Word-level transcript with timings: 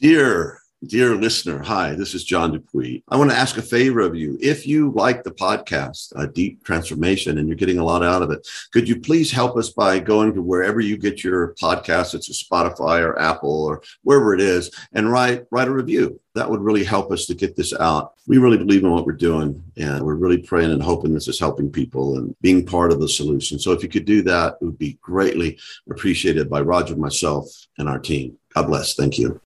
Dear 0.00 0.58
Dear 0.86 1.14
listener, 1.14 1.62
hi, 1.62 1.94
this 1.94 2.12
is 2.12 2.24
John 2.24 2.52
Dupuy. 2.52 3.02
I 3.08 3.16
want 3.16 3.30
to 3.30 3.36
ask 3.36 3.56
a 3.56 3.62
favor 3.62 4.00
of 4.00 4.14
you. 4.14 4.36
If 4.38 4.66
you 4.66 4.90
like 4.90 5.22
the 5.22 5.30
podcast, 5.30 6.12
a 6.14 6.26
Deep 6.26 6.62
Transformation, 6.62 7.38
and 7.38 7.48
you're 7.48 7.56
getting 7.56 7.78
a 7.78 7.84
lot 7.84 8.02
out 8.02 8.20
of 8.20 8.30
it, 8.30 8.46
could 8.70 8.86
you 8.86 9.00
please 9.00 9.30
help 9.30 9.56
us 9.56 9.70
by 9.70 9.98
going 9.98 10.34
to 10.34 10.42
wherever 10.42 10.80
you 10.80 10.98
get 10.98 11.24
your 11.24 11.54
podcast? 11.54 12.14
It's 12.14 12.28
a 12.28 12.44
Spotify 12.44 13.00
or 13.00 13.18
Apple 13.18 13.64
or 13.64 13.82
wherever 14.02 14.34
it 14.34 14.42
is, 14.42 14.70
and 14.92 15.10
write 15.10 15.46
write 15.50 15.68
a 15.68 15.72
review. 15.72 16.20
That 16.34 16.50
would 16.50 16.60
really 16.60 16.84
help 16.84 17.10
us 17.10 17.24
to 17.26 17.34
get 17.34 17.56
this 17.56 17.72
out. 17.72 18.12
We 18.26 18.36
really 18.36 18.58
believe 18.58 18.84
in 18.84 18.90
what 18.90 19.06
we're 19.06 19.12
doing, 19.12 19.64
and 19.78 20.04
we're 20.04 20.16
really 20.16 20.42
praying 20.42 20.72
and 20.72 20.82
hoping 20.82 21.14
this 21.14 21.28
is 21.28 21.40
helping 21.40 21.70
people 21.70 22.18
and 22.18 22.36
being 22.42 22.66
part 22.66 22.92
of 22.92 23.00
the 23.00 23.08
solution. 23.08 23.58
So 23.58 23.72
if 23.72 23.82
you 23.82 23.88
could 23.88 24.04
do 24.04 24.20
that, 24.22 24.58
it 24.60 24.64
would 24.64 24.78
be 24.78 24.98
greatly 25.00 25.58
appreciated 25.88 26.50
by 26.50 26.60
Roger, 26.60 26.96
myself, 26.96 27.46
and 27.78 27.88
our 27.88 28.00
team. 28.00 28.36
God 28.54 28.66
bless. 28.66 28.94
Thank 28.94 29.18
you. 29.18 29.40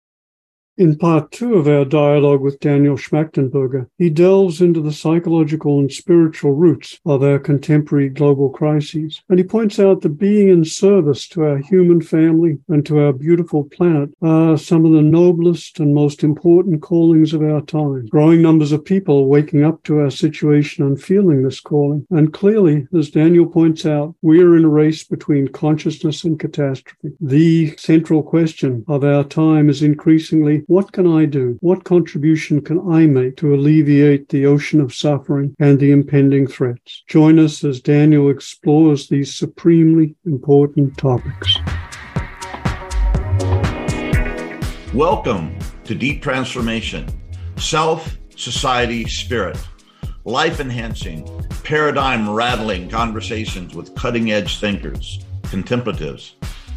In 0.78 0.98
part 0.98 1.32
two 1.32 1.54
of 1.54 1.66
our 1.66 1.86
dialogue 1.86 2.42
with 2.42 2.60
Daniel 2.60 2.96
Schmachtenberger, 2.96 3.88
he 3.96 4.10
delves 4.10 4.60
into 4.60 4.82
the 4.82 4.92
psychological 4.92 5.78
and 5.78 5.90
spiritual 5.90 6.52
roots 6.52 7.00
of 7.06 7.22
our 7.22 7.38
contemporary 7.38 8.10
global 8.10 8.50
crises. 8.50 9.22
And 9.30 9.38
he 9.38 9.44
points 9.44 9.78
out 9.78 10.02
that 10.02 10.18
being 10.18 10.50
in 10.50 10.66
service 10.66 11.28
to 11.28 11.44
our 11.44 11.56
human 11.56 12.02
family 12.02 12.58
and 12.68 12.84
to 12.84 12.98
our 12.98 13.14
beautiful 13.14 13.64
planet 13.64 14.10
are 14.20 14.58
some 14.58 14.84
of 14.84 14.92
the 14.92 15.00
noblest 15.00 15.80
and 15.80 15.94
most 15.94 16.22
important 16.22 16.82
callings 16.82 17.32
of 17.32 17.40
our 17.42 17.62
time. 17.62 18.04
Growing 18.08 18.42
numbers 18.42 18.72
of 18.72 18.84
people 18.84 19.20
are 19.20 19.26
waking 19.26 19.64
up 19.64 19.82
to 19.84 20.00
our 20.00 20.10
situation 20.10 20.84
and 20.84 21.00
feeling 21.00 21.42
this 21.42 21.58
calling. 21.58 22.06
And 22.10 22.34
clearly, 22.34 22.86
as 22.94 23.08
Daniel 23.08 23.46
points 23.46 23.86
out, 23.86 24.14
we 24.20 24.42
are 24.42 24.54
in 24.54 24.66
a 24.66 24.68
race 24.68 25.04
between 25.04 25.48
consciousness 25.48 26.22
and 26.24 26.38
catastrophe. 26.38 27.14
The 27.18 27.74
central 27.78 28.22
question 28.22 28.84
of 28.88 29.04
our 29.04 29.24
time 29.24 29.70
is 29.70 29.82
increasingly 29.82 30.64
what 30.68 30.90
can 30.90 31.06
I 31.06 31.26
do? 31.26 31.56
What 31.60 31.84
contribution 31.84 32.60
can 32.60 32.80
I 32.92 33.06
make 33.06 33.36
to 33.36 33.54
alleviate 33.54 34.30
the 34.30 34.46
ocean 34.46 34.80
of 34.80 34.92
suffering 34.92 35.54
and 35.60 35.78
the 35.78 35.92
impending 35.92 36.48
threats? 36.48 37.04
Join 37.06 37.38
us 37.38 37.62
as 37.62 37.80
Daniel 37.80 38.30
explores 38.30 39.08
these 39.08 39.32
supremely 39.32 40.16
important 40.24 40.98
topics. 40.98 41.56
Welcome 44.92 45.56
to 45.84 45.94
Deep 45.94 46.20
Transformation 46.20 47.06
Self, 47.56 48.18
Society, 48.34 49.06
Spirit. 49.06 49.58
Life 50.24 50.58
enhancing, 50.58 51.28
paradigm 51.62 52.28
rattling 52.28 52.88
conversations 52.88 53.72
with 53.76 53.94
cutting 53.94 54.32
edge 54.32 54.58
thinkers, 54.58 55.24
contemplatives, 55.44 56.34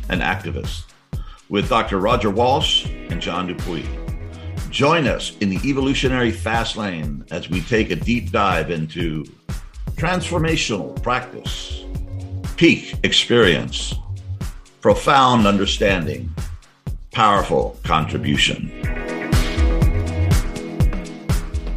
and 0.09 0.21
activists 0.21 0.88
with 1.49 1.67
Dr. 1.67 1.99
Roger 1.99 2.29
Walsh 2.29 2.85
and 3.09 3.21
John 3.21 3.47
Dupuy. 3.47 3.85
Join 4.69 5.07
us 5.07 5.35
in 5.37 5.49
the 5.49 5.59
evolutionary 5.67 6.31
fast 6.31 6.77
lane 6.77 7.25
as 7.31 7.49
we 7.49 7.61
take 7.61 7.89
a 7.89 7.95
deep 7.95 8.31
dive 8.31 8.71
into 8.71 9.25
transformational 9.95 11.01
practice, 11.01 11.83
peak 12.55 12.93
experience, 13.03 13.95
profound 14.79 15.47
understanding, 15.47 16.29
powerful 17.11 17.77
contribution. 17.83 18.71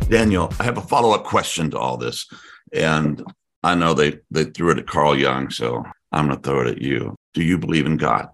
Daniel, 0.08 0.52
I 0.60 0.64
have 0.64 0.76
a 0.76 0.82
follow 0.82 1.14
up 1.14 1.24
question 1.24 1.70
to 1.70 1.78
all 1.78 1.96
this. 1.96 2.26
And 2.74 3.24
I 3.62 3.74
know 3.74 3.94
they, 3.94 4.18
they 4.30 4.44
threw 4.44 4.70
it 4.70 4.78
at 4.78 4.86
Carl 4.86 5.16
Jung, 5.16 5.50
so 5.50 5.84
I'm 6.12 6.26
going 6.26 6.38
to 6.38 6.42
throw 6.42 6.60
it 6.60 6.68
at 6.68 6.82
you. 6.82 7.16
Do 7.32 7.42
you 7.42 7.56
believe 7.56 7.86
in 7.86 7.96
God? 7.96 8.28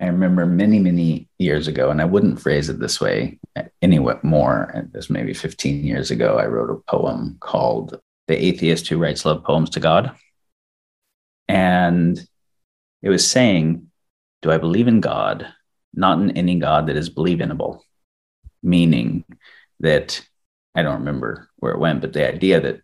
I 0.00 0.06
remember 0.06 0.44
many, 0.44 0.78
many 0.78 1.28
years 1.38 1.68
ago, 1.68 1.90
and 1.90 2.02
I 2.02 2.04
wouldn't 2.04 2.40
phrase 2.40 2.68
it 2.68 2.78
this 2.78 3.00
way 3.00 3.38
anywhere 3.80 4.20
more. 4.22 4.88
Was 4.92 5.08
maybe 5.08 5.32
15 5.32 5.84
years 5.84 6.10
ago. 6.10 6.38
I 6.38 6.46
wrote 6.46 6.70
a 6.70 6.90
poem 6.90 7.38
called 7.40 7.98
The 8.28 8.36
Atheist 8.36 8.88
Who 8.88 8.98
Writes 8.98 9.24
Love 9.24 9.42
Poems 9.44 9.70
to 9.70 9.80
God. 9.80 10.14
And 11.48 12.20
it 13.02 13.08
was 13.08 13.26
saying, 13.26 13.90
Do 14.42 14.50
I 14.50 14.58
believe 14.58 14.88
in 14.88 15.00
God? 15.00 15.46
Not 15.94 16.20
in 16.20 16.36
any 16.36 16.58
God 16.58 16.88
that 16.88 16.96
is 16.96 17.08
believable, 17.08 17.82
meaning 18.62 19.24
that 19.80 20.26
I 20.74 20.82
don't 20.82 20.98
remember 20.98 21.48
where 21.56 21.72
it 21.72 21.78
went, 21.78 22.02
but 22.02 22.12
the 22.12 22.28
idea 22.28 22.60
that 22.60 22.82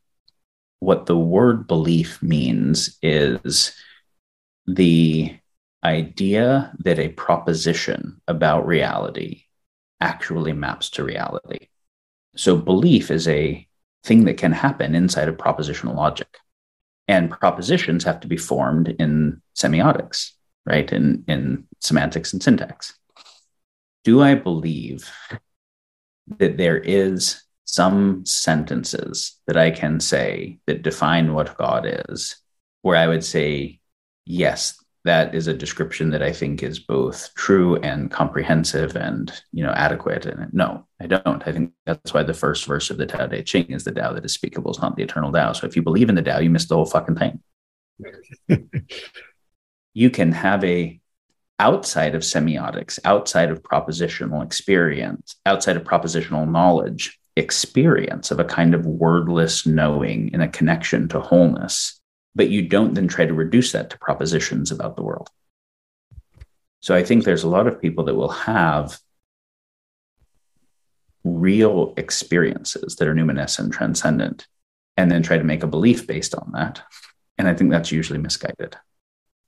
what 0.81 1.05
the 1.05 1.17
word 1.17 1.67
belief 1.69 2.23
means 2.23 2.99
is 3.03 3.77
the 4.67 5.37
idea 5.85 6.73
that 6.79 6.99
a 6.99 7.09
proposition 7.09 8.21
about 8.29 8.67
reality 8.67 9.45
actually 10.01 10.53
maps 10.53 10.91
to 10.91 11.05
reality. 11.05 11.69
So, 12.37 12.57
belief 12.57 13.11
is 13.11 13.29
a 13.29 13.67
thing 14.05 14.25
that 14.25 14.37
can 14.37 14.53
happen 14.53 14.95
inside 14.95 15.29
of 15.29 15.37
propositional 15.37 15.95
logic. 15.95 16.39
And 17.09 17.31
propositions 17.31 18.05
have 18.05 18.21
to 18.21 18.29
be 18.29 18.37
formed 18.37 18.89
in 18.89 19.43
semiotics, 19.57 20.31
right? 20.65 20.91
In, 20.93 21.25
in 21.29 21.67
semantics 21.81 22.33
and 22.33 22.43
syntax. 22.43 22.95
Do 24.05 24.23
I 24.23 24.35
believe 24.35 25.11
that 26.39 26.57
there 26.57 26.79
is 26.79 27.43
some 27.65 28.25
sentences 28.25 29.39
that 29.47 29.57
I 29.57 29.71
can 29.71 30.01
say 30.01 30.59
that 30.67 30.83
define 30.83 31.33
what 31.33 31.57
God 31.57 31.87
is, 32.09 32.37
where 32.83 32.97
I 32.97 33.07
would 33.07 33.25
say, 33.25 33.81
yes, 34.25 34.82
that 35.05 35.35
is 35.35 35.49
a 35.49 35.55
description 35.55 36.11
that 36.11 36.23
I 36.23 36.33
think 36.33 36.63
is 36.63 36.79
both 36.79 37.35
true 37.35 37.77
and 37.77 38.11
comprehensive 38.11 38.97
and 38.97 39.33
you 39.53 39.65
know 39.65 39.73
adequate. 39.73 40.27
And 40.27 40.53
no, 40.55 40.87
I 41.01 41.07
don't. 41.07 41.43
I 41.47 41.53
think 41.53 41.73
that's 41.87 42.15
why 42.15 42.23
the 42.23 42.35
first 42.35 42.67
verse 42.67 42.91
of 42.91 42.99
the 42.99 43.07
Tao 43.07 43.27
Te 43.27 43.43
Ching 43.43 43.71
is 43.71 43.85
the 43.85 43.93
Tao 43.93 44.13
that 44.13 44.25
is 44.25 44.35
speakable 44.35 44.71
is 44.71 44.81
not 44.81 44.97
the 44.97 45.03
eternal 45.03 45.33
Tao. 45.33 45.53
So 45.53 45.67
if 45.67 45.75
you 45.75 45.83
believe 45.83 46.09
in 46.09 46.15
the 46.15 46.23
Tao, 46.23 46.39
you 46.39 46.51
miss 46.51 46.67
the 46.67 46.77
whole 46.77 46.87
fucking 46.87 47.17
thing. 47.17 47.41
you 49.95 50.11
can 50.11 50.33
have 50.33 50.63
a 50.65 51.01
outside 51.59 52.15
of 52.15 52.23
semiotics, 52.23 52.99
outside 53.05 53.51
of 53.51 53.63
propositional 53.63 54.43
experience, 54.45 55.37
outside 55.47 55.77
of 55.77 55.85
propositional 55.85 56.51
knowledge, 56.51 57.19
experience 57.37 58.31
of 58.31 58.39
a 58.39 58.45
kind 58.45 58.75
of 58.75 58.87
wordless 58.87 59.67
knowing 59.67 60.29
in 60.33 60.41
a 60.41 60.49
connection 60.49 61.09
to 61.09 61.21
wholeness 61.21 62.01
but 62.35 62.49
you 62.49 62.63
don't 62.63 62.95
then 62.95 63.09
try 63.09 63.27
to 63.27 63.35
reduce 63.35 63.73
that 63.73 63.91
to 63.91 63.99
propositions 63.99 64.71
about 64.71 64.97
the 64.97 65.03
world. 65.03 65.29
So 66.81 66.95
I 66.95 67.05
think 67.05 67.25
there's 67.25 67.45
a 67.45 67.49
lot 67.49 67.67
of 67.67 67.81
people 67.81 68.05
that 68.05 68.15
will 68.15 68.31
have 68.31 68.99
real 71.25 71.95
experiences 71.97 72.97
that 72.97 73.07
are 73.07 73.15
numinous 73.15 73.59
and 73.59 73.73
transcendent, 73.73 74.47
and 74.97 75.11
then 75.11 75.23
try 75.23 75.39
to 75.39 75.45
make 75.45 75.63
a 75.63 75.69
belief 75.69 76.07
based 76.07 76.35
on 76.35 76.51
that. 76.53 76.83
And 77.39 77.49
I 77.49 77.55
think 77.55 77.71
that's 77.71 77.93
usually 77.93 78.19
misguided. 78.19 78.77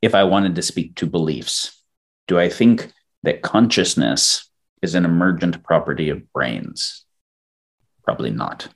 If 0.01 0.15
I 0.15 0.25
wanted 0.25 0.55
to 0.55 0.63
speak 0.63 0.95
to 0.97 1.07
beliefs, 1.07 1.83
do 2.29 2.39
I 2.39 2.49
think 2.49 2.93
that 3.25 3.43
consciousness 3.43 4.49
is 4.83 4.95
an 4.95 5.05
emergent 5.05 5.63
property 5.63 6.11
of 6.11 6.33
brains? 6.33 7.05
Probably 8.05 8.31
not. 8.31 8.69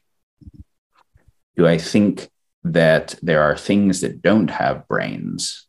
Do 1.57 1.67
I 1.67 1.79
think 1.79 2.29
that 2.65 3.15
there 3.23 3.43
are 3.43 3.57
things 3.57 4.01
that 4.01 4.23
don't 4.23 4.49
have 4.49 4.89
brains, 4.89 5.67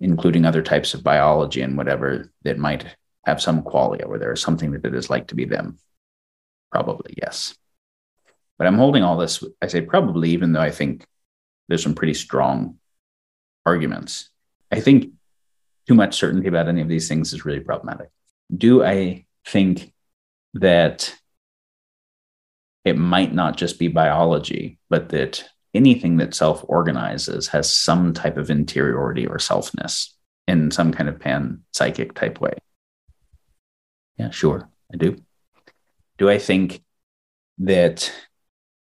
including 0.00 0.44
other 0.44 0.62
types 0.62 0.94
of 0.94 1.04
biology 1.04 1.62
and 1.62 1.76
whatever 1.76 2.32
that 2.42 2.58
might 2.58 2.84
have 3.24 3.40
some 3.40 3.62
qualia 3.62 4.06
where 4.06 4.18
there 4.18 4.32
is 4.32 4.42
something 4.42 4.72
that 4.72 4.84
it 4.84 4.94
is 4.94 5.08
like 5.08 5.28
to 5.28 5.34
be 5.34 5.44
them? 5.44 5.78
Probably, 6.70 7.14
yes. 7.20 7.56
But 8.58 8.66
I'm 8.66 8.78
holding 8.78 9.02
all 9.02 9.16
this, 9.16 9.42
I 9.62 9.66
say 9.66 9.80
probably, 9.80 10.30
even 10.30 10.52
though 10.52 10.60
I 10.60 10.70
think 10.70 11.06
there's 11.68 11.82
some 11.82 11.94
pretty 11.94 12.14
strong 12.14 12.78
arguments. 13.64 14.30
I 14.70 14.80
think 14.80 15.12
too 15.86 15.94
much 15.94 16.16
certainty 16.16 16.48
about 16.48 16.68
any 16.68 16.80
of 16.80 16.88
these 16.88 17.08
things 17.08 17.32
is 17.32 17.44
really 17.44 17.60
problematic. 17.60 18.08
Do 18.54 18.84
I 18.84 19.26
think 19.46 19.92
that 20.54 21.14
it 22.84 22.98
might 22.98 23.32
not 23.32 23.56
just 23.56 23.78
be 23.78 23.88
biology, 23.88 24.78
but 24.90 25.08
that 25.10 25.48
anything 25.74 26.18
that 26.18 26.34
self 26.34 26.64
organizes 26.68 27.48
has 27.48 27.70
some 27.70 28.12
type 28.12 28.36
of 28.36 28.50
interiority 28.50 29.26
or 29.26 29.36
selfness 29.36 30.10
in 30.46 30.70
some 30.70 30.92
kind 30.92 31.08
of 31.08 31.18
pan 31.18 31.62
psychic 31.72 32.14
type 32.14 32.40
way. 32.40 32.54
Yeah, 34.16 34.30
sure, 34.30 34.68
I 34.92 34.96
do. 34.96 35.16
Do 36.18 36.30
I 36.30 36.38
think 36.38 36.82
that 37.58 38.12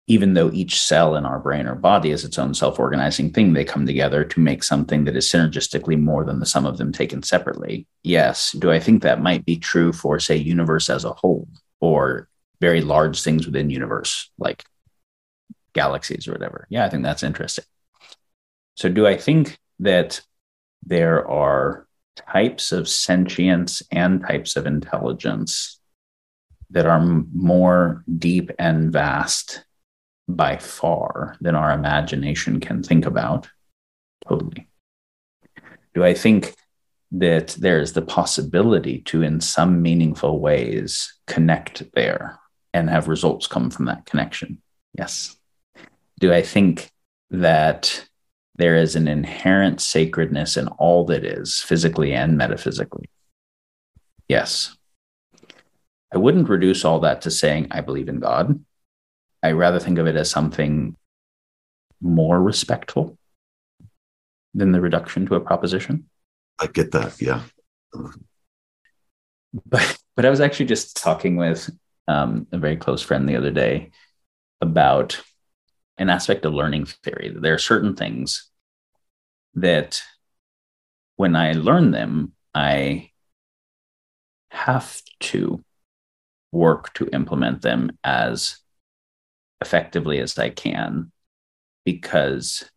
even 0.08 0.34
though 0.34 0.50
each 0.52 0.80
cell 0.80 1.16
in 1.16 1.26
our 1.26 1.40
brain 1.40 1.66
or 1.66 1.74
body 1.74 2.10
is 2.10 2.24
its 2.24 2.38
own 2.38 2.54
self 2.54 2.78
organizing 2.78 3.32
thing, 3.32 3.52
they 3.52 3.64
come 3.64 3.86
together 3.86 4.24
to 4.24 4.40
make 4.40 4.62
something 4.62 5.04
that 5.04 5.16
is 5.16 5.30
synergistically 5.30 6.00
more 6.00 6.24
than 6.24 6.38
the 6.38 6.46
sum 6.46 6.64
of 6.64 6.78
them 6.78 6.92
taken 6.92 7.22
separately? 7.22 7.86
Yes. 8.04 8.52
Do 8.52 8.70
I 8.70 8.78
think 8.78 9.02
that 9.02 9.20
might 9.20 9.44
be 9.44 9.56
true 9.56 9.92
for, 9.92 10.20
say, 10.20 10.36
universe 10.36 10.88
as 10.88 11.04
a 11.04 11.12
whole 11.12 11.48
or 11.80 12.28
very 12.60 12.80
large 12.80 13.20
things 13.22 13.46
within 13.46 13.68
universe, 13.68 14.30
like 14.38 14.64
galaxies 15.76 16.26
or 16.26 16.32
whatever. 16.32 16.66
Yeah, 16.70 16.84
I 16.84 16.88
think 16.88 17.04
that's 17.04 17.22
interesting. 17.22 17.64
So, 18.74 18.88
do 18.88 19.06
I 19.06 19.16
think 19.16 19.58
that 19.78 20.20
there 20.84 21.28
are 21.28 21.86
types 22.16 22.72
of 22.72 22.88
sentience 22.88 23.82
and 23.92 24.22
types 24.22 24.56
of 24.56 24.66
intelligence 24.66 25.80
that 26.70 26.86
are 26.86 27.04
more 27.32 28.02
deep 28.18 28.50
and 28.58 28.92
vast 28.92 29.64
by 30.28 30.56
far 30.56 31.36
than 31.40 31.54
our 31.54 31.72
imagination 31.72 32.60
can 32.60 32.82
think 32.82 33.06
about? 33.06 33.48
Totally. 34.28 34.68
Do 35.94 36.04
I 36.04 36.14
think 36.14 36.54
that 37.12 37.56
there's 37.58 37.92
the 37.92 38.02
possibility 38.02 39.00
to, 39.02 39.22
in 39.22 39.40
some 39.40 39.80
meaningful 39.80 40.40
ways, 40.40 41.14
connect 41.26 41.84
there 41.94 42.38
and 42.74 42.90
have 42.90 43.08
results 43.08 43.46
come 43.46 43.70
from 43.70 43.86
that 43.86 44.04
connection? 44.04 44.60
Yes. 44.98 45.36
Do 46.18 46.32
I 46.32 46.42
think 46.42 46.90
that 47.30 48.06
there 48.56 48.76
is 48.76 48.96
an 48.96 49.06
inherent 49.06 49.80
sacredness 49.80 50.56
in 50.56 50.68
all 50.68 51.04
that 51.06 51.24
is, 51.24 51.60
physically 51.60 52.12
and 52.12 52.38
metaphysically? 52.38 53.10
Yes. 54.28 54.76
I 56.12 56.18
wouldn't 56.18 56.48
reduce 56.48 56.84
all 56.84 57.00
that 57.00 57.22
to 57.22 57.30
saying, 57.30 57.68
I 57.70 57.80
believe 57.80 58.08
in 58.08 58.20
God. 58.20 58.64
I 59.42 59.52
rather 59.52 59.78
think 59.78 59.98
of 59.98 60.06
it 60.06 60.16
as 60.16 60.30
something 60.30 60.96
more 62.00 62.40
respectful 62.40 63.18
than 64.54 64.72
the 64.72 64.80
reduction 64.80 65.26
to 65.26 65.34
a 65.34 65.40
proposition. 65.40 66.08
I 66.58 66.66
get 66.66 66.92
that. 66.92 67.20
Yeah. 67.20 67.42
But 69.64 69.98
but 70.16 70.24
I 70.24 70.30
was 70.30 70.40
actually 70.40 70.66
just 70.66 70.96
talking 70.96 71.36
with 71.36 71.70
um, 72.08 72.46
a 72.52 72.58
very 72.58 72.76
close 72.76 73.02
friend 73.02 73.28
the 73.28 73.36
other 73.36 73.50
day 73.50 73.90
about 74.60 75.22
an 75.98 76.10
aspect 76.10 76.44
of 76.44 76.54
learning 76.54 76.86
theory. 76.86 77.34
There 77.34 77.54
are 77.54 77.58
certain 77.58 77.96
things 77.96 78.50
that 79.54 80.02
when 81.16 81.34
I 81.34 81.52
learn 81.52 81.90
them, 81.90 82.32
I 82.54 83.10
have 84.50 85.00
to 85.20 85.64
work 86.52 86.92
to 86.94 87.08
implement 87.12 87.62
them 87.62 87.98
as 88.04 88.58
effectively 89.60 90.18
as 90.18 90.38
I 90.38 90.50
can 90.50 91.12
because 91.84 92.70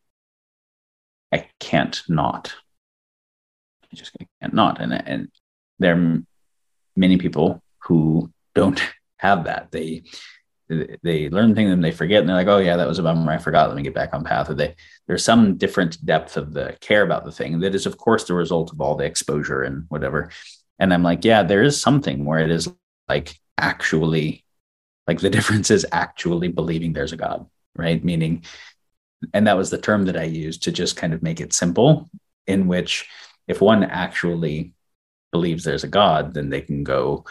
I 1.31 1.47
can't 1.59 2.01
not. 2.07 2.53
I 3.91 3.95
just 3.95 4.15
can't 4.41 4.53
not. 4.53 4.79
And, 4.81 4.93
and 4.93 5.29
there 5.79 5.95
are 5.95 6.23
many 6.95 7.17
people 7.17 7.61
who 7.79 8.31
don't 8.55 8.81
have 9.17 9.45
that. 9.45 9.71
They 9.71 10.03
they 10.69 11.29
learn 11.29 11.55
things 11.55 11.71
and 11.71 11.83
they 11.83 11.91
forget 11.91 12.19
and 12.19 12.29
they're 12.29 12.35
like, 12.35 12.47
oh 12.47 12.59
yeah, 12.59 12.77
that 12.77 12.87
was 12.87 12.99
a 12.99 13.03
bummer. 13.03 13.31
I 13.31 13.39
forgot. 13.39 13.67
Let 13.67 13.75
me 13.75 13.83
get 13.83 13.95
back 13.95 14.13
on 14.13 14.23
path. 14.23 14.49
Or 14.49 14.53
they 14.53 14.75
there's 15.07 15.23
some 15.23 15.57
different 15.57 16.03
depth 16.05 16.37
of 16.37 16.53
the 16.53 16.77
care 16.79 17.01
about 17.01 17.25
the 17.25 17.31
thing 17.31 17.59
that 17.61 17.73
is, 17.73 17.85
of 17.85 17.97
course, 17.97 18.25
the 18.25 18.35
result 18.35 18.71
of 18.71 18.79
all 18.79 18.95
the 18.95 19.05
exposure 19.05 19.63
and 19.63 19.85
whatever. 19.89 20.29
And 20.77 20.93
I'm 20.93 21.03
like, 21.03 21.25
yeah, 21.25 21.43
there 21.43 21.63
is 21.63 21.81
something 21.81 22.23
where 22.23 22.39
it 22.39 22.51
is 22.51 22.71
like 23.07 23.39
actually 23.57 24.45
like 25.09 25.19
the 25.19 25.29
difference 25.37 25.71
is 25.71 25.85
actually 25.91 26.49
believing 26.49 26.93
there's 26.93 27.13
a 27.13 27.17
God, 27.17 27.47
right? 27.75 28.03
Meaning, 28.03 28.45
and 29.33 29.47
that 29.47 29.57
was 29.57 29.71
the 29.71 29.77
term 29.79 30.05
that 30.05 30.15
I 30.15 30.23
used 30.23 30.63
to 30.63 30.71
just 30.71 30.95
kind 30.95 31.13
of 31.13 31.23
make 31.23 31.41
it 31.41 31.51
simple, 31.51 32.09
in 32.45 32.67
which 32.67 33.09
if 33.47 33.59
one 33.59 33.83
actually 33.83 34.73
believes 35.31 35.63
there's 35.63 35.83
a 35.83 35.87
God, 35.87 36.35
then 36.35 36.49
they 36.49 36.61
can 36.61 36.83
go, 36.83 37.25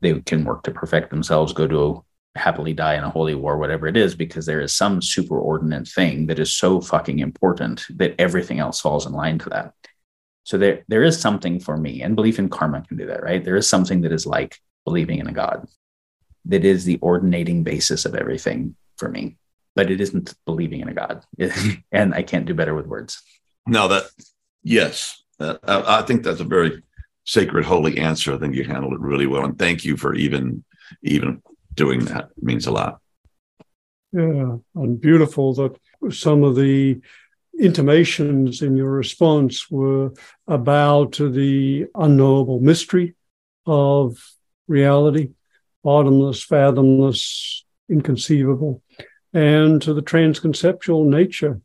they 0.00 0.20
can 0.20 0.44
work 0.44 0.62
to 0.64 0.70
perfect 0.70 1.10
themselves, 1.10 1.52
go 1.52 1.68
to 1.68 2.04
happily 2.34 2.72
die 2.72 2.94
in 2.94 3.04
a 3.04 3.10
holy 3.10 3.34
war, 3.34 3.58
whatever 3.58 3.86
it 3.86 3.96
is, 3.96 4.14
because 4.14 4.46
there 4.46 4.60
is 4.60 4.72
some 4.72 5.00
superordinate 5.00 5.92
thing 5.92 6.26
that 6.26 6.38
is 6.38 6.52
so 6.52 6.80
fucking 6.80 7.18
important 7.18 7.86
that 7.90 8.14
everything 8.18 8.58
else 8.58 8.80
falls 8.80 9.06
in 9.06 9.12
line 9.12 9.38
to 9.38 9.50
that. 9.50 9.74
So 10.44 10.58
there, 10.58 10.82
there 10.88 11.02
is 11.02 11.20
something 11.20 11.60
for 11.60 11.76
me, 11.76 12.02
and 12.02 12.16
belief 12.16 12.38
in 12.38 12.48
karma 12.48 12.82
can 12.82 12.96
do 12.96 13.06
that, 13.06 13.22
right? 13.22 13.44
There 13.44 13.56
is 13.56 13.68
something 13.68 14.00
that 14.00 14.12
is 14.12 14.26
like 14.26 14.58
believing 14.84 15.18
in 15.18 15.28
a 15.28 15.32
God, 15.32 15.68
that 16.46 16.64
is 16.64 16.84
the 16.84 16.98
ordinating 17.00 17.62
basis 17.62 18.04
of 18.04 18.14
everything 18.14 18.76
for 18.96 19.08
me. 19.08 19.36
But 19.74 19.90
it 19.90 20.00
isn't 20.00 20.34
believing 20.44 20.80
in 20.80 20.88
a 20.88 20.94
God, 20.94 21.24
and 21.92 22.14
I 22.14 22.22
can't 22.22 22.46
do 22.46 22.54
better 22.54 22.74
with 22.74 22.86
words. 22.86 23.22
No, 23.66 23.88
that 23.88 24.04
yes, 24.62 25.22
I 25.40 26.02
think 26.02 26.22
that's 26.24 26.40
a 26.40 26.44
very 26.44 26.82
sacred, 27.24 27.64
holy 27.64 27.98
answer. 27.98 28.34
I 28.34 28.38
think 28.38 28.54
you 28.54 28.64
handled 28.64 28.94
it 28.94 29.00
really 29.00 29.26
well, 29.26 29.44
and 29.44 29.58
thank 29.58 29.84
you 29.84 29.96
for 29.96 30.14
even 30.14 30.64
even 31.02 31.42
doing 31.74 32.04
that. 32.06 32.30
Means 32.40 32.66
a 32.66 32.72
lot. 32.72 33.00
Yeah, 34.12 34.56
and 34.74 35.00
beautiful 35.00 35.54
that 35.54 35.76
some 36.10 36.42
of 36.42 36.56
the 36.56 37.00
intimations 37.58 38.62
in 38.62 38.76
your 38.76 38.90
response 38.90 39.70
were 39.70 40.12
about 40.46 41.12
the 41.12 41.86
unknowable 41.94 42.60
mystery 42.60 43.14
of 43.66 44.18
reality, 44.68 45.30
bottomless, 45.82 46.42
fathomless, 46.42 47.64
inconceivable, 47.88 48.82
and 49.32 49.80
to 49.82 49.94
the 49.94 50.02
transconceptual 50.02 51.06
nature 51.06 51.60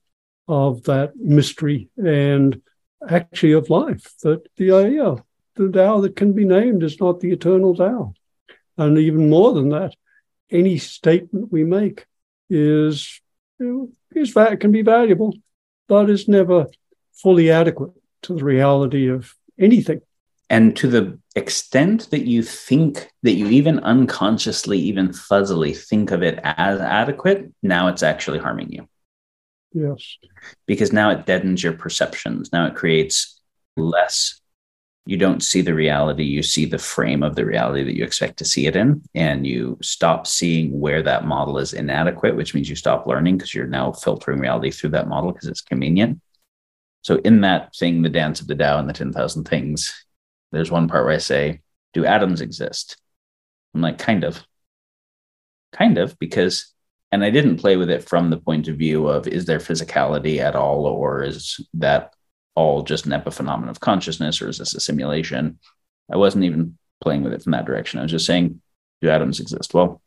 of 0.48 0.83
that 0.83 1.15
mystery 1.18 1.89
and 1.98 2.62
actually 3.10 3.51
of 3.53 3.69
life. 3.69 4.13
That 4.24 4.48
the 4.57 4.65
yeah, 4.65 5.15
the 5.56 5.71
Tao 5.71 6.01
that 6.01 6.15
can 6.15 6.33
be 6.33 6.45
named 6.45 6.83
is 6.83 7.00
not 7.00 7.19
the 7.19 7.31
eternal 7.31 7.75
Tao. 7.75 8.13
And 8.77 8.97
even 8.97 9.29
more 9.29 9.53
than 9.53 9.69
that, 9.69 9.95
any 10.51 10.77
statement 10.77 11.51
we 11.51 11.63
make 11.63 12.06
is, 12.50 13.21
is 13.59 14.33
that 14.33 14.59
can 14.59 14.71
be 14.71 14.81
valuable, 14.81 15.33
but 15.88 16.09
is 16.09 16.27
never 16.27 16.68
fully 17.13 17.50
adequate 17.51 17.91
to 18.24 18.35
the 18.35 18.44
reality 18.44 19.07
of 19.07 19.33
anything. 19.59 20.01
And 20.50 20.77
to 20.77 20.88
the 20.88 21.19
extent 21.35 22.09
that 22.12 22.25
you 22.25 22.41
think 22.41 23.12
that 23.24 23.33
you 23.33 23.47
even 23.47 23.79
unconsciously, 23.79 24.79
even 24.79 25.09
fuzzily 25.09 25.75
think 25.75 26.12
of 26.12 26.24
it 26.24 26.39
as 26.44 26.79
adequate, 26.79 27.51
now 27.62 27.89
it's 27.89 28.03
actually 28.03 28.39
harming 28.39 28.71
you. 28.71 28.88
Yes. 29.74 30.18
Because 30.65 30.94
now 30.94 31.09
it 31.09 31.25
deadens 31.25 31.62
your 31.62 31.74
perceptions. 31.74 32.53
Now 32.53 32.68
it 32.68 32.75
creates 32.75 33.41
less 33.75 34.39
you 35.07 35.15
don't 35.15 35.42
see 35.42 35.62
the 35.62 35.74
reality, 35.74 36.25
you 36.25 36.44
see 36.44 36.65
the 36.65 36.77
frame 36.77 37.24
of 37.24 37.36
the 37.36 37.45
reality 37.45 37.81
that 37.86 37.95
you 37.95 38.04
expect 38.04 38.36
to 38.38 38.45
see 38.45 38.68
it 38.68 38.75
in, 38.75 39.01
and 39.15 39.48
you 39.48 39.77
stop 39.81 40.27
seeing 40.27 40.77
where 40.77 41.01
that 41.01 41.25
model 41.25 41.57
is 41.59 41.71
inadequate, 41.71 42.36
which 42.36 42.54
means 42.54 42.69
you 42.69 42.75
stop 42.75 43.07
learning 43.07 43.38
because 43.38 43.56
you're 43.56 43.68
now 43.68 43.94
filtering 43.94 44.39
reality 44.39 44.69
through 44.69 44.89
that 44.89 45.07
model 45.07 45.31
because 45.31 45.48
it's 45.48 45.62
convenient. 45.62 46.19
So, 47.04 47.15
in 47.24 47.39
that 47.42 47.74
thing, 47.74 48.01
the 48.01 48.09
dance 48.09 48.42
of 48.42 48.48
the 48.48 48.56
Tao 48.56 48.80
and 48.80 48.89
the 48.89 48.94
10,000 48.94 49.45
things, 49.45 50.06
there's 50.51 50.71
one 50.71 50.89
part 50.89 51.06
where 51.06 51.15
I 51.15 51.19
say, 51.19 51.62
Do 51.94 52.03
atoms 52.03 52.42
exist? 52.42 52.98
I'm 53.74 53.81
like, 53.81 53.98
kind 53.98 54.25
of. 54.25 54.45
Kind 55.72 55.98
of, 55.98 56.20
because, 56.20 56.74
and 57.13 57.24
I 57.24 57.29
didn't 57.29 57.58
play 57.58 57.77
with 57.77 57.89
it 57.89 58.03
from 58.03 58.29
the 58.29 58.38
point 58.38 58.67
of 58.67 58.75
view 58.75 59.08
of 59.08 59.25
is 59.25 59.46
there 59.46 59.60
physicality 59.60 60.39
at 60.39 60.55
all, 60.55 60.86
or 60.86 61.24
is 61.24 61.65
that 61.75 62.13
all 62.57 62.81
just 62.81 63.05
an 63.05 63.11
epiphenomenon 63.11 63.69
of 63.69 63.79
consciousness 63.79 64.41
or 64.41 64.49
is 64.49 64.57
this 64.57 64.73
a 64.73 64.79
simulation? 64.79 65.59
I 66.11 66.17
wasn't 66.17 66.43
even 66.43 66.75
playing 67.01 67.23
with 67.23 67.31
it 67.31 67.43
from 67.43 67.51
that 67.51 67.65
direction. 67.65 67.99
I 67.99 68.01
was 68.01 68.11
just 68.11 68.25
saying, 68.25 68.59
do 68.99 69.09
atoms 69.09 69.39
exist? 69.39 69.75
Well, 69.75 70.01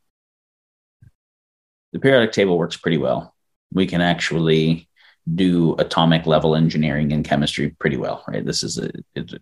the 1.93 2.01
periodic 2.01 2.33
table 2.33 2.59
works 2.59 2.77
pretty 2.77 2.99
well. 2.99 3.37
We 3.73 3.87
can 3.87 4.01
actually 4.01 4.89
do 5.33 5.77
atomic 5.79 6.27
level 6.27 6.57
engineering 6.57 7.13
and 7.13 7.25
chemistry 7.25 7.71
pretty 7.71 7.97
well, 7.97 8.25
right? 8.27 8.45
This 8.45 8.65
is 8.65 8.79
a, 8.79 8.91
it's, 9.15 9.35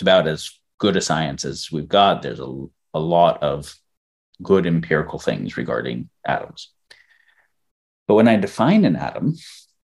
about 0.00 0.28
as 0.28 0.48
good 0.78 0.96
a 0.96 1.00
science 1.00 1.44
as 1.44 1.72
we've 1.72 1.88
got. 1.88 2.22
There's 2.22 2.38
a, 2.38 2.64
a 2.94 3.00
lot 3.00 3.42
of 3.42 3.74
good 4.40 4.66
empirical 4.66 5.18
things 5.18 5.56
regarding 5.56 6.10
atoms. 6.24 6.70
But 8.06 8.14
when 8.14 8.28
I 8.28 8.36
define 8.36 8.84
an 8.84 8.94
atom, 8.94 9.34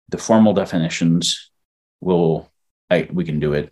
the 0.10 0.20
formal 0.20 0.54
definitions 0.54 1.50
will 2.00 2.50
I, 2.90 3.08
we 3.12 3.26
can 3.26 3.40
do 3.40 3.54
it 3.54 3.72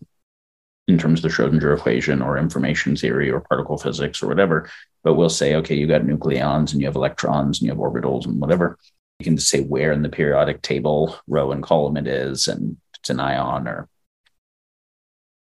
in 0.87 0.97
terms 0.97 1.19
of 1.19 1.23
the 1.23 1.29
Schrodinger 1.29 1.77
equation 1.77 2.21
or 2.21 2.37
information 2.37 2.95
theory 2.95 3.29
or 3.29 3.41
particle 3.41 3.77
physics 3.77 4.23
or 4.23 4.27
whatever. 4.27 4.69
But 5.03 5.15
we'll 5.15 5.29
say, 5.29 5.55
okay, 5.55 5.75
you 5.75 5.87
got 5.87 6.03
nucleons 6.03 6.71
and 6.71 6.79
you 6.79 6.87
have 6.87 6.95
electrons 6.95 7.59
and 7.59 7.67
you 7.67 7.71
have 7.71 7.79
orbitals 7.79 8.25
and 8.25 8.39
whatever. 8.39 8.77
You 9.19 9.23
can 9.23 9.35
just 9.35 9.49
say 9.49 9.61
where 9.61 9.91
in 9.91 10.03
the 10.03 10.09
periodic 10.09 10.61
table, 10.61 11.17
row 11.27 11.51
and 11.51 11.63
column 11.63 11.97
it 11.97 12.07
is, 12.07 12.47
and 12.47 12.77
it's 12.99 13.09
an 13.09 13.19
ion 13.19 13.67
or. 13.67 13.89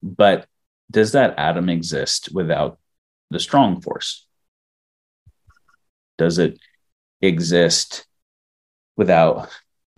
But 0.02 0.48
does 0.92 1.14
that 1.14 1.38
atom 1.40 1.70
exist 1.70 2.30
without 2.34 2.78
the 3.32 3.40
strong 3.40 3.82
force? 3.82 4.28
Does 6.18 6.38
it 6.38 6.60
exist 7.22 8.06
without 8.96 9.50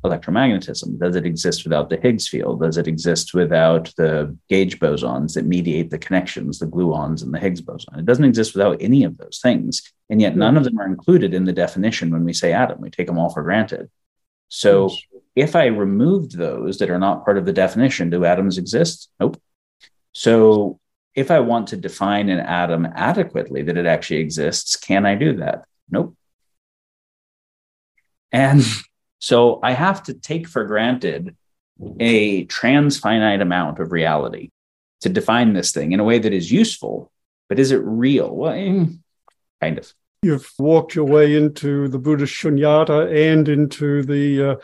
electromagnetism? 0.10 1.00
Does 1.00 1.16
it 1.16 1.26
exist 1.26 1.64
without 1.64 1.90
the 1.90 1.98
Higgs 1.98 2.28
field? 2.28 2.62
Does 2.62 2.78
it 2.78 2.88
exist 2.88 3.34
without 3.34 3.94
the 3.98 4.38
gauge 4.50 4.80
bosons 4.80 5.34
that 5.34 5.46
mediate 5.46 5.90
the 5.90 5.98
connections, 5.98 6.60
the 6.60 6.66
gluons 6.66 7.24
and 7.24 7.34
the 7.34 7.40
Higgs 7.40 7.62
boson? 7.62 8.00
It 8.00 8.06
doesn't 8.06 8.26
exist 8.26 8.54
without 8.54 8.78
any 8.80 9.04
of 9.04 9.18
those 9.18 9.40
things. 9.42 9.92
And 10.10 10.22
yet 10.22 10.36
none 10.36 10.58
of 10.58 10.64
them 10.64 10.80
are 10.80 10.86
included 10.86 11.34
in 11.34 11.46
the 11.46 11.54
definition 11.54 12.12
when 12.12 12.24
we 12.24 12.34
say 12.34 12.54
atom. 12.54 12.82
We 12.82 12.90
take 12.90 13.08
them 13.08 13.18
all 13.18 13.30
for 13.30 13.44
granted. 13.44 13.90
So 14.48 14.92
if 15.36 15.56
I 15.56 15.66
removed 15.66 16.38
those 16.38 16.78
that 16.78 16.90
are 16.90 17.00
not 17.00 17.26
part 17.26 17.38
of 17.38 17.46
the 17.46 17.54
definition, 17.54 18.10
do 18.10 18.26
atoms 18.26 18.58
exist? 18.58 19.10
Nope. 19.20 19.42
So 20.14 20.80
if 21.16 21.32
I 21.32 21.40
want 21.40 21.68
to 21.70 21.78
define 21.78 22.30
an 22.30 22.40
atom 22.40 22.86
adequately, 22.94 23.64
that 23.64 23.78
it 23.78 23.86
actually 23.86 24.20
exists, 24.20 24.76
can 24.76 25.06
I 25.06 25.16
do 25.16 25.38
that? 25.38 25.66
Nope. 25.90 26.16
And 28.32 28.64
so 29.20 29.60
I 29.64 29.72
have 29.72 30.04
to 30.04 30.14
take 30.14 30.48
for 30.48 30.66
granted 30.66 31.36
a 32.00 32.46
transfinite 32.46 33.42
amount 33.42 33.80
of 33.80 33.92
reality 33.92 34.52
to 35.02 35.10
define 35.10 35.54
this 35.54 35.72
thing 35.72 35.92
in 35.92 36.00
a 36.00 36.04
way 36.04 36.20
that 36.20 36.34
is 36.34 36.52
useful, 36.52 37.12
but 37.50 37.60
is 37.60 37.72
it 37.72 37.82
real? 37.84 38.36
Well, 38.36 38.54
eh, 38.54 38.86
kind 39.62 39.78
of. 39.78 39.94
You've 40.24 40.50
walked 40.58 40.96
your 40.96 41.06
way 41.06 41.36
into 41.36 41.88
the 41.88 42.00
Buddhist 42.00 42.34
shunyata 42.34 43.34
and 43.34 43.48
into 43.48 44.02
the 44.04 44.52
uh, 44.52 44.56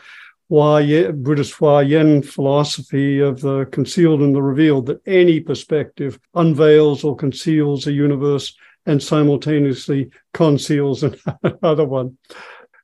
Buddhist 0.50 1.54
Huayan 1.54 2.24
philosophy 2.24 3.20
of 3.20 3.40
the 3.40 3.66
concealed 3.66 4.20
and 4.20 4.34
the 4.34 4.42
revealed, 4.42 4.86
that 4.86 5.00
any 5.06 5.40
perspective 5.40 6.18
unveils 6.34 7.04
or 7.04 7.16
conceals 7.16 7.86
a 7.86 7.92
universe 7.92 8.54
and 8.84 9.02
simultaneously 9.02 10.10
conceals 10.34 11.04
another 11.42 11.84
one. 11.84 12.18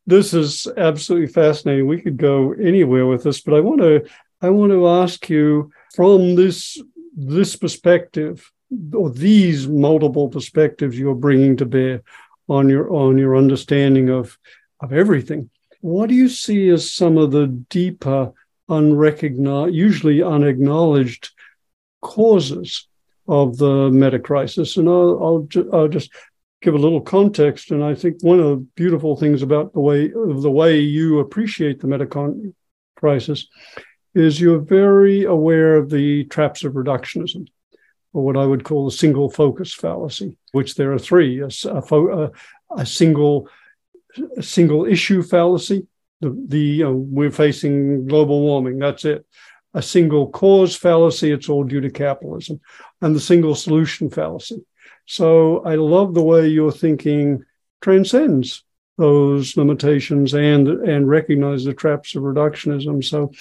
This 0.08 0.34
is 0.34 0.66
absolutely 0.76 1.28
fascinating. 1.28 1.86
We 1.86 2.00
could 2.00 2.16
go 2.16 2.52
anywhere 2.52 3.06
with 3.06 3.22
this, 3.22 3.40
but 3.40 3.54
I 3.54 3.60
want 3.60 3.80
to 3.80 4.06
I 4.40 4.50
want 4.50 4.72
to 4.72 4.88
ask 4.88 5.28
you 5.28 5.70
from 5.94 6.34
this 6.34 6.82
this 7.16 7.56
perspective 7.56 8.50
or 8.94 9.10
these 9.10 9.68
multiple 9.68 10.28
perspectives 10.28 10.98
you're 10.98 11.14
bringing 11.14 11.56
to 11.58 11.66
bear 11.66 12.02
on 12.48 12.68
your 12.68 12.92
on 12.92 13.18
your 13.18 13.36
understanding 13.36 14.08
of 14.08 14.38
of 14.80 14.92
everything 14.92 15.50
what 15.80 16.08
do 16.08 16.14
you 16.14 16.28
see 16.28 16.68
as 16.70 16.92
some 16.92 17.16
of 17.18 17.30
the 17.30 17.46
deeper, 17.46 18.32
unrecognized, 18.68 19.74
usually 19.74 20.22
unacknowledged 20.22 21.30
causes 22.00 22.88
of 23.28 23.58
the 23.58 23.90
meta 23.90 24.18
crisis? 24.18 24.76
And 24.76 24.88
I'll, 24.88 25.22
I'll, 25.22 25.42
ju- 25.42 25.70
I'll, 25.72 25.88
just 25.88 26.10
give 26.60 26.74
a 26.74 26.78
little 26.78 27.00
context. 27.00 27.70
And 27.70 27.84
I 27.84 27.94
think 27.94 28.22
one 28.22 28.40
of 28.40 28.46
the 28.46 28.66
beautiful 28.74 29.16
things 29.16 29.42
about 29.42 29.72
the 29.72 29.80
way 29.80 30.10
of 30.14 30.42
the 30.42 30.50
way 30.50 30.78
you 30.80 31.20
appreciate 31.20 31.80
the 31.80 31.86
meta 31.86 32.06
crisis 32.96 33.46
is 34.14 34.40
you're 34.40 34.58
very 34.58 35.24
aware 35.24 35.76
of 35.76 35.90
the 35.90 36.24
traps 36.24 36.64
of 36.64 36.72
reductionism 36.72 37.46
or 38.12 38.24
what 38.24 38.36
I 38.36 38.44
would 38.44 38.64
call 38.64 38.84
the 38.84 38.96
single 38.96 39.30
focus 39.30 39.72
fallacy, 39.72 40.36
which 40.52 40.74
there 40.74 40.92
are 40.92 40.98
three: 40.98 41.40
a, 41.40 41.50
a, 41.66 42.30
a 42.76 42.86
single 42.86 43.48
a 44.36 44.42
single 44.42 44.86
issue 44.86 45.22
fallacy. 45.22 45.86
The, 46.20 46.36
the 46.48 46.58
you 46.58 46.84
know, 46.84 46.94
we're 46.94 47.30
facing 47.30 48.06
global 48.06 48.40
warming. 48.40 48.78
That's 48.78 49.04
it. 49.04 49.24
A 49.74 49.82
single 49.82 50.30
cause 50.30 50.74
fallacy. 50.74 51.30
It's 51.30 51.48
all 51.48 51.64
due 51.64 51.80
to 51.80 51.90
capitalism, 51.90 52.60
and 53.00 53.14
the 53.14 53.20
single 53.20 53.54
solution 53.54 54.10
fallacy. 54.10 54.64
So 55.08 55.60
I 55.64 55.76
love 55.76 56.12
the 56.12 56.22
way 56.22 56.48
your 56.48 56.70
thinking 56.70 57.42
transcends 57.80 58.62
those 58.98 59.56
limitations 59.56 60.34
and 60.34 60.68
and 60.68 61.08
recognize 61.08 61.64
the 61.64 61.72
traps 61.72 62.14
of 62.14 62.24
reductionism. 62.24 63.02
So, 63.02 63.32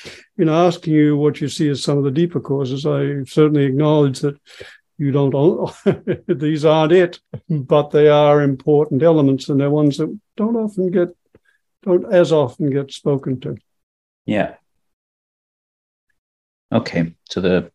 know, 0.45 0.65
asking 0.65 0.93
you 0.93 1.17
what 1.17 1.41
you 1.41 1.50
see 1.50 1.67
as 1.67 1.83
some 1.83 1.97
of 1.97 2.05
the 2.05 2.12
deeper 2.12 2.39
causes, 2.39 2.86
I 2.86 3.24
certainly 3.25 3.65
acknowledge 3.65 4.21
that 4.21 4.39
you 4.97 5.12
don't 5.12 5.36
these 6.27 6.63
aren't 6.63 6.93
it 6.93 7.19
but 7.50 7.91
they 7.91 8.07
are 8.07 8.41
important 8.41 9.03
elements 9.03 9.50
and 9.50 9.59
they're 9.59 9.69
ones 9.69 9.97
that 9.97 10.17
don't 10.36 10.55
often 10.55 10.89
get 10.89 11.09
don't 11.83 12.12
as 12.12 12.31
often 12.31 12.71
get 12.71 12.91
spoken 12.91 13.39
to 13.39 13.55
yeah 14.25 14.55
okay 16.71 17.13
so 17.29 17.41
the 17.41 17.71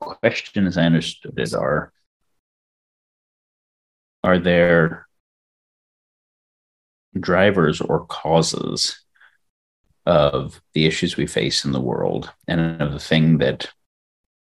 question 0.00 0.66
as 0.66 0.76
i 0.76 0.82
understood 0.82 1.38
it 1.38 1.54
are 1.54 1.92
are 4.26 4.40
there 4.40 5.06
drivers 7.18 7.80
or 7.80 8.06
causes 8.06 9.04
of 10.04 10.60
the 10.74 10.84
issues 10.84 11.16
we 11.16 11.28
face 11.28 11.64
in 11.64 11.70
the 11.70 11.80
world 11.80 12.32
and 12.48 12.82
of 12.82 12.92
the 12.92 12.98
thing 12.98 13.38
that 13.38 13.70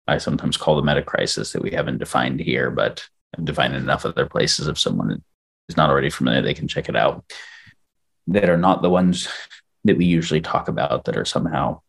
I 0.08 0.18
sometimes 0.18 0.58
call 0.58 0.76
the 0.76 0.82
meta 0.82 1.04
crisis 1.04 1.52
that 1.52 1.62
we 1.62 1.70
haven't 1.70 2.00
defined 2.00 2.40
here, 2.40 2.72
but 2.72 3.08
I've 3.38 3.46
defined 3.46 3.76
enough 3.76 4.06
other 4.06 4.26
places. 4.26 4.68
If 4.68 4.80
someone 4.80 5.24
is 5.70 5.78
not 5.78 5.92
already 5.92 6.10
familiar, 6.10 6.42
they 6.42 6.56
can 6.56 6.68
check 6.68 6.90
it 6.90 6.96
out. 6.96 7.24
That 8.26 8.50
are 8.50 8.58
not 8.58 8.82
the 8.82 8.90
ones 8.90 9.28
that 9.84 9.98
we 9.98 10.06
usually 10.06 10.42
talk 10.42 10.68
about 10.68 11.06
that 11.06 11.16
are 11.16 11.26
somehow 11.26 11.82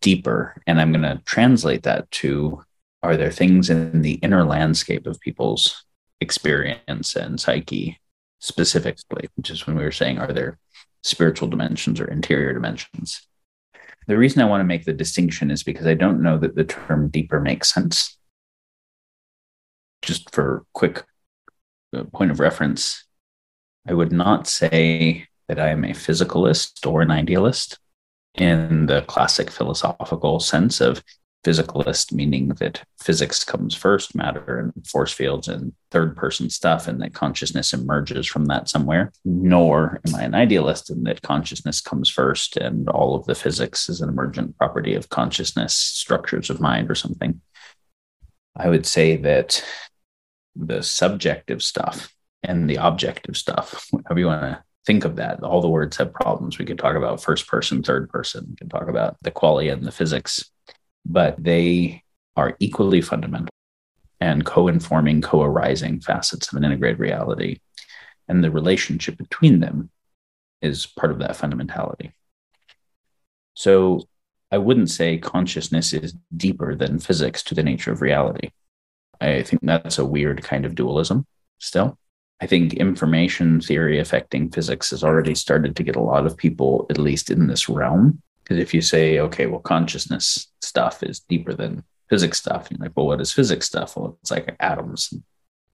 deeper. 0.00 0.62
And 0.66 0.80
I'm 0.80 0.92
going 0.92 1.02
to 1.02 1.20
translate 1.26 1.82
that 1.82 2.10
to 2.12 2.64
are 3.02 3.18
there 3.18 3.30
things 3.30 3.68
in 3.68 4.00
the 4.00 4.14
inner 4.14 4.44
landscape 4.44 5.06
of 5.06 5.20
people's 5.20 5.83
experience 6.20 7.16
and 7.16 7.40
psyche 7.40 7.98
specifically, 8.38 9.28
which 9.36 9.50
is 9.50 9.66
when 9.66 9.76
we 9.76 9.84
were 9.84 9.90
saying, 9.90 10.18
are 10.18 10.32
there 10.32 10.58
spiritual 11.02 11.48
dimensions 11.48 12.00
or 12.00 12.06
interior 12.06 12.52
dimensions? 12.52 13.26
The 14.06 14.18
reason 14.18 14.42
I 14.42 14.46
want 14.46 14.60
to 14.60 14.64
make 14.64 14.84
the 14.84 14.92
distinction 14.92 15.50
is 15.50 15.62
because 15.62 15.86
I 15.86 15.94
don't 15.94 16.22
know 16.22 16.36
that 16.38 16.54
the 16.54 16.64
term 16.64 17.08
deeper 17.08 17.40
makes 17.40 17.72
sense. 17.72 18.18
Just 20.02 20.34
for 20.34 20.66
quick 20.74 21.04
uh, 21.96 22.04
point 22.04 22.30
of 22.30 22.40
reference, 22.40 23.04
I 23.88 23.94
would 23.94 24.12
not 24.12 24.46
say 24.46 25.26
that 25.48 25.58
I 25.58 25.68
am 25.68 25.84
a 25.84 25.90
physicalist 25.90 26.86
or 26.86 27.00
an 27.02 27.10
idealist 27.10 27.78
in 28.34 28.86
the 28.86 29.02
classic 29.02 29.50
philosophical 29.50 30.40
sense 30.40 30.80
of 30.80 31.02
physicalist, 31.44 32.12
meaning 32.12 32.48
that 32.48 32.82
physics 32.98 33.44
comes 33.44 33.74
first, 33.74 34.14
matter 34.14 34.58
and 34.58 34.86
force 34.86 35.12
fields 35.12 35.46
and 35.46 35.72
third 35.90 36.16
person 36.16 36.50
stuff, 36.50 36.88
and 36.88 37.00
that 37.00 37.14
consciousness 37.14 37.72
emerges 37.72 38.26
from 38.26 38.46
that 38.46 38.68
somewhere. 38.68 39.12
Nor 39.24 40.00
am 40.06 40.14
I 40.14 40.22
an 40.24 40.34
idealist 40.34 40.90
in 40.90 41.04
that 41.04 41.22
consciousness 41.22 41.80
comes 41.80 42.08
first 42.08 42.56
and 42.56 42.88
all 42.88 43.14
of 43.14 43.26
the 43.26 43.34
physics 43.34 43.88
is 43.88 44.00
an 44.00 44.08
emergent 44.08 44.56
property 44.56 44.94
of 44.94 45.10
consciousness, 45.10 45.74
structures 45.74 46.50
of 46.50 46.60
mind, 46.60 46.90
or 46.90 46.94
something. 46.94 47.40
I 48.56 48.68
would 48.68 48.86
say 48.86 49.16
that 49.16 49.64
the 50.56 50.82
subjective 50.82 51.62
stuff 51.62 52.12
and 52.42 52.70
the 52.70 52.76
objective 52.76 53.36
stuff, 53.36 53.88
however 54.06 54.20
you 54.20 54.26
want 54.26 54.42
to 54.42 54.62
think 54.86 55.04
of 55.04 55.16
that, 55.16 55.42
all 55.42 55.60
the 55.60 55.68
words 55.68 55.96
have 55.96 56.12
problems. 56.12 56.58
We 56.58 56.64
could 56.64 56.78
talk 56.78 56.96
about 56.96 57.22
first 57.22 57.46
person, 57.48 57.82
third 57.82 58.08
person, 58.08 58.46
we 58.50 58.56
can 58.56 58.68
talk 58.68 58.88
about 58.88 59.16
the 59.22 59.30
qualia 59.30 59.72
and 59.72 59.84
the 59.84 59.92
physics 59.92 60.50
but 61.04 61.42
they 61.42 62.02
are 62.36 62.56
equally 62.60 63.00
fundamental 63.00 63.50
and 64.20 64.44
co 64.44 64.68
informing, 64.68 65.20
co 65.20 65.42
arising 65.42 66.00
facets 66.00 66.50
of 66.50 66.56
an 66.56 66.64
integrated 66.64 66.98
reality. 66.98 67.58
And 68.28 68.42
the 68.42 68.50
relationship 68.50 69.18
between 69.18 69.60
them 69.60 69.90
is 70.62 70.86
part 70.86 71.12
of 71.12 71.18
that 71.18 71.32
fundamentality. 71.32 72.12
So 73.54 74.08
I 74.50 74.58
wouldn't 74.58 74.90
say 74.90 75.18
consciousness 75.18 75.92
is 75.92 76.14
deeper 76.36 76.74
than 76.74 76.98
physics 76.98 77.42
to 77.44 77.54
the 77.54 77.62
nature 77.62 77.92
of 77.92 78.00
reality. 78.00 78.50
I 79.20 79.42
think 79.42 79.62
that's 79.62 79.98
a 79.98 80.04
weird 80.04 80.42
kind 80.42 80.64
of 80.64 80.74
dualism 80.74 81.26
still. 81.58 81.98
I 82.40 82.46
think 82.46 82.74
information 82.74 83.60
theory 83.60 84.00
affecting 84.00 84.50
physics 84.50 84.90
has 84.90 85.04
already 85.04 85.34
started 85.34 85.76
to 85.76 85.82
get 85.82 85.96
a 85.96 86.02
lot 86.02 86.26
of 86.26 86.36
people, 86.36 86.86
at 86.90 86.98
least 86.98 87.30
in 87.30 87.46
this 87.46 87.68
realm, 87.68 88.22
because 88.42 88.58
if 88.58 88.74
you 88.74 88.82
say, 88.82 89.18
okay, 89.20 89.46
well, 89.46 89.60
consciousness 89.60 90.48
stuff 90.74 91.04
is 91.04 91.20
deeper 91.20 91.54
than 91.54 91.84
physics 92.10 92.38
stuff, 92.38 92.66
you're 92.68 92.78
like, 92.80 92.90
well, 92.96 93.06
what 93.06 93.20
is 93.20 93.30
physics 93.30 93.66
stuff? 93.66 93.96
Well, 93.96 94.18
it's 94.22 94.32
like 94.32 94.56
atoms. 94.58 95.14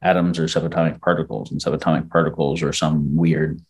Atoms 0.02 0.38
are 0.38 0.44
subatomic 0.44 1.00
particles, 1.00 1.50
and 1.50 1.58
subatomic 1.58 2.10
particles 2.10 2.62
are 2.62 2.74
some 2.74 3.16
weird 3.16 3.64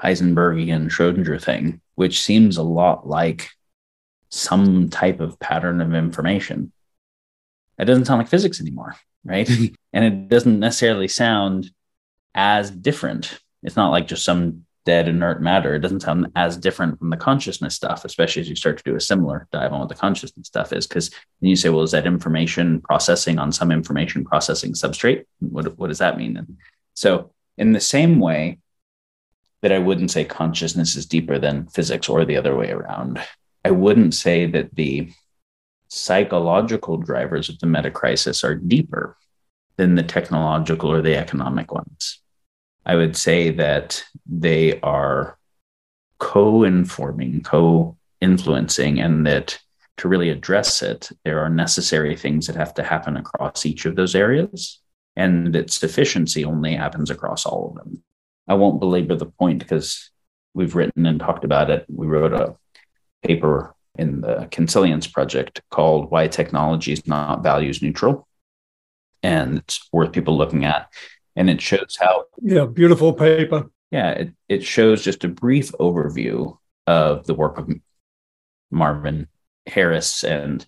Heisenbergian 0.00 0.88
Schrodinger 0.88 1.42
thing, 1.42 1.80
which 1.96 2.22
seems 2.22 2.56
a 2.56 2.62
lot 2.62 3.08
like 3.08 3.50
some 4.28 4.88
type 4.90 5.18
of 5.18 5.40
pattern 5.40 5.80
of 5.80 5.92
information. 5.92 6.70
It 7.78 7.86
doesn't 7.86 8.04
sound 8.04 8.18
like 8.18 8.28
physics 8.28 8.60
anymore, 8.60 8.94
right? 9.24 9.48
and 9.92 10.04
it 10.04 10.28
doesn't 10.28 10.60
necessarily 10.60 11.08
sound 11.08 11.70
as 12.32 12.70
different. 12.70 13.40
It's 13.64 13.76
not 13.76 13.90
like 13.90 14.06
just 14.06 14.24
some 14.24 14.66
dead 14.86 15.08
inert 15.08 15.42
matter, 15.42 15.74
it 15.74 15.80
doesn't 15.80 16.00
sound 16.00 16.28
as 16.36 16.56
different 16.56 16.98
from 16.98 17.10
the 17.10 17.16
consciousness 17.16 17.74
stuff, 17.74 18.04
especially 18.04 18.40
as 18.40 18.48
you 18.48 18.56
start 18.56 18.78
to 18.78 18.84
do 18.84 18.96
a 18.96 19.00
similar 19.00 19.46
dive 19.52 19.72
on 19.72 19.80
what 19.80 19.88
the 19.88 19.94
consciousness 19.94 20.46
stuff 20.46 20.72
is. 20.72 20.86
Because 20.86 21.10
then 21.10 21.50
you 21.50 21.56
say, 21.56 21.68
well, 21.68 21.82
is 21.82 21.90
that 21.90 22.06
information 22.06 22.80
processing 22.80 23.38
on 23.38 23.52
some 23.52 23.70
information 23.70 24.24
processing 24.24 24.72
substrate? 24.72 25.24
What, 25.40 25.78
what 25.78 25.88
does 25.88 25.98
that 25.98 26.16
mean? 26.16 26.36
And 26.36 26.56
so, 26.94 27.32
in 27.58 27.72
the 27.72 27.80
same 27.80 28.20
way 28.20 28.58
that 29.62 29.72
I 29.72 29.78
wouldn't 29.78 30.10
say 30.10 30.24
consciousness 30.24 30.96
is 30.96 31.04
deeper 31.04 31.38
than 31.38 31.68
physics 31.68 32.08
or 32.08 32.24
the 32.24 32.36
other 32.36 32.56
way 32.56 32.70
around, 32.70 33.20
I 33.64 33.70
wouldn't 33.70 34.14
say 34.14 34.46
that 34.46 34.74
the 34.74 35.12
psychological 35.88 36.96
drivers 36.96 37.48
of 37.48 37.58
the 37.58 37.66
meta 37.66 37.90
crisis 37.90 38.42
are 38.44 38.54
deeper 38.54 39.16
than 39.76 39.94
the 39.94 40.02
technological 40.02 40.90
or 40.90 41.02
the 41.02 41.16
economic 41.16 41.72
ones. 41.72 42.19
I 42.86 42.96
would 42.96 43.16
say 43.16 43.50
that 43.50 44.04
they 44.26 44.80
are 44.80 45.38
co 46.18 46.64
informing, 46.64 47.42
co 47.42 47.96
influencing, 48.20 49.00
and 49.00 49.26
that 49.26 49.58
to 49.98 50.08
really 50.08 50.30
address 50.30 50.82
it, 50.82 51.10
there 51.24 51.40
are 51.40 51.50
necessary 51.50 52.16
things 52.16 52.46
that 52.46 52.56
have 52.56 52.72
to 52.74 52.82
happen 52.82 53.16
across 53.16 53.66
each 53.66 53.84
of 53.84 53.96
those 53.96 54.14
areas. 54.14 54.80
And 55.16 55.52
that 55.54 55.70
sufficiency 55.70 56.44
only 56.44 56.74
happens 56.74 57.10
across 57.10 57.44
all 57.44 57.68
of 57.68 57.74
them. 57.74 58.02
I 58.48 58.54
won't 58.54 58.80
belabor 58.80 59.16
the 59.16 59.26
point 59.26 59.58
because 59.58 60.10
we've 60.54 60.74
written 60.74 61.04
and 61.04 61.20
talked 61.20 61.44
about 61.44 61.70
it. 61.70 61.84
We 61.88 62.06
wrote 62.06 62.32
a 62.32 62.56
paper 63.22 63.74
in 63.98 64.22
the 64.22 64.48
Consilience 64.50 65.06
project 65.06 65.60
called 65.70 66.10
Why 66.10 66.28
Technology 66.28 66.92
is 66.92 67.06
Not 67.06 67.42
Values 67.42 67.82
Neutral. 67.82 68.26
And 69.22 69.58
it's 69.58 69.86
worth 69.92 70.12
people 70.12 70.38
looking 70.38 70.64
at. 70.64 70.90
And 71.36 71.48
it 71.48 71.60
shows 71.60 71.96
how. 72.00 72.24
Yeah, 72.42 72.66
beautiful 72.66 73.12
paper. 73.12 73.70
Yeah, 73.90 74.10
it, 74.10 74.32
it 74.48 74.64
shows 74.64 75.02
just 75.02 75.24
a 75.24 75.28
brief 75.28 75.72
overview 75.72 76.56
of 76.86 77.26
the 77.26 77.34
work 77.34 77.58
of 77.58 77.70
Marvin 78.70 79.28
Harris 79.66 80.24
and 80.24 80.66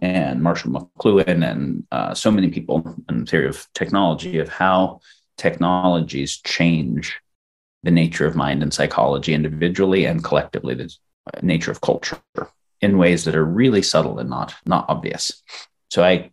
and 0.00 0.42
Marshall 0.42 0.72
McLuhan 0.72 1.50
and 1.50 1.86
uh, 1.90 2.12
so 2.12 2.30
many 2.30 2.50
people 2.50 2.96
in 3.08 3.20
the 3.20 3.26
theory 3.26 3.48
of 3.48 3.66
technology 3.72 4.38
of 4.38 4.48
how 4.48 5.00
technologies 5.38 6.36
change 6.36 7.18
the 7.82 7.90
nature 7.90 8.26
of 8.26 8.36
mind 8.36 8.62
and 8.62 8.74
psychology 8.74 9.32
individually 9.32 10.04
and 10.04 10.22
collectively, 10.22 10.74
the 10.74 10.90
nature 11.40 11.70
of 11.70 11.80
culture 11.80 12.20
in 12.80 12.98
ways 12.98 13.24
that 13.24 13.34
are 13.36 13.44
really 13.44 13.82
subtle 13.82 14.18
and 14.18 14.28
not 14.28 14.54
not 14.66 14.86
obvious. 14.88 15.42
So 15.90 16.04
I, 16.04 16.30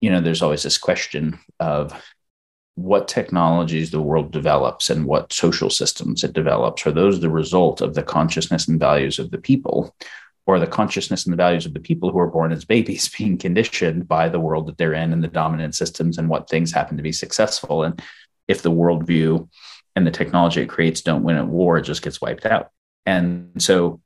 you 0.00 0.10
know, 0.10 0.20
there's 0.20 0.42
always 0.42 0.62
this 0.62 0.78
question 0.78 1.38
of 1.60 1.92
what 2.74 3.08
technologies 3.08 3.90
the 3.90 4.02
world 4.02 4.30
develops 4.30 4.90
and 4.90 5.06
what 5.06 5.32
social 5.32 5.70
systems 5.70 6.22
it 6.22 6.34
develops. 6.34 6.86
Are 6.86 6.92
those 6.92 7.20
the 7.20 7.30
result 7.30 7.80
of 7.80 7.94
the 7.94 8.02
consciousness 8.02 8.68
and 8.68 8.78
values 8.78 9.18
of 9.18 9.30
the 9.30 9.38
people 9.38 9.94
or 10.46 10.58
the 10.58 10.66
consciousness 10.66 11.24
and 11.24 11.32
the 11.32 11.38
values 11.38 11.66
of 11.66 11.72
the 11.74 11.80
people 11.80 12.10
who 12.10 12.18
are 12.18 12.26
born 12.26 12.52
as 12.52 12.64
babies 12.64 13.08
being 13.18 13.38
conditioned 13.38 14.06
by 14.06 14.28
the 14.28 14.40
world 14.40 14.66
that 14.66 14.76
they're 14.76 14.92
in 14.92 15.12
and 15.12 15.24
the 15.24 15.28
dominant 15.28 15.74
systems 15.74 16.18
and 16.18 16.28
what 16.28 16.48
things 16.48 16.70
happen 16.70 16.96
to 16.96 17.02
be 17.02 17.12
successful? 17.12 17.82
And 17.82 18.00
if 18.46 18.62
the 18.62 18.70
worldview 18.70 19.48
and 19.96 20.06
the 20.06 20.10
technology 20.10 20.60
it 20.60 20.68
creates 20.68 21.00
don't 21.00 21.24
win 21.24 21.36
at 21.36 21.46
war 21.46 21.78
it 21.78 21.82
just 21.82 22.02
gets 22.02 22.20
wiped 22.20 22.44
out. 22.44 22.70
And 23.06 23.50
so 23.62 24.00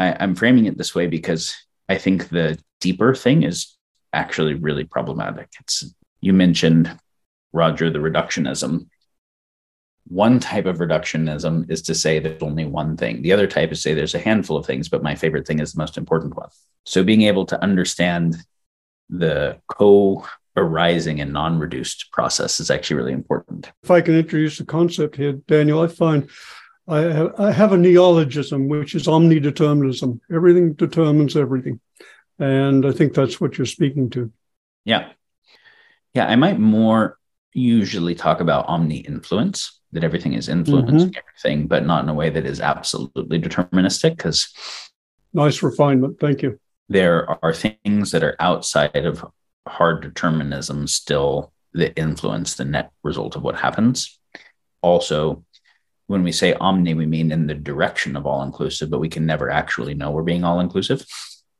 I, 0.00 0.16
i'm 0.18 0.34
framing 0.34 0.66
it 0.66 0.78
this 0.78 0.94
way 0.94 1.06
because 1.06 1.54
i 1.88 1.98
think 1.98 2.28
the 2.30 2.58
deeper 2.80 3.14
thing 3.14 3.42
is 3.42 3.76
actually 4.12 4.54
really 4.54 4.84
problematic 4.84 5.48
it's 5.60 5.94
you 6.20 6.32
mentioned 6.32 6.98
Roger, 7.52 7.90
the 7.90 7.98
reductionism. 7.98 8.88
One 10.06 10.40
type 10.40 10.66
of 10.66 10.78
reductionism 10.78 11.70
is 11.70 11.82
to 11.82 11.94
say 11.94 12.18
there's 12.18 12.42
only 12.42 12.64
one 12.64 12.96
thing. 12.96 13.22
The 13.22 13.32
other 13.32 13.46
type 13.46 13.72
is 13.72 13.82
say 13.82 13.94
there's 13.94 14.14
a 14.14 14.20
handful 14.20 14.56
of 14.56 14.66
things, 14.66 14.88
but 14.88 15.02
my 15.02 15.14
favorite 15.14 15.46
thing 15.46 15.60
is 15.60 15.72
the 15.72 15.78
most 15.80 15.96
important 15.96 16.36
one. 16.36 16.48
So 16.84 17.04
being 17.04 17.22
able 17.22 17.46
to 17.46 17.62
understand 17.62 18.36
the 19.08 19.58
co 19.68 20.26
arising 20.56 21.20
and 21.20 21.32
non 21.32 21.58
reduced 21.58 22.10
process 22.12 22.60
is 22.60 22.70
actually 22.70 22.96
really 22.96 23.12
important. 23.12 23.70
If 23.82 23.90
I 23.90 24.00
can 24.00 24.16
introduce 24.16 24.58
a 24.60 24.64
concept 24.64 25.16
here, 25.16 25.32
Daniel, 25.32 25.82
I 25.82 25.86
find 25.86 26.28
I 26.88 27.00
have, 27.00 27.34
I 27.38 27.52
have 27.52 27.72
a 27.72 27.76
neologism, 27.76 28.68
which 28.68 28.94
is 28.94 29.06
omnideterminism. 29.06 30.18
Everything 30.32 30.72
determines 30.72 31.36
everything. 31.36 31.80
And 32.40 32.86
I 32.86 32.90
think 32.90 33.14
that's 33.14 33.40
what 33.40 33.58
you're 33.58 33.66
speaking 33.66 34.10
to. 34.10 34.32
Yeah. 34.84 35.10
Yeah. 36.14 36.26
I 36.26 36.36
might 36.36 36.58
more 36.58 37.18
usually 37.52 38.14
talk 38.14 38.40
about 38.40 38.66
omni 38.66 38.98
influence, 38.98 39.80
that 39.92 40.04
everything 40.04 40.32
is 40.32 40.48
influencing 40.48 41.10
mm-hmm. 41.10 41.18
everything, 41.18 41.66
but 41.66 41.84
not 41.84 42.02
in 42.02 42.08
a 42.08 42.14
way 42.14 42.30
that 42.30 42.46
is 42.46 42.60
absolutely 42.60 43.40
deterministic. 43.40 44.16
Because 44.16 44.52
nice 45.32 45.62
refinement. 45.62 46.18
Thank 46.18 46.42
you. 46.42 46.58
There 46.88 47.28
are 47.44 47.52
things 47.52 48.10
that 48.10 48.24
are 48.24 48.36
outside 48.40 49.04
of 49.04 49.24
hard 49.68 50.02
determinism 50.02 50.86
still 50.86 51.52
that 51.74 51.98
influence 51.98 52.54
the 52.54 52.64
net 52.64 52.90
result 53.04 53.36
of 53.36 53.42
what 53.42 53.56
happens. 53.56 54.18
Also, 54.82 55.44
when 56.06 56.22
we 56.24 56.32
say 56.32 56.54
omni, 56.54 56.94
we 56.94 57.06
mean 57.06 57.30
in 57.30 57.46
the 57.46 57.54
direction 57.54 58.16
of 58.16 58.26
all 58.26 58.42
inclusive, 58.42 58.90
but 58.90 58.98
we 58.98 59.08
can 59.08 59.26
never 59.26 59.50
actually 59.50 59.94
know 59.94 60.10
we're 60.10 60.22
being 60.22 60.42
all 60.42 60.58
inclusive. 60.58 61.04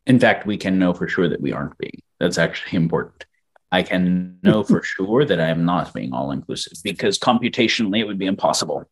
In 0.07 0.19
fact, 0.19 0.47
we 0.47 0.57
can 0.57 0.79
know 0.79 0.93
for 0.93 1.09
sure 1.09 1.29
that 1.29 1.41
we 1.41 1.53
aren't 1.53 1.79
being. 1.79 2.03
That's 2.19 2.39
actually 2.39 2.77
important. 2.77 3.25
I 3.73 3.83
can 3.83 4.39
know 4.43 4.63
for 4.65 4.83
sure 4.83 5.25
that 5.25 5.41
I 5.41 5.49
am 5.49 5.65
not 5.65 5.93
being 5.95 6.13
all 6.13 6.31
inclusive 6.31 6.79
because 6.83 7.19
computationally 7.19 8.01
it 8.01 8.07
would 8.07 8.19
be 8.19 8.27
impossible. 8.27 8.89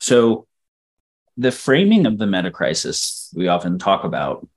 So, 0.00 0.46
the 1.36 1.52
framing 1.52 2.04
of 2.04 2.18
the 2.18 2.26
meta 2.26 2.50
crisis 2.50 3.32
we 3.36 3.46
often 3.46 3.78
talk 3.78 4.02
about 4.02 4.48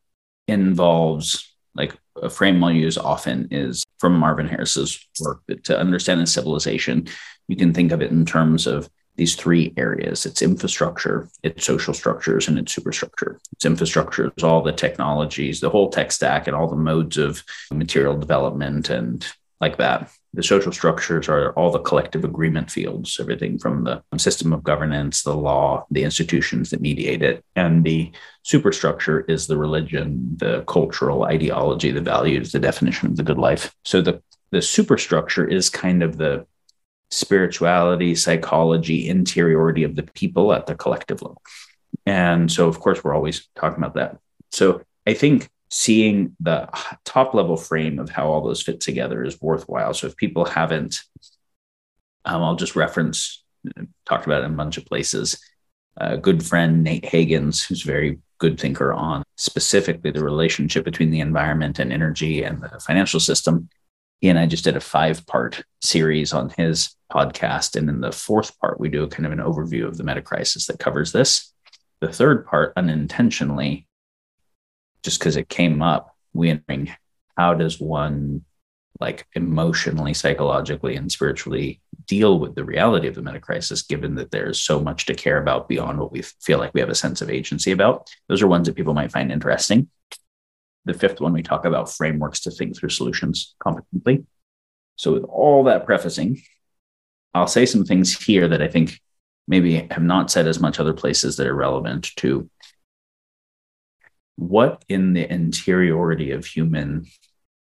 involves 0.47 1.47
like 1.75 1.95
a 2.21 2.29
frame 2.29 2.63
I'll 2.63 2.71
use 2.71 2.97
often 2.97 3.47
is 3.51 3.85
from 3.99 4.17
Marvin 4.17 4.47
Harris's 4.47 5.07
work 5.19 5.41
that 5.47 5.63
to 5.65 5.77
understand 5.77 6.21
a 6.21 6.27
civilization, 6.27 7.07
you 7.47 7.55
can 7.55 7.73
think 7.73 7.91
of 7.91 8.01
it 8.01 8.11
in 8.11 8.25
terms 8.25 8.67
of 8.67 8.89
these 9.15 9.35
three 9.35 9.73
areas 9.77 10.25
its 10.25 10.41
infrastructure, 10.41 11.29
its 11.43 11.65
social 11.65 11.93
structures, 11.93 12.47
and 12.47 12.57
its 12.57 12.73
superstructure. 12.73 13.39
Its 13.53 13.65
infrastructure 13.65 14.31
is 14.35 14.43
all 14.43 14.61
the 14.61 14.71
technologies, 14.71 15.59
the 15.59 15.69
whole 15.69 15.89
tech 15.89 16.11
stack, 16.11 16.47
and 16.47 16.55
all 16.55 16.67
the 16.67 16.75
modes 16.75 17.17
of 17.17 17.43
material 17.71 18.17
development 18.17 18.89
and 18.89 19.27
like 19.61 19.77
that. 19.77 20.11
The 20.33 20.43
social 20.43 20.71
structures 20.71 21.29
are 21.29 21.51
all 21.51 21.71
the 21.71 21.79
collective 21.79 22.23
agreement 22.23 22.71
fields, 22.71 23.19
everything 23.19 23.59
from 23.59 23.83
the 23.83 24.01
system 24.17 24.53
of 24.53 24.63
governance, 24.63 25.23
the 25.23 25.35
law, 25.35 25.85
the 25.91 26.03
institutions 26.03 26.69
that 26.69 26.81
mediate 26.81 27.21
it. 27.21 27.43
And 27.55 27.83
the 27.83 28.11
superstructure 28.43 29.21
is 29.21 29.45
the 29.45 29.57
religion, 29.57 30.37
the 30.37 30.63
cultural 30.63 31.23
ideology, 31.23 31.91
the 31.91 32.01
values, 32.01 32.51
the 32.51 32.59
definition 32.59 33.09
of 33.09 33.17
the 33.17 33.23
good 33.23 33.37
life. 33.37 33.75
So 33.85 34.01
the, 34.01 34.21
the 34.51 34.61
superstructure 34.61 35.45
is 35.45 35.69
kind 35.69 36.01
of 36.01 36.17
the 36.17 36.45
spirituality, 37.11 38.15
psychology, 38.15 39.07
interiority 39.07 39.83
of 39.83 39.95
the 39.95 40.03
people 40.03 40.53
at 40.53 40.65
the 40.65 40.75
collective 40.75 41.21
level. 41.21 41.41
And 42.05 42.51
so, 42.51 42.67
of 42.67 42.79
course, 42.79 43.03
we're 43.03 43.13
always 43.13 43.47
talking 43.55 43.77
about 43.77 43.95
that. 43.95 44.17
So 44.51 44.81
I 45.05 45.13
think 45.13 45.49
seeing 45.69 46.35
the 46.39 46.69
top 47.05 47.33
level 47.33 47.57
frame 47.57 47.99
of 47.99 48.09
how 48.09 48.27
all 48.27 48.41
those 48.41 48.61
fit 48.61 48.81
together 48.81 49.23
is 49.23 49.41
worthwhile. 49.41 49.93
So 49.93 50.07
if 50.07 50.15
people 50.15 50.45
haven't, 50.45 51.01
um, 52.25 52.43
I'll 52.43 52.55
just 52.55 52.75
reference, 52.75 53.43
talked 54.05 54.25
about 54.25 54.41
it 54.41 54.45
in 54.45 54.53
a 54.53 54.57
bunch 54.57 54.77
of 54.77 54.85
places. 54.85 55.39
A 55.97 56.17
good 56.17 56.43
friend, 56.43 56.83
Nate 56.83 57.03
Hagens, 57.03 57.67
who's 57.67 57.83
a 57.83 57.87
very 57.87 58.19
good 58.37 58.59
thinker 58.59 58.91
on 58.91 59.23
specifically 59.37 60.11
the 60.11 60.23
relationship 60.23 60.83
between 60.83 61.11
the 61.11 61.19
environment 61.19 61.79
and 61.79 61.93
energy 61.93 62.43
and 62.43 62.61
the 62.61 62.79
financial 62.79 63.19
system. 63.19 63.69
He 64.19 64.29
and 64.29 64.39
I 64.39 64.45
just 64.45 64.63
did 64.63 64.75
a 64.75 64.81
five 64.81 65.25
part 65.25 65.63
series 65.81 66.33
on 66.33 66.51
his 66.57 66.95
podcast. 67.11 67.75
And 67.75 67.89
in 67.89 68.01
the 68.01 68.11
fourth 68.11 68.57
part, 68.59 68.79
we 68.79 68.89
do 68.89 69.03
a 69.03 69.07
kind 69.07 69.25
of 69.25 69.31
an 69.31 69.39
overview 69.39 69.85
of 69.85 69.97
the 69.97 70.03
meta 70.03 70.21
crisis 70.21 70.67
that 70.67 70.79
covers 70.79 71.11
this. 71.11 71.53
The 71.99 72.11
third 72.11 72.45
part, 72.45 72.73
unintentionally, 72.75 73.87
just 75.03 75.19
because 75.19 75.35
it 75.35 75.49
came 75.49 75.81
up, 75.81 76.15
we 76.33 76.59
how 77.37 77.53
does 77.53 77.79
one 77.79 78.43
like 78.99 79.25
emotionally, 79.33 80.13
psychologically, 80.13 80.95
and 80.95 81.11
spiritually 81.11 81.81
deal 82.07 82.39
with 82.39 82.55
the 82.55 82.63
reality 82.63 83.07
of 83.07 83.15
the 83.15 83.21
meta 83.21 83.39
crisis, 83.39 83.81
given 83.81 84.15
that 84.15 84.31
there's 84.31 84.59
so 84.59 84.79
much 84.79 85.07
to 85.07 85.15
care 85.15 85.41
about 85.41 85.67
beyond 85.67 85.99
what 85.99 86.11
we 86.11 86.21
feel 86.21 86.59
like 86.59 86.73
we 86.73 86.79
have 86.79 86.89
a 86.89 86.95
sense 86.95 87.21
of 87.21 87.29
agency 87.29 87.71
about. 87.71 88.09
Those 88.29 88.41
are 88.41 88.47
ones 88.47 88.67
that 88.67 88.75
people 88.75 88.93
might 88.93 89.11
find 89.11 89.31
interesting. 89.31 89.89
The 90.85 90.93
fifth 90.93 91.19
one, 91.19 91.33
we 91.33 91.41
talk 91.41 91.65
about 91.65 91.91
frameworks 91.91 92.41
to 92.41 92.51
think 92.51 92.77
through 92.77 92.89
solutions 92.89 93.55
competently. 93.59 94.25
So, 94.97 95.13
with 95.13 95.23
all 95.23 95.63
that 95.63 95.85
prefacing, 95.85 96.41
I'll 97.33 97.47
say 97.47 97.65
some 97.65 97.85
things 97.85 98.17
here 98.23 98.47
that 98.47 98.61
I 98.61 98.67
think 98.67 98.99
maybe 99.47 99.87
have 99.91 100.03
not 100.03 100.31
said 100.31 100.47
as 100.47 100.59
much 100.59 100.79
other 100.79 100.93
places 100.93 101.37
that 101.37 101.47
are 101.47 101.55
relevant 101.55 102.15
to 102.17 102.49
what 104.35 104.83
in 104.89 105.13
the 105.13 105.31
interiority 105.31 106.31
of 106.31 106.45
human 106.45 107.05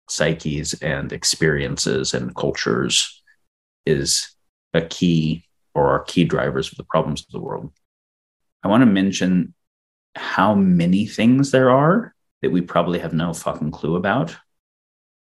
psyches 0.08 0.74
and 0.74 1.12
experiences 1.12 2.14
and 2.14 2.34
cultures 2.34 3.22
is 3.84 4.34
a 4.74 4.82
key 4.82 5.44
or 5.74 5.90
are 5.90 6.04
key 6.04 6.24
drivers 6.24 6.70
of 6.70 6.76
the 6.76 6.84
problems 6.84 7.22
of 7.22 7.32
the 7.32 7.40
world. 7.40 7.72
I 8.62 8.68
want 8.68 8.82
to 8.82 8.86
mention 8.86 9.54
how 10.14 10.54
many 10.54 11.06
things 11.06 11.50
there 11.50 11.70
are 11.70 12.14
that 12.42 12.50
we 12.50 12.62
probably 12.62 12.98
have 12.98 13.12
no 13.12 13.32
fucking 13.32 13.70
clue 13.70 13.96
about 13.96 14.36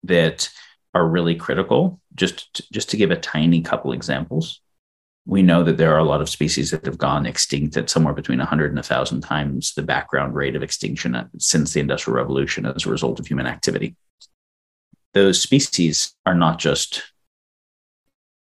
that 0.04 0.50
are 0.96 1.08
really 1.08 1.36
critical. 1.36 2.00
Just 2.16 2.52
to, 2.56 2.64
just 2.72 2.90
to 2.90 2.98
give 2.98 3.12
a 3.12 3.18
tiny 3.18 3.62
couple 3.62 3.92
examples 3.92 4.62
we 5.26 5.42
know 5.42 5.64
that 5.64 5.78
there 5.78 5.94
are 5.94 6.00
a 6.00 6.04
lot 6.04 6.22
of 6.22 6.30
species 6.30 6.72
that 6.72 6.86
have 6.86 7.00
gone 7.00 7.26
extinct 7.26 7.76
at 7.78 7.90
somewhere 7.90 8.14
between 8.14 8.38
100 8.38 8.68
and 8.68 8.78
1,000 8.78 9.22
times 9.22 9.74
the 9.74 9.82
background 9.82 10.36
rate 10.36 10.56
of 10.56 10.62
extinction 10.62 11.30
since 11.40 11.74
the 11.74 11.80
Industrial 11.80 12.16
Revolution 12.16 12.66
as 12.66 12.86
a 12.86 12.92
result 12.92 13.20
of 13.20 13.26
human 13.26 13.48
activity. 13.48 13.96
Those 15.14 15.42
species 15.42 16.14
are 16.26 16.36
not 16.36 16.60
just 16.60 17.02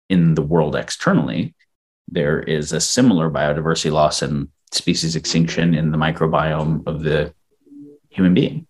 in 0.08 0.34
the 0.34 0.42
world 0.42 0.74
externally, 0.74 1.54
there 2.08 2.40
is 2.40 2.72
a 2.72 2.80
similar 2.80 3.30
biodiversity 3.30 3.90
loss 3.90 4.20
and 4.20 4.48
species 4.72 5.16
extinction 5.16 5.74
in 5.74 5.92
the 5.92 5.98
microbiome 5.98 6.86
of 6.86 7.02
the 7.02 7.32
human 8.10 8.34
being. 8.34 8.66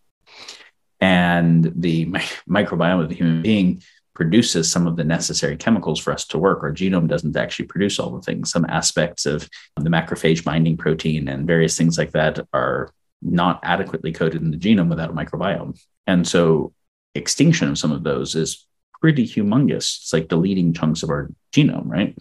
And 1.01 1.73
the 1.75 2.07
mi- 2.07 2.21
microbiome 2.49 3.03
of 3.03 3.09
the 3.09 3.15
human 3.15 3.43
being 3.43 3.83
produces 4.15 4.71
some 4.71 4.87
of 4.87 4.97
the 4.97 5.05
necessary 5.05 5.57
chemicals 5.57 5.99
for 5.99 6.13
us 6.13 6.25
to 6.29 6.39
work. 6.39 6.63
Our 6.63 6.73
genome 6.73 7.09
doesn't 7.09 7.37
actually 7.37 7.67
produce 7.67 7.99
all 7.99 8.11
the 8.11 8.23
things. 8.23 8.51
Some 8.51 8.65
aspects 8.69 9.27
of 9.27 9.49
the 9.77 9.91
macrophage 9.91 10.45
binding 10.45 10.77
protein 10.77 11.29
and 11.29 11.47
various 11.47 11.77
things 11.77 11.99
like 11.99 12.13
that 12.13 12.47
are 12.53 12.91
not 13.21 13.59
adequately 13.65 14.13
coded 14.13 14.41
in 14.41 14.51
the 14.51 14.57
genome 14.57 14.89
without 14.89 15.11
a 15.11 15.13
microbiome. 15.13 15.79
And 16.07 16.27
so 16.27 16.73
extinction 17.15 17.69
of 17.69 17.79
some 17.79 17.91
of 17.91 18.05
those 18.05 18.35
is 18.35 18.67
pretty 19.01 19.27
humongous. 19.27 19.99
It's 19.99 20.13
like 20.13 20.29
deleting 20.29 20.73
chunks 20.73 21.03
of 21.03 21.11
our 21.11 21.31
genome, 21.53 21.87
right? 21.87 22.17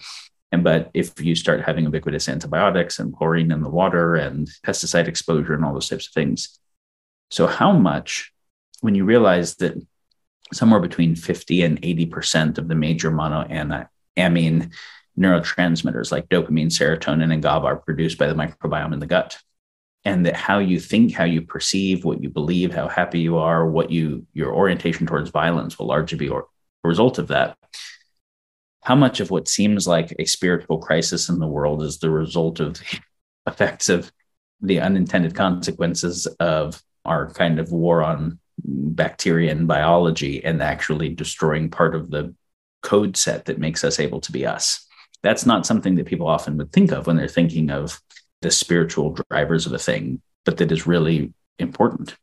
And 0.52 0.64
but 0.64 0.90
if 0.94 1.20
you 1.22 1.36
start 1.36 1.62
having 1.62 1.86
ubiquitous 1.86 2.28
antibiotics 2.28 3.00
and 3.00 3.16
chlorine 3.16 3.52
in 3.52 3.62
the 3.62 3.70
water 3.70 4.16
and 4.16 4.48
pesticide 4.66 5.08
exposure 5.08 5.54
and 5.54 5.64
all 5.64 5.74
those 5.74 5.90
types 5.90 6.08
of 6.08 6.14
things. 6.14 6.60
So 7.32 7.48
how 7.48 7.72
much 7.72 8.33
when 8.84 8.96
you 8.96 9.06
realize 9.06 9.56
that 9.56 9.82
somewhere 10.52 10.82
between 10.82 11.16
50 11.16 11.64
and 11.64 11.82
80% 11.82 12.58
of 12.58 12.68
the 12.68 12.76
major 12.76 13.10
monoamine 13.12 13.88
neurotransmitters 15.18 16.12
like 16.12 16.28
dopamine, 16.28 16.68
serotonin, 16.68 17.32
and 17.32 17.42
GABA 17.42 17.66
are 17.66 17.78
produced 17.78 18.18
by 18.18 18.28
the 18.28 18.36
microbiome 18.36 18.92
in 18.92 19.00
the 19.00 19.08
gut. 19.08 19.38
And 20.04 20.26
that 20.26 20.36
how 20.36 20.60
you 20.60 20.82
think 20.82 21.14
how 21.14 21.24
you 21.24 21.44
perceive 21.44 22.04
what 22.04 22.22
you 22.22 22.30
believe 22.30 22.74
how 22.74 22.90
happy 22.90 23.22
you 23.22 23.38
are 23.38 23.66
what 23.66 23.90
you 23.90 24.28
your 24.34 24.54
orientation 24.54 25.08
towards 25.08 25.30
violence 25.30 25.80
will 25.80 25.88
largely 25.88 26.18
be 26.18 26.28
a 26.28 26.42
result 26.84 27.20
of 27.20 27.30
that. 27.30 27.58
How 28.84 28.96
much 28.96 29.22
of 29.22 29.32
what 29.32 29.48
seems 29.48 29.88
like 29.88 30.14
a 30.20 30.26
spiritual 30.26 30.80
crisis 30.80 31.30
in 31.30 31.40
the 31.40 31.48
world 31.48 31.84
is 31.84 32.00
the 32.00 32.10
result 32.10 32.60
of 32.60 32.74
the 32.74 33.00
effects 33.48 33.88
of 33.88 34.12
the 34.60 34.82
unintended 34.82 35.36
consequences 35.36 36.28
of 36.38 36.84
our 37.06 37.32
kind 37.32 37.60
of 37.60 37.72
war 37.72 38.04
on 38.04 38.40
bacteria 38.66 39.52
and 39.52 39.68
biology 39.68 40.44
and 40.44 40.62
actually 40.62 41.10
destroying 41.10 41.70
part 41.70 41.96
of 41.96 42.10
the 42.10 42.34
code 42.82 43.16
set 43.16 43.46
that 43.46 43.60
makes 43.60 43.84
us 43.84 44.00
able 44.00 44.20
to 44.22 44.32
be 44.32 44.46
us 44.46 44.86
that's 45.24 45.46
not 45.46 45.66
something 45.66 45.96
that 45.96 46.06
people 46.06 46.28
often 46.28 46.58
would 46.58 46.72
think 46.72 46.92
of 46.92 47.08
when 47.08 47.16
they're 47.16 47.28
thinking 47.28 47.72
of 47.72 48.00
the 48.42 48.52
spiritual 48.52 49.18
drivers 49.32 49.66
of 49.66 49.74
a 49.74 49.80
thing, 49.80 50.22
but 50.46 50.58
that 50.58 50.72
is 50.72 50.86
really 50.86 51.34
important. 51.58 52.16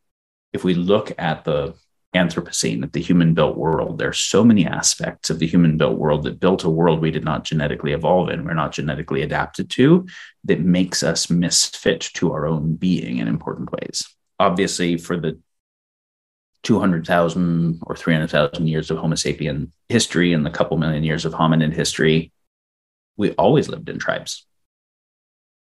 If 0.52 0.62
we 0.62 0.74
look 0.74 1.12
at 1.18 1.44
the 1.44 1.74
Anthropocene, 2.14 2.82
at 2.82 2.92
the 2.92 3.00
human 3.00 3.34
built 3.34 3.56
world, 3.56 3.98
there 3.98 4.08
are 4.08 4.12
so 4.12 4.44
many 4.44 4.66
aspects 4.66 5.30
of 5.30 5.38
the 5.38 5.46
human 5.46 5.78
built 5.78 5.96
world 5.96 6.24
that 6.24 6.40
built 6.40 6.64
a 6.64 6.70
world 6.70 7.00
we 7.00 7.10
did 7.10 7.24
not 7.24 7.44
genetically 7.44 7.92
evolve 7.92 8.28
in, 8.28 8.44
we're 8.44 8.52
not 8.52 8.72
genetically 8.72 9.22
adapted 9.22 9.70
to, 9.70 10.06
that 10.44 10.60
makes 10.60 11.02
us 11.02 11.30
misfit 11.30 12.00
to 12.14 12.32
our 12.32 12.46
own 12.46 12.74
being 12.74 13.18
in 13.18 13.28
important 13.28 13.70
ways. 13.72 14.04
Obviously, 14.38 14.98
for 14.98 15.16
the 15.16 15.38
200,000 16.62 17.80
or 17.82 17.96
300,000 17.96 18.66
years 18.66 18.90
of 18.90 18.98
Homo 18.98 19.14
sapien 19.14 19.70
history 19.88 20.32
and 20.32 20.44
the 20.44 20.50
couple 20.50 20.76
million 20.76 21.04
years 21.04 21.24
of 21.24 21.32
hominid 21.32 21.72
history, 21.72 22.32
we 23.16 23.32
always 23.32 23.68
lived 23.68 23.88
in 23.88 23.98
tribes. 23.98 24.46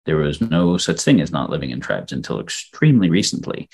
There 0.05 0.17
was 0.17 0.41
no 0.41 0.77
such 0.77 1.01
thing 1.01 1.21
as 1.21 1.31
not 1.31 1.49
living 1.49 1.69
in 1.69 1.79
tribes 1.79 2.11
until 2.11 2.39
extremely 2.39 3.09
recently. 3.09 3.69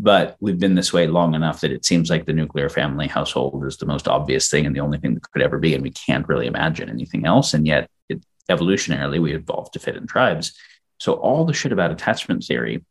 But 0.00 0.36
we've 0.38 0.58
been 0.58 0.76
this 0.76 0.92
way 0.92 1.08
long 1.08 1.34
enough 1.34 1.60
that 1.60 1.72
it 1.72 1.84
seems 1.84 2.08
like 2.08 2.24
the 2.24 2.32
nuclear 2.32 2.68
family 2.68 3.08
household 3.08 3.66
is 3.66 3.78
the 3.78 3.86
most 3.86 4.06
obvious 4.06 4.48
thing 4.48 4.64
and 4.64 4.74
the 4.74 4.80
only 4.80 4.98
thing 4.98 5.14
that 5.14 5.28
could 5.32 5.42
ever 5.42 5.58
be. 5.58 5.74
And 5.74 5.82
we 5.82 5.90
can't 5.90 6.28
really 6.28 6.46
imagine 6.46 6.88
anything 6.88 7.26
else. 7.26 7.52
And 7.52 7.66
yet, 7.66 7.90
it, 8.08 8.22
evolutionarily, 8.48 9.20
we 9.20 9.34
evolved 9.34 9.72
to 9.72 9.80
fit 9.80 9.96
in 9.96 10.06
tribes. 10.06 10.56
So, 11.00 11.14
all 11.14 11.44
the 11.44 11.52
shit 11.52 11.72
about 11.72 11.90
attachment 11.90 12.44
theory, 12.44 12.84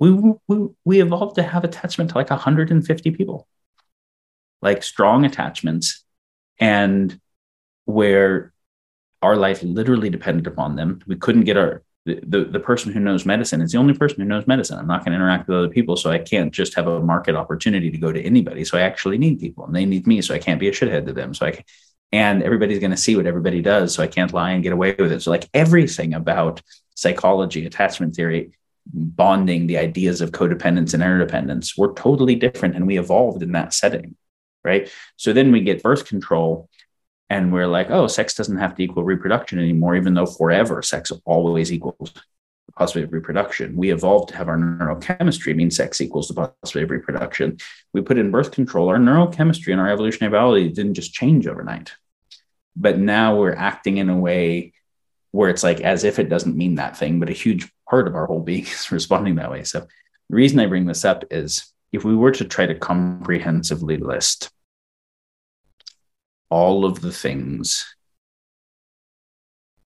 we, 0.00 0.34
we, 0.48 0.68
we 0.84 1.00
evolved 1.00 1.36
to 1.36 1.42
have 1.42 1.62
attachment 1.62 2.10
to 2.10 2.16
like 2.16 2.30
150 2.30 3.10
people, 3.12 3.46
like 4.62 4.82
strong 4.82 5.24
attachments, 5.24 6.04
and 6.58 7.20
where 7.84 8.52
our 9.22 9.36
life 9.36 9.62
literally 9.62 10.10
depended 10.10 10.46
upon 10.46 10.76
them. 10.76 11.02
We 11.06 11.16
couldn't 11.16 11.44
get 11.44 11.56
our 11.56 11.82
the, 12.06 12.48
the, 12.50 12.60
person 12.60 12.92
who 12.92 12.98
knows 12.98 13.26
medicine 13.26 13.60
is 13.60 13.72
the 13.72 13.78
only 13.78 13.92
person 13.92 14.20
who 14.20 14.26
knows 14.26 14.46
medicine. 14.46 14.78
I'm 14.78 14.86
not 14.86 15.04
going 15.04 15.12
to 15.12 15.16
interact 15.16 15.46
with 15.46 15.58
other 15.58 15.68
people. 15.68 15.96
So 15.96 16.10
I 16.10 16.18
can't 16.18 16.50
just 16.50 16.74
have 16.74 16.86
a 16.86 16.98
market 16.98 17.36
opportunity 17.36 17.90
to 17.90 17.98
go 17.98 18.10
to 18.10 18.20
anybody. 18.20 18.64
So 18.64 18.78
I 18.78 18.80
actually 18.80 19.18
need 19.18 19.38
people 19.38 19.66
and 19.66 19.76
they 19.76 19.84
need 19.84 20.06
me. 20.06 20.22
So 20.22 20.34
I 20.34 20.38
can't 20.38 20.58
be 20.58 20.68
a 20.68 20.72
shithead 20.72 21.06
to 21.06 21.12
them. 21.12 21.34
So 21.34 21.44
I 21.44 21.50
can, 21.52 21.64
and 22.10 22.42
everybody's 22.42 22.78
going 22.78 22.90
to 22.90 22.96
see 22.96 23.16
what 23.16 23.26
everybody 23.26 23.60
does. 23.60 23.94
So 23.94 24.02
I 24.02 24.06
can't 24.06 24.32
lie 24.32 24.52
and 24.52 24.62
get 24.62 24.72
away 24.72 24.96
with 24.98 25.12
it. 25.12 25.20
So 25.20 25.30
like 25.30 25.48
everything 25.52 26.14
about 26.14 26.62
psychology, 26.94 27.66
attachment 27.66 28.16
theory, 28.16 28.52
bonding, 28.86 29.66
the 29.66 29.78
ideas 29.78 30.20
of 30.20 30.32
codependence 30.32 30.94
and 30.94 31.02
interdependence 31.02 31.76
were 31.76 31.92
totally 31.94 32.34
different. 32.34 32.76
And 32.76 32.86
we 32.86 32.98
evolved 32.98 33.42
in 33.42 33.52
that 33.52 33.74
setting. 33.74 34.16
Right. 34.62 34.90
So 35.16 35.32
then 35.32 35.52
we 35.52 35.62
get 35.62 35.82
birth 35.82 36.06
control 36.06 36.68
and 37.30 37.52
we're 37.52 37.68
like, 37.68 37.90
oh, 37.90 38.08
sex 38.08 38.34
doesn't 38.34 38.58
have 38.58 38.74
to 38.74 38.82
equal 38.82 39.04
reproduction 39.04 39.58
anymore, 39.58 39.96
even 39.96 40.14
though 40.14 40.26
forever 40.26 40.82
sex 40.82 41.12
always 41.24 41.72
equals 41.72 42.12
the 42.12 42.72
possibility 42.76 43.06
of 43.06 43.12
reproduction. 43.12 43.76
We 43.76 43.92
evolved 43.92 44.30
to 44.30 44.36
have 44.36 44.48
our 44.48 44.58
neurochemistry 44.58 45.54
mean 45.56 45.70
sex 45.70 46.00
equals 46.00 46.28
the 46.28 46.34
possibility 46.34 46.84
of 46.84 46.90
reproduction. 46.90 47.58
We 47.94 48.02
put 48.02 48.18
in 48.18 48.30
birth 48.30 48.50
control. 48.50 48.88
Our 48.88 48.98
neurochemistry 48.98 49.72
and 49.72 49.80
our 49.80 49.90
evolutionary 49.90 50.32
biology 50.32 50.68
didn't 50.68 50.94
just 50.94 51.14
change 51.14 51.46
overnight. 51.46 51.92
But 52.76 52.98
now 52.98 53.36
we're 53.36 53.54
acting 53.54 53.98
in 53.98 54.10
a 54.10 54.18
way 54.18 54.72
where 55.32 55.50
it's 55.50 55.62
like 55.62 55.80
as 55.80 56.04
if 56.04 56.18
it 56.18 56.28
doesn't 56.28 56.56
mean 56.56 56.76
that 56.76 56.96
thing, 56.96 57.20
but 57.20 57.30
a 57.30 57.34
huge 57.34 57.70
part 57.88 58.08
of 58.08 58.14
our 58.14 58.26
whole 58.26 58.40
being 58.40 58.64
is 58.66 58.90
responding 58.90 59.36
that 59.36 59.50
way. 59.50 59.64
So 59.64 59.80
the 59.80 60.36
reason 60.36 60.58
I 60.60 60.66
bring 60.66 60.86
this 60.86 61.04
up 61.04 61.24
is 61.30 61.72
if 61.92 62.04
we 62.04 62.14
were 62.14 62.32
to 62.32 62.44
try 62.44 62.66
to 62.66 62.74
comprehensively 62.74 63.96
list 63.96 64.50
all 66.50 66.84
of 66.84 67.00
the 67.00 67.12
things 67.12 67.94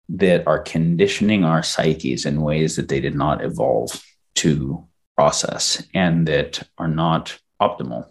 that 0.09 0.45
are 0.45 0.59
conditioning 0.59 1.43
our 1.43 1.63
psyches 1.63 2.25
in 2.25 2.41
ways 2.41 2.75
that 2.75 2.89
they 2.89 2.99
did 2.99 3.15
not 3.15 3.43
evolve 3.43 4.03
to 4.35 4.85
process 5.15 5.83
and 5.93 6.27
that 6.27 6.67
are 6.77 6.87
not 6.87 7.39
optimal 7.61 8.07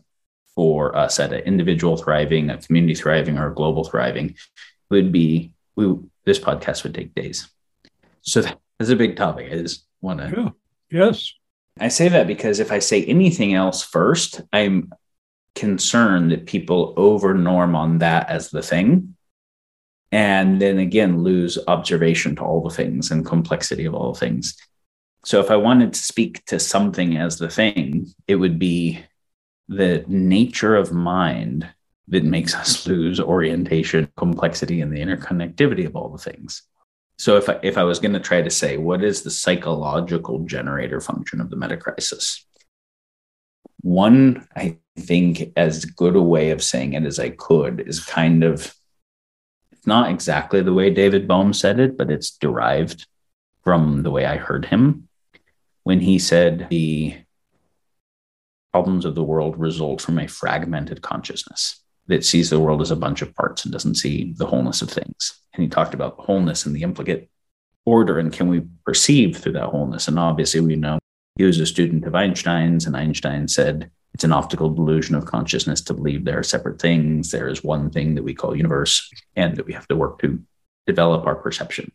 for 0.54 0.96
us 0.96 1.20
at 1.20 1.32
an 1.32 1.40
individual 1.40 1.96
thriving, 1.96 2.50
a 2.50 2.58
community 2.58 2.94
thriving, 2.94 3.38
or 3.38 3.48
a 3.48 3.54
global 3.54 3.84
thriving 3.84 4.34
would 4.90 5.12
be 5.12 5.52
we 5.76 5.94
this 6.24 6.38
podcast 6.38 6.82
would 6.82 6.94
take 6.94 7.14
days. 7.14 7.50
So 8.22 8.42
that's 8.78 8.90
a 8.90 8.96
big 8.96 9.16
topic. 9.16 9.52
I 9.52 9.56
just 9.56 9.86
want 10.00 10.20
to 10.20 10.54
yeah. 10.90 11.06
yes. 11.06 11.32
I 11.78 11.88
say 11.88 12.08
that 12.08 12.26
because 12.26 12.60
if 12.60 12.72
I 12.72 12.78
say 12.78 13.04
anything 13.04 13.54
else 13.54 13.82
first, 13.82 14.42
I'm 14.52 14.92
concerned 15.54 16.30
that 16.32 16.46
people 16.46 16.94
over 16.96 17.34
norm 17.34 17.74
on 17.74 17.98
that 17.98 18.28
as 18.28 18.50
the 18.50 18.62
thing 18.62 19.16
and 20.12 20.60
then 20.60 20.78
again 20.78 21.22
lose 21.22 21.58
observation 21.68 22.36
to 22.36 22.42
all 22.42 22.62
the 22.62 22.74
things 22.74 23.10
and 23.10 23.26
complexity 23.26 23.84
of 23.84 23.94
all 23.94 24.14
things 24.14 24.56
so 25.24 25.40
if 25.40 25.50
i 25.50 25.56
wanted 25.56 25.92
to 25.92 26.00
speak 26.00 26.44
to 26.46 26.58
something 26.58 27.16
as 27.16 27.38
the 27.38 27.50
thing 27.50 28.06
it 28.26 28.36
would 28.36 28.58
be 28.58 29.00
the 29.68 30.04
nature 30.08 30.76
of 30.76 30.92
mind 30.92 31.68
that 32.10 32.24
makes 32.24 32.54
us 32.54 32.86
lose 32.86 33.18
orientation 33.20 34.08
complexity 34.16 34.80
and 34.80 34.92
the 34.92 35.00
interconnectivity 35.00 35.86
of 35.86 35.96
all 35.96 36.08
the 36.08 36.18
things. 36.18 36.62
So 37.18 37.36
if 37.36 37.48
I, 37.48 37.58
if 37.62 37.76
I 37.76 37.84
was 37.84 37.98
going 37.98 38.14
to 38.14 38.20
try 38.20 38.42
to 38.42 38.50
say 38.50 38.76
what 38.76 39.02
is 39.02 39.22
the 39.22 39.30
psychological 39.30 40.40
generator 40.40 41.00
function 41.00 41.40
of 41.40 41.50
the 41.50 41.56
meta 41.56 41.76
crisis 41.76 42.46
one, 43.82 44.46
I 44.54 44.78
think, 44.98 45.52
as 45.56 45.84
good 45.84 46.16
a 46.16 46.22
way 46.22 46.50
of 46.50 46.62
saying 46.62 46.92
it 46.92 47.04
as 47.04 47.18
I 47.18 47.30
could 47.30 47.80
is 47.86 48.04
kind 48.04 48.44
of 48.44 48.74
it's 49.72 49.86
not 49.86 50.10
exactly 50.10 50.60
the 50.60 50.74
way 50.74 50.90
David 50.90 51.26
Bohm 51.26 51.54
said 51.54 51.80
it, 51.80 51.96
but 51.96 52.10
it's 52.10 52.30
derived 52.36 53.06
from 53.64 54.02
the 54.02 54.10
way 54.10 54.26
I 54.26 54.36
heard 54.36 54.66
him 54.66 55.08
when 55.84 56.00
he 56.00 56.18
said 56.18 56.66
the 56.70 57.16
problems 58.72 59.04
of 59.04 59.14
the 59.14 59.24
world 59.24 59.58
result 59.58 60.02
from 60.02 60.18
a 60.18 60.28
fragmented 60.28 61.00
consciousness 61.00 61.79
that 62.10 62.24
sees 62.24 62.50
the 62.50 62.60
world 62.60 62.82
as 62.82 62.90
a 62.90 62.96
bunch 62.96 63.22
of 63.22 63.34
parts 63.34 63.64
and 63.64 63.72
doesn't 63.72 63.94
see 63.94 64.34
the 64.36 64.46
wholeness 64.46 64.82
of 64.82 64.90
things. 64.90 65.40
And 65.54 65.62
he 65.62 65.68
talked 65.68 65.94
about 65.94 66.18
wholeness 66.18 66.66
and 66.66 66.74
the 66.74 66.82
implicate 66.82 67.30
order 67.86 68.18
and 68.18 68.32
can 68.32 68.48
we 68.48 68.62
perceive 68.84 69.36
through 69.36 69.52
that 69.52 69.68
wholeness? 69.68 70.08
And 70.08 70.18
obviously, 70.18 70.60
we 70.60 70.76
know 70.76 70.98
he 71.36 71.44
was 71.44 71.58
a 71.58 71.66
student 71.66 72.04
of 72.04 72.14
Einstein's, 72.14 72.86
and 72.86 72.96
Einstein 72.96 73.48
said 73.48 73.90
it's 74.12 74.24
an 74.24 74.32
optical 74.32 74.68
delusion 74.68 75.14
of 75.14 75.24
consciousness 75.24 75.80
to 75.82 75.94
believe 75.94 76.24
there 76.24 76.38
are 76.38 76.42
separate 76.42 76.80
things. 76.80 77.30
There 77.30 77.48
is 77.48 77.64
one 77.64 77.90
thing 77.90 78.14
that 78.16 78.24
we 78.24 78.34
call 78.34 78.56
universe, 78.56 79.08
and 79.36 79.56
that 79.56 79.66
we 79.66 79.72
have 79.72 79.88
to 79.88 79.96
work 79.96 80.20
to 80.20 80.42
develop 80.86 81.26
our 81.26 81.36
perception. 81.36 81.92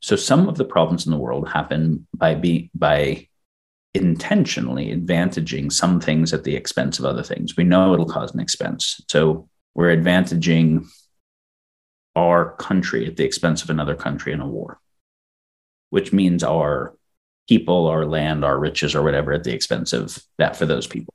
So 0.00 0.16
some 0.16 0.48
of 0.48 0.56
the 0.56 0.64
problems 0.64 1.06
in 1.06 1.12
the 1.12 1.18
world 1.18 1.48
happen 1.48 2.06
by 2.16 2.34
be, 2.34 2.70
by 2.74 3.28
intentionally 3.94 4.94
advantaging 4.94 5.70
some 5.70 6.00
things 6.00 6.32
at 6.32 6.44
the 6.44 6.56
expense 6.56 6.98
of 6.98 7.04
other 7.04 7.22
things. 7.22 7.56
We 7.56 7.64
know 7.64 7.92
it'll 7.92 8.06
cause 8.06 8.32
an 8.32 8.40
expense. 8.40 9.00
So 9.08 9.48
we're 9.74 9.94
advantaging 9.94 10.86
our 12.16 12.56
country 12.56 13.06
at 13.06 13.16
the 13.16 13.24
expense 13.24 13.62
of 13.62 13.70
another 13.70 13.94
country 13.94 14.32
in 14.32 14.40
a 14.40 14.46
war, 14.46 14.80
which 15.90 16.12
means 16.12 16.42
our 16.42 16.96
people, 17.48 17.86
our 17.86 18.06
land, 18.06 18.44
our 18.44 18.58
riches, 18.58 18.94
or 18.94 19.02
whatever 19.02 19.32
at 19.32 19.44
the 19.44 19.52
expense 19.52 19.92
of 19.92 20.22
that 20.38 20.56
for 20.56 20.66
those 20.66 20.86
people. 20.86 21.14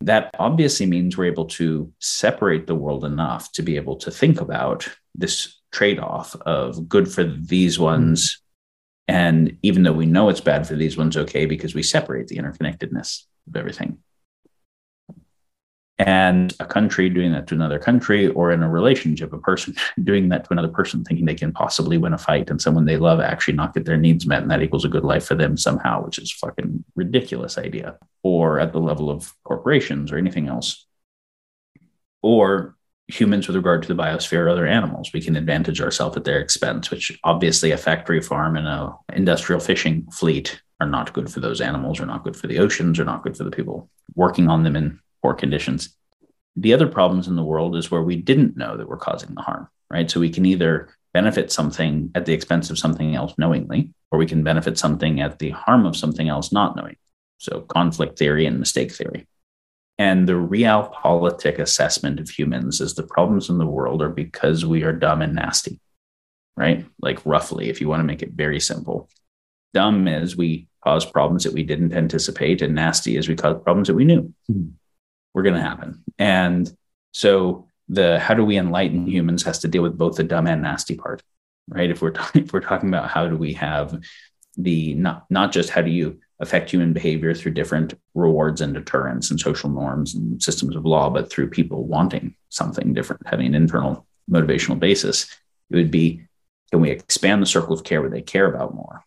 That 0.00 0.30
obviously 0.38 0.86
means 0.86 1.16
we're 1.16 1.26
able 1.26 1.46
to 1.46 1.92
separate 2.00 2.66
the 2.66 2.74
world 2.74 3.04
enough 3.04 3.52
to 3.52 3.62
be 3.62 3.76
able 3.76 3.96
to 3.96 4.10
think 4.10 4.40
about 4.40 4.88
this 5.14 5.60
trade 5.72 5.98
off 5.98 6.34
of 6.42 6.88
good 6.88 7.10
for 7.10 7.24
these 7.24 7.78
ones. 7.78 8.36
Mm. 8.36 8.41
And 9.12 9.58
even 9.62 9.82
though 9.82 9.92
we 9.92 10.06
know 10.06 10.30
it's 10.30 10.40
bad 10.40 10.66
for 10.66 10.74
these 10.74 10.96
ones, 10.96 11.18
okay, 11.18 11.44
because 11.44 11.74
we 11.74 11.82
separate 11.82 12.28
the 12.28 12.36
interconnectedness 12.36 13.24
of 13.46 13.56
everything. 13.56 13.98
And 15.98 16.54
a 16.58 16.64
country 16.64 17.10
doing 17.10 17.30
that 17.32 17.46
to 17.48 17.54
another 17.54 17.78
country 17.78 18.28
or 18.28 18.52
in 18.52 18.62
a 18.62 18.70
relationship 18.70 19.34
a 19.34 19.38
person 19.38 19.74
doing 20.02 20.30
that 20.30 20.44
to 20.44 20.52
another 20.52 20.68
person 20.68 21.04
thinking 21.04 21.26
they 21.26 21.34
can 21.34 21.52
possibly 21.52 21.98
win 21.98 22.14
a 22.14 22.18
fight 22.18 22.48
and 22.48 22.60
someone 22.60 22.86
they 22.86 22.96
love 22.96 23.20
actually 23.20 23.52
not 23.52 23.74
get 23.74 23.84
their 23.84 23.98
needs 23.98 24.26
met 24.26 24.40
and 24.40 24.50
that 24.50 24.62
equals 24.62 24.86
a 24.86 24.88
good 24.88 25.04
life 25.04 25.26
for 25.26 25.34
them 25.34 25.58
somehow 25.58 26.02
which 26.02 26.18
is 26.18 26.32
fucking 26.32 26.82
ridiculous 26.96 27.58
idea. 27.58 27.98
Or 28.22 28.60
at 28.60 28.72
the 28.72 28.80
level 28.80 29.10
of 29.10 29.30
corporations 29.44 30.10
or 30.10 30.16
anything 30.16 30.48
else. 30.48 30.86
Or 32.22 32.76
humans 33.12 33.46
with 33.46 33.56
regard 33.56 33.82
to 33.82 33.88
the 33.88 34.00
biosphere 34.02 34.40
or 34.44 34.48
other 34.48 34.66
animals 34.66 35.10
we 35.12 35.20
can 35.20 35.36
advantage 35.36 35.80
ourselves 35.80 36.16
at 36.16 36.24
their 36.24 36.40
expense 36.40 36.90
which 36.90 37.18
obviously 37.24 37.70
a 37.70 37.76
factory 37.76 38.20
farm 38.20 38.56
and 38.56 38.66
a 38.66 38.94
industrial 39.12 39.60
fishing 39.60 40.06
fleet 40.10 40.60
are 40.80 40.88
not 40.88 41.12
good 41.12 41.30
for 41.30 41.40
those 41.40 41.60
animals 41.60 42.00
are 42.00 42.06
not 42.06 42.24
good 42.24 42.36
for 42.36 42.46
the 42.46 42.58
oceans 42.58 42.98
are 42.98 43.04
not 43.04 43.22
good 43.22 43.36
for 43.36 43.44
the 43.44 43.50
people 43.50 43.88
working 44.14 44.48
on 44.48 44.62
them 44.62 44.76
in 44.76 44.98
poor 45.22 45.34
conditions. 45.34 45.96
The 46.56 46.74
other 46.74 46.88
problems 46.88 47.28
in 47.28 47.36
the 47.36 47.44
world 47.44 47.76
is 47.76 47.90
where 47.90 48.02
we 48.02 48.16
didn't 48.16 48.56
know 48.56 48.76
that 48.76 48.88
we're 48.88 48.96
causing 48.96 49.34
the 49.34 49.40
harm, 49.40 49.68
right? 49.88 50.10
So 50.10 50.20
we 50.20 50.30
can 50.30 50.44
either 50.44 50.90
benefit 51.14 51.52
something 51.52 52.10
at 52.14 52.26
the 52.26 52.32
expense 52.32 52.70
of 52.70 52.78
something 52.78 53.14
else 53.14 53.34
knowingly, 53.38 53.90
or 54.10 54.18
we 54.18 54.26
can 54.26 54.42
benefit 54.42 54.78
something 54.78 55.20
at 55.20 55.38
the 55.38 55.50
harm 55.50 55.86
of 55.86 55.96
something 55.96 56.28
else 56.28 56.52
not 56.52 56.76
knowing. 56.76 56.96
So 57.38 57.60
conflict 57.60 58.18
theory 58.18 58.46
and 58.46 58.58
mistake 58.58 58.92
theory. 58.92 59.26
And 60.02 60.28
the 60.28 60.32
realpolitik 60.32 61.58
assessment 61.58 62.18
of 62.20 62.28
humans 62.28 62.80
is 62.80 62.94
the 62.94 63.02
problems 63.02 63.48
in 63.50 63.58
the 63.58 63.66
world 63.66 64.02
are 64.02 64.08
because 64.08 64.64
we 64.64 64.82
are 64.82 64.92
dumb 64.92 65.22
and 65.22 65.34
nasty, 65.34 65.80
right? 66.56 66.84
Like 67.00 67.24
roughly, 67.24 67.68
if 67.68 67.80
you 67.80 67.88
want 67.88 68.00
to 68.00 68.04
make 68.04 68.22
it 68.22 68.32
very 68.32 68.60
simple. 68.60 69.08
Dumb 69.74 70.08
is 70.08 70.36
we 70.36 70.66
cause 70.84 71.06
problems 71.06 71.44
that 71.44 71.52
we 71.52 71.62
didn't 71.62 71.94
anticipate, 71.94 72.62
and 72.62 72.74
nasty 72.74 73.16
is 73.16 73.28
we 73.28 73.36
cause 73.36 73.62
problems 73.62 73.88
that 73.88 73.94
we 73.94 74.04
knew. 74.04 74.34
Mm-hmm 74.50 74.70
were 75.34 75.42
going 75.42 75.54
to 75.54 75.60
happen. 75.60 76.02
And 76.18 76.70
so 77.12 77.66
the 77.88 78.18
how 78.18 78.34
do 78.34 78.44
we 78.44 78.56
enlighten 78.56 79.06
humans 79.06 79.42
has 79.44 79.60
to 79.60 79.68
deal 79.68 79.82
with 79.82 79.98
both 79.98 80.16
the 80.16 80.24
dumb 80.24 80.46
and 80.46 80.62
nasty 80.62 80.96
part, 80.96 81.22
right? 81.68 81.90
If 81.90 82.02
we're 82.02 82.10
talking 82.10 82.42
if 82.44 82.52
we're 82.52 82.60
talking 82.60 82.88
about 82.88 83.10
how 83.10 83.28
do 83.28 83.36
we 83.36 83.54
have 83.54 84.00
the 84.56 84.94
not 84.94 85.24
not 85.30 85.52
just 85.52 85.70
how 85.70 85.82
do 85.82 85.90
you 85.90 86.20
affect 86.42 86.70
human 86.70 86.92
behavior 86.92 87.32
through 87.34 87.52
different 87.52 87.94
rewards 88.14 88.60
and 88.60 88.74
deterrents 88.74 89.30
and 89.30 89.40
social 89.40 89.70
norms 89.70 90.14
and 90.14 90.42
systems 90.42 90.76
of 90.76 90.84
law, 90.84 91.08
but 91.08 91.30
through 91.30 91.48
people 91.48 91.84
wanting 91.84 92.34
something 92.48 92.92
different, 92.92 93.26
having 93.26 93.46
an 93.46 93.54
internal 93.54 94.06
motivational 94.30 94.78
basis, 94.78 95.24
it 95.70 95.76
would 95.76 95.90
be 95.90 96.22
can 96.70 96.80
we 96.80 96.90
expand 96.90 97.40
the 97.40 97.46
circle 97.46 97.74
of 97.74 97.84
care 97.84 98.00
where 98.00 98.10
they 98.10 98.22
care 98.22 98.46
about 98.46 98.74
more? 98.74 99.04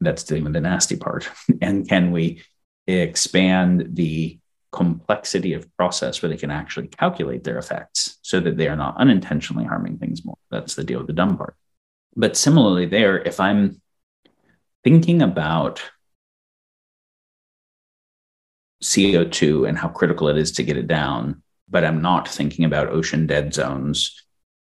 That's 0.00 0.24
dealing 0.24 0.44
with 0.44 0.54
the 0.54 0.60
nasty 0.60 0.96
part. 0.96 1.30
and 1.62 1.88
can 1.88 2.10
we 2.10 2.42
expand 2.86 3.94
the 3.94 4.38
complexity 4.72 5.52
of 5.52 5.74
process 5.76 6.20
where 6.20 6.28
they 6.28 6.36
can 6.36 6.50
actually 6.50 6.88
calculate 6.88 7.44
their 7.44 7.58
effects 7.58 8.18
so 8.22 8.40
that 8.40 8.56
they 8.56 8.66
are 8.66 8.74
not 8.74 8.96
unintentionally 8.96 9.64
harming 9.64 9.96
things 9.98 10.24
more. 10.24 10.36
That's 10.50 10.74
the 10.74 10.82
deal 10.82 10.98
with 10.98 11.06
the 11.06 11.12
dumb 11.12 11.38
part. 11.38 11.54
But 12.16 12.36
similarly, 12.36 12.86
there, 12.86 13.22
if 13.22 13.38
I'm 13.38 13.80
thinking 14.84 15.22
about 15.22 15.82
CO2 18.82 19.68
and 19.68 19.78
how 19.78 19.88
critical 19.88 20.28
it 20.28 20.36
is 20.36 20.52
to 20.52 20.62
get 20.62 20.76
it 20.76 20.86
down, 20.86 21.42
but 21.68 21.84
I'm 21.84 22.02
not 22.02 22.28
thinking 22.28 22.64
about 22.64 22.88
ocean 22.88 23.26
dead 23.26 23.54
zones 23.54 24.24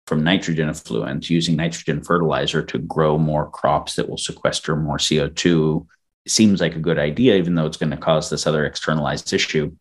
from 0.07 0.23
nitrogen 0.23 0.69
effluent 0.69 1.29
using 1.29 1.55
nitrogen 1.55 2.01
fertilizer 2.01 2.63
to 2.63 2.77
grow 2.79 3.17
more 3.17 3.49
crops 3.49 3.95
that 3.95 4.07
will 4.07 4.17
sequester 4.17 4.75
more 4.75 4.97
CO2 4.97 5.85
seems 6.27 6.61
like 6.61 6.75
a 6.75 6.79
good 6.79 6.97
idea, 6.97 7.35
even 7.35 7.55
though 7.55 7.65
it's 7.65 7.77
going 7.77 7.91
to 7.91 7.97
cause 7.97 8.29
this 8.29 8.47
other 8.47 8.65
externalized 8.65 9.33
issue. 9.33 9.71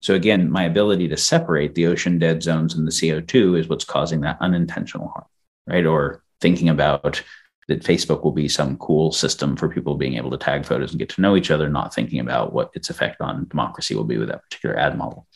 So 0.00 0.14
again, 0.14 0.50
my 0.50 0.64
ability 0.64 1.08
to 1.08 1.16
separate 1.16 1.74
the 1.74 1.86
ocean 1.86 2.18
dead 2.18 2.42
zones 2.42 2.74
and 2.74 2.86
the 2.86 2.92
CO2 2.92 3.60
is 3.60 3.68
what's 3.68 3.84
causing 3.84 4.22
that 4.22 4.38
unintentional 4.40 5.08
harm, 5.08 5.26
right? 5.66 5.86
Or 5.86 6.22
thinking 6.40 6.68
about 6.68 7.22
that 7.68 7.82
Facebook 7.82 8.24
will 8.24 8.32
be 8.32 8.48
some 8.48 8.76
cool 8.78 9.12
system 9.12 9.56
for 9.56 9.68
people 9.68 9.94
being 9.94 10.16
able 10.16 10.30
to 10.30 10.36
tag 10.36 10.64
photos 10.64 10.90
and 10.90 10.98
get 10.98 11.08
to 11.10 11.20
know 11.20 11.36
each 11.36 11.50
other, 11.50 11.68
not 11.68 11.94
thinking 11.94 12.20
about 12.20 12.52
what 12.52 12.70
its 12.74 12.90
effect 12.90 13.20
on 13.20 13.46
democracy 13.48 13.94
will 13.94 14.04
be 14.04 14.18
with 14.18 14.28
that 14.28 14.42
particular 14.42 14.76
ad 14.76 14.98
model. 14.98 15.26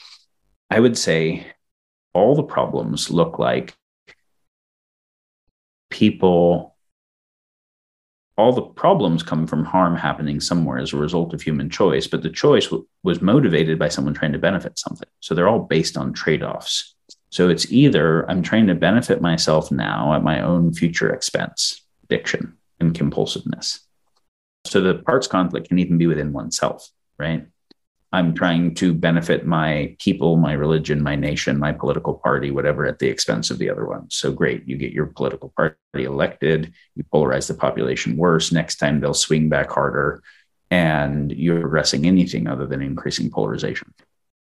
I 0.71 0.81
would 0.81 0.99
say 0.99 1.47
all 2.13 2.35
the 2.35 2.43
problems 2.43 3.11
look 3.11 3.39
like 3.39 3.77
people 5.91 6.77
all 8.39 8.53
the 8.53 8.63
problems 8.63 9.23
come 9.23 9.47
from 9.47 9.65
harm 9.65 9.97
happening 9.97 10.41
somewhere 10.41 10.79
as 10.79 10.93
a 10.93 10.99
result 10.99 11.33
of 11.33 11.41
human 11.41 11.71
choice, 11.71 12.07
but 12.07 12.23
the 12.23 12.29
choice 12.29 12.67
w- 12.67 12.87
was 13.03 13.23
motivated 13.23 13.79
by 13.79 13.89
someone 13.89 14.13
trying 14.13 14.33
to 14.33 14.39
benefit 14.39 14.79
something. 14.79 15.09
So 15.21 15.35
they're 15.35 15.49
all 15.49 15.61
based 15.61 15.97
on 15.97 16.13
trade 16.13 16.43
offs. 16.43 16.95
So 17.31 17.49
it's 17.49 17.73
either 17.73 18.31
I'm 18.31 18.43
trying 18.43 18.67
to 18.67 18.75
benefit 18.75 19.23
myself 19.23 19.73
now 19.73 20.15
at 20.15 20.23
my 20.23 20.43
own 20.43 20.75
future 20.75 21.11
expense, 21.15 21.86
addiction 22.07 22.57
and 22.81 22.95
compulsiveness. 22.95 23.81
So 24.65 24.81
the 24.81 24.95
parts 24.95 25.27
conflict 25.27 25.69
can 25.69 25.79
even 25.79 25.99
be 25.99 26.07
within 26.07 26.33
oneself, 26.33 26.89
right? 27.19 27.47
I'm 28.13 28.35
trying 28.35 28.75
to 28.77 28.95
benefit 28.95 29.47
my 29.47 29.97
people, 29.99 30.37
my 30.37 30.53
religion, 30.53 31.03
my 31.03 31.17
nation, 31.17 31.59
my 31.59 31.73
political 31.73 32.15
party, 32.15 32.51
whatever, 32.51 32.87
at 32.87 32.99
the 32.99 33.09
expense 33.09 33.51
of 33.51 33.59
the 33.59 33.69
other 33.69 33.87
one. 33.87 34.09
So 34.11 34.33
great, 34.33 34.67
you 34.67 34.77
get 34.77 34.93
your 34.93 35.07
political 35.07 35.53
party 35.57 35.77
elected, 35.95 36.73
you 36.95 37.05
polarize 37.13 37.49
the 37.49 37.55
population 37.55 38.17
worse. 38.17 38.53
Next 38.53 38.77
time 38.77 39.01
they'll 39.01 39.13
swing 39.15 39.49
back 39.49 39.71
harder, 39.71 40.23
and 40.71 41.33
you're 41.33 41.67
addressing 41.67 42.07
anything 42.07 42.47
other 42.47 42.67
than 42.67 42.81
increasing 42.81 43.31
polarization. 43.31 43.93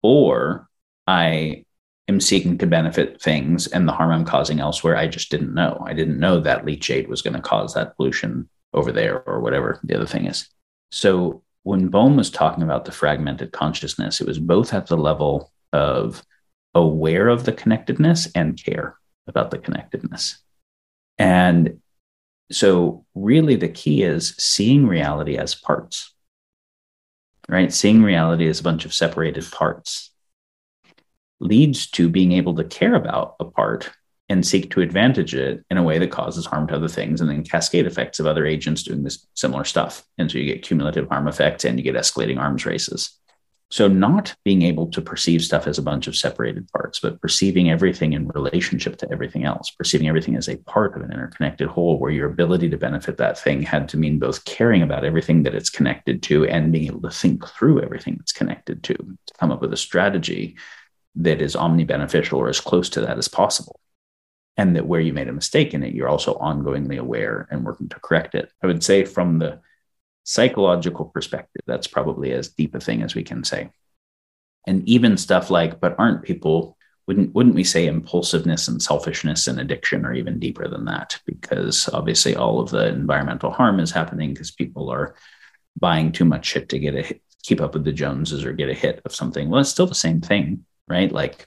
Or 0.02 0.68
I 1.06 1.64
am 2.08 2.20
seeking 2.20 2.58
to 2.58 2.66
benefit 2.66 3.20
things, 3.20 3.66
and 3.66 3.88
the 3.88 3.92
harm 3.92 4.10
I'm 4.10 4.24
causing 4.24 4.60
elsewhere, 4.60 4.96
I 4.96 5.06
just 5.06 5.30
didn't 5.30 5.54
know. 5.54 5.82
I 5.86 5.94
didn't 5.94 6.18
know 6.18 6.40
that 6.40 6.64
leachate 6.64 7.08
was 7.08 7.22
going 7.22 7.34
to 7.34 7.40
cause 7.40 7.74
that 7.74 7.96
pollution 7.96 8.48
over 8.72 8.92
there, 8.92 9.22
or 9.28 9.40
whatever 9.40 9.80
the 9.84 9.94
other 9.94 10.06
thing 10.06 10.26
is. 10.26 10.48
So 10.90 11.42
when 11.62 11.88
Bohm 11.88 12.16
was 12.16 12.30
talking 12.30 12.62
about 12.62 12.84
the 12.84 12.92
fragmented 12.92 13.52
consciousness, 13.52 14.20
it 14.20 14.26
was 14.26 14.38
both 14.38 14.74
at 14.74 14.86
the 14.86 14.96
level 14.96 15.50
of 15.72 16.22
aware 16.74 17.28
of 17.28 17.44
the 17.44 17.52
connectedness 17.52 18.30
and 18.34 18.62
care 18.62 18.96
about 19.26 19.50
the 19.50 19.58
connectedness. 19.58 20.38
And 21.18 21.80
so, 22.50 23.06
really, 23.14 23.56
the 23.56 23.68
key 23.68 24.02
is 24.02 24.34
seeing 24.36 24.86
reality 24.86 25.38
as 25.38 25.54
parts, 25.54 26.12
right? 27.48 27.72
Seeing 27.72 28.02
reality 28.02 28.46
as 28.46 28.60
a 28.60 28.64
bunch 28.64 28.84
of 28.84 28.92
separated 28.92 29.50
parts 29.50 30.10
leads 31.44 31.90
to 31.92 32.08
being 32.08 32.32
able 32.32 32.54
to 32.56 32.64
care 32.64 32.94
about 32.94 33.36
a 33.38 33.44
part 33.44 33.90
and 34.28 34.46
seek 34.46 34.70
to 34.70 34.80
advantage 34.80 35.34
it 35.34 35.64
in 35.70 35.76
a 35.76 35.82
way 35.82 35.98
that 35.98 36.10
causes 36.10 36.46
harm 36.46 36.66
to 36.66 36.74
other 36.74 36.88
things 36.88 37.20
and 37.20 37.28
then 37.28 37.44
cascade 37.44 37.86
effects 37.86 38.18
of 38.18 38.26
other 38.26 38.46
agents 38.46 38.82
doing 38.82 39.02
this 39.02 39.26
similar 39.34 39.64
stuff. 39.64 40.04
And 40.16 40.30
so 40.30 40.38
you 40.38 40.46
get 40.46 40.62
cumulative 40.62 41.08
harm 41.08 41.28
effects 41.28 41.64
and 41.64 41.78
you 41.78 41.84
get 41.84 41.94
escalating 41.94 42.38
arms 42.38 42.64
races. 42.64 43.18
So 43.70 43.88
not 43.88 44.34
being 44.44 44.62
able 44.62 44.86
to 44.92 45.02
perceive 45.02 45.42
stuff 45.42 45.66
as 45.66 45.78
a 45.78 45.82
bunch 45.82 46.06
of 46.06 46.14
separated 46.14 46.68
parts 46.68 47.00
but 47.00 47.20
perceiving 47.20 47.70
everything 47.70 48.12
in 48.12 48.28
relationship 48.28 48.96
to 48.98 49.10
everything 49.10 49.44
else 49.44 49.70
perceiving 49.70 50.06
everything 50.06 50.36
as 50.36 50.48
a 50.48 50.58
part 50.58 50.94
of 50.94 51.02
an 51.02 51.10
interconnected 51.10 51.68
whole 51.68 51.98
where 51.98 52.12
your 52.12 52.30
ability 52.30 52.68
to 52.70 52.76
benefit 52.76 53.16
that 53.16 53.38
thing 53.38 53.62
had 53.62 53.88
to 53.88 53.96
mean 53.96 54.18
both 54.18 54.44
caring 54.44 54.82
about 54.82 55.04
everything 55.04 55.42
that 55.42 55.54
it's 55.54 55.70
connected 55.70 56.22
to 56.22 56.46
and 56.46 56.72
being 56.72 56.86
able 56.86 57.00
to 57.00 57.10
think 57.10 57.44
through 57.48 57.82
everything 57.82 58.16
it's 58.20 58.32
connected 58.32 58.82
to 58.84 58.94
to 58.94 59.34
come 59.40 59.50
up 59.50 59.60
with 59.60 59.72
a 59.72 59.78
strategy 59.78 60.56
that 61.16 61.40
is 61.40 61.56
omni 61.56 61.84
beneficial 61.84 62.40
or 62.40 62.48
as 62.48 62.60
close 62.60 62.88
to 62.90 63.00
that 63.02 63.18
as 63.18 63.28
possible 63.28 63.80
and 64.56 64.76
that 64.76 64.86
where 64.86 65.00
you 65.00 65.12
made 65.12 65.28
a 65.28 65.32
mistake 65.32 65.74
in 65.74 65.82
it, 65.82 65.94
you're 65.94 66.08
also 66.08 66.34
ongoingly 66.34 66.98
aware 66.98 67.48
and 67.50 67.64
working 67.64 67.88
to 67.88 68.00
correct 68.00 68.34
it. 68.34 68.50
I 68.62 68.66
would 68.66 68.84
say 68.84 69.04
from 69.04 69.38
the 69.38 69.60
psychological 70.24 71.06
perspective, 71.06 71.62
that's 71.66 71.86
probably 71.86 72.32
as 72.32 72.48
deep 72.48 72.74
a 72.74 72.80
thing 72.80 73.02
as 73.02 73.14
we 73.14 73.22
can 73.22 73.44
say. 73.44 73.70
And 74.66 74.88
even 74.88 75.16
stuff 75.16 75.50
like, 75.50 75.80
but 75.80 75.96
aren't 75.98 76.22
people 76.22 76.76
wouldn't 77.06 77.34
wouldn't 77.34 77.54
we 77.54 77.64
say 77.64 77.86
impulsiveness 77.86 78.66
and 78.68 78.82
selfishness 78.82 79.46
and 79.46 79.60
addiction 79.60 80.06
are 80.06 80.14
even 80.14 80.38
deeper 80.38 80.68
than 80.68 80.86
that? 80.86 81.20
Because 81.26 81.88
obviously 81.92 82.34
all 82.34 82.60
of 82.60 82.70
the 82.70 82.88
environmental 82.88 83.50
harm 83.50 83.78
is 83.78 83.90
happening 83.90 84.32
because 84.32 84.50
people 84.50 84.90
are 84.90 85.14
buying 85.78 86.12
too 86.12 86.24
much 86.24 86.46
shit 86.46 86.70
to 86.70 86.78
get 86.78 86.94
a 86.94 87.02
hit, 87.02 87.22
keep 87.42 87.60
up 87.60 87.74
with 87.74 87.84
the 87.84 87.92
Joneses 87.92 88.44
or 88.44 88.52
get 88.52 88.70
a 88.70 88.74
hit 88.74 89.02
of 89.04 89.14
something. 89.14 89.50
Well, 89.50 89.60
it's 89.60 89.70
still 89.70 89.86
the 89.86 89.94
same 89.94 90.20
thing, 90.20 90.64
right? 90.88 91.10
Like 91.10 91.46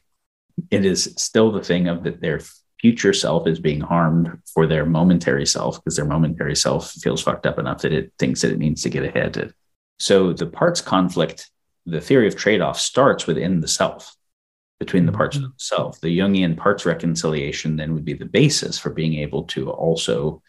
it 0.72 0.86
is 0.86 1.14
still 1.18 1.52
the 1.52 1.64
thing 1.64 1.88
of 1.88 2.04
that 2.04 2.22
they're 2.22 2.42
future 2.80 3.14
self 3.14 3.48
is 3.48 3.60
being 3.60 3.82
harmed 3.82 4.38
for 4.54 4.68
their 4.68 4.86
momentary 4.86 5.46
self 5.46 5.84
because 5.84 5.96
their 5.96 6.06
momentary 6.06 6.56
self 6.56 6.92
feels 6.92 7.22
fucked 7.22 7.46
up 7.46 7.58
enough 7.58 7.82
that 7.82 7.94
it 7.94 8.14
thinks 8.20 8.42
that 8.42 8.52
it 8.52 8.60
needs 8.60 8.84
to 8.84 8.90
get 8.90 9.04
ahead. 9.04 9.54
So 10.00 10.34
the 10.34 10.46
parts 10.46 10.82
conflict, 10.82 11.50
the 11.86 12.02
theory 12.02 12.28
of 12.28 12.36
trade 12.36 12.62
off 12.62 12.80
starts 12.80 13.26
within 13.26 13.62
the 13.62 13.68
self, 13.68 14.16
between 14.80 15.06
the 15.06 15.12
parts 15.12 15.38
of 15.38 15.44
mm-hmm. 15.44 15.52
the 15.52 15.60
self. 15.60 16.00
The 16.02 16.20
Jungian 16.20 16.56
parts 16.56 16.86
reconciliation 16.86 17.78
then 17.78 17.94
would 17.94 18.06
be 18.06 18.14
the 18.14 18.26
basis 18.26 18.78
for 18.78 18.92
being 18.92 19.16
able 19.16 19.46
to 19.46 19.72
also 19.72 20.44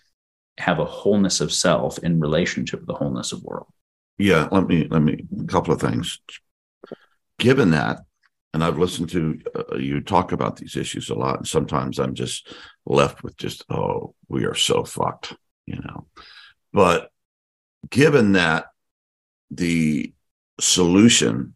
have 0.59 0.81
a 0.81 0.85
wholeness 0.85 1.41
of 1.41 1.53
self 1.53 1.99
in 1.99 2.21
relationship 2.21 2.81
with 2.81 2.89
the 2.89 2.95
wholeness 2.95 3.33
of 3.33 3.43
world. 3.43 3.69
Yeah, 4.19 4.49
let 4.51 4.67
me 4.67 4.89
let 4.91 5.01
me 5.01 5.25
a 5.41 5.45
couple 5.45 5.73
of 5.73 5.81
things. 5.81 6.19
Given 7.39 7.71
that, 7.71 8.01
and 8.55 8.65
I've 8.65 8.79
listened 8.79 9.11
to 9.11 9.39
uh, 9.55 9.77
you 9.77 10.01
talk 10.01 10.33
about 10.33 10.57
these 10.57 10.77
issues 10.77 11.11
a 11.11 11.15
lot, 11.15 11.39
and 11.39 11.49
sometimes 11.49 11.99
I'm 11.99 12.15
just 12.15 12.49
left 12.87 13.23
with 13.23 13.37
just, 13.37 13.65
oh, 13.71 14.15
we 14.29 14.45
are 14.45 14.55
so 14.55 14.85
fucked, 14.85 15.35
you 15.67 15.77
know. 15.77 16.07
But 16.73 17.11
given 17.91 18.33
that 18.33 18.67
the 19.51 20.13
solution 20.61 21.55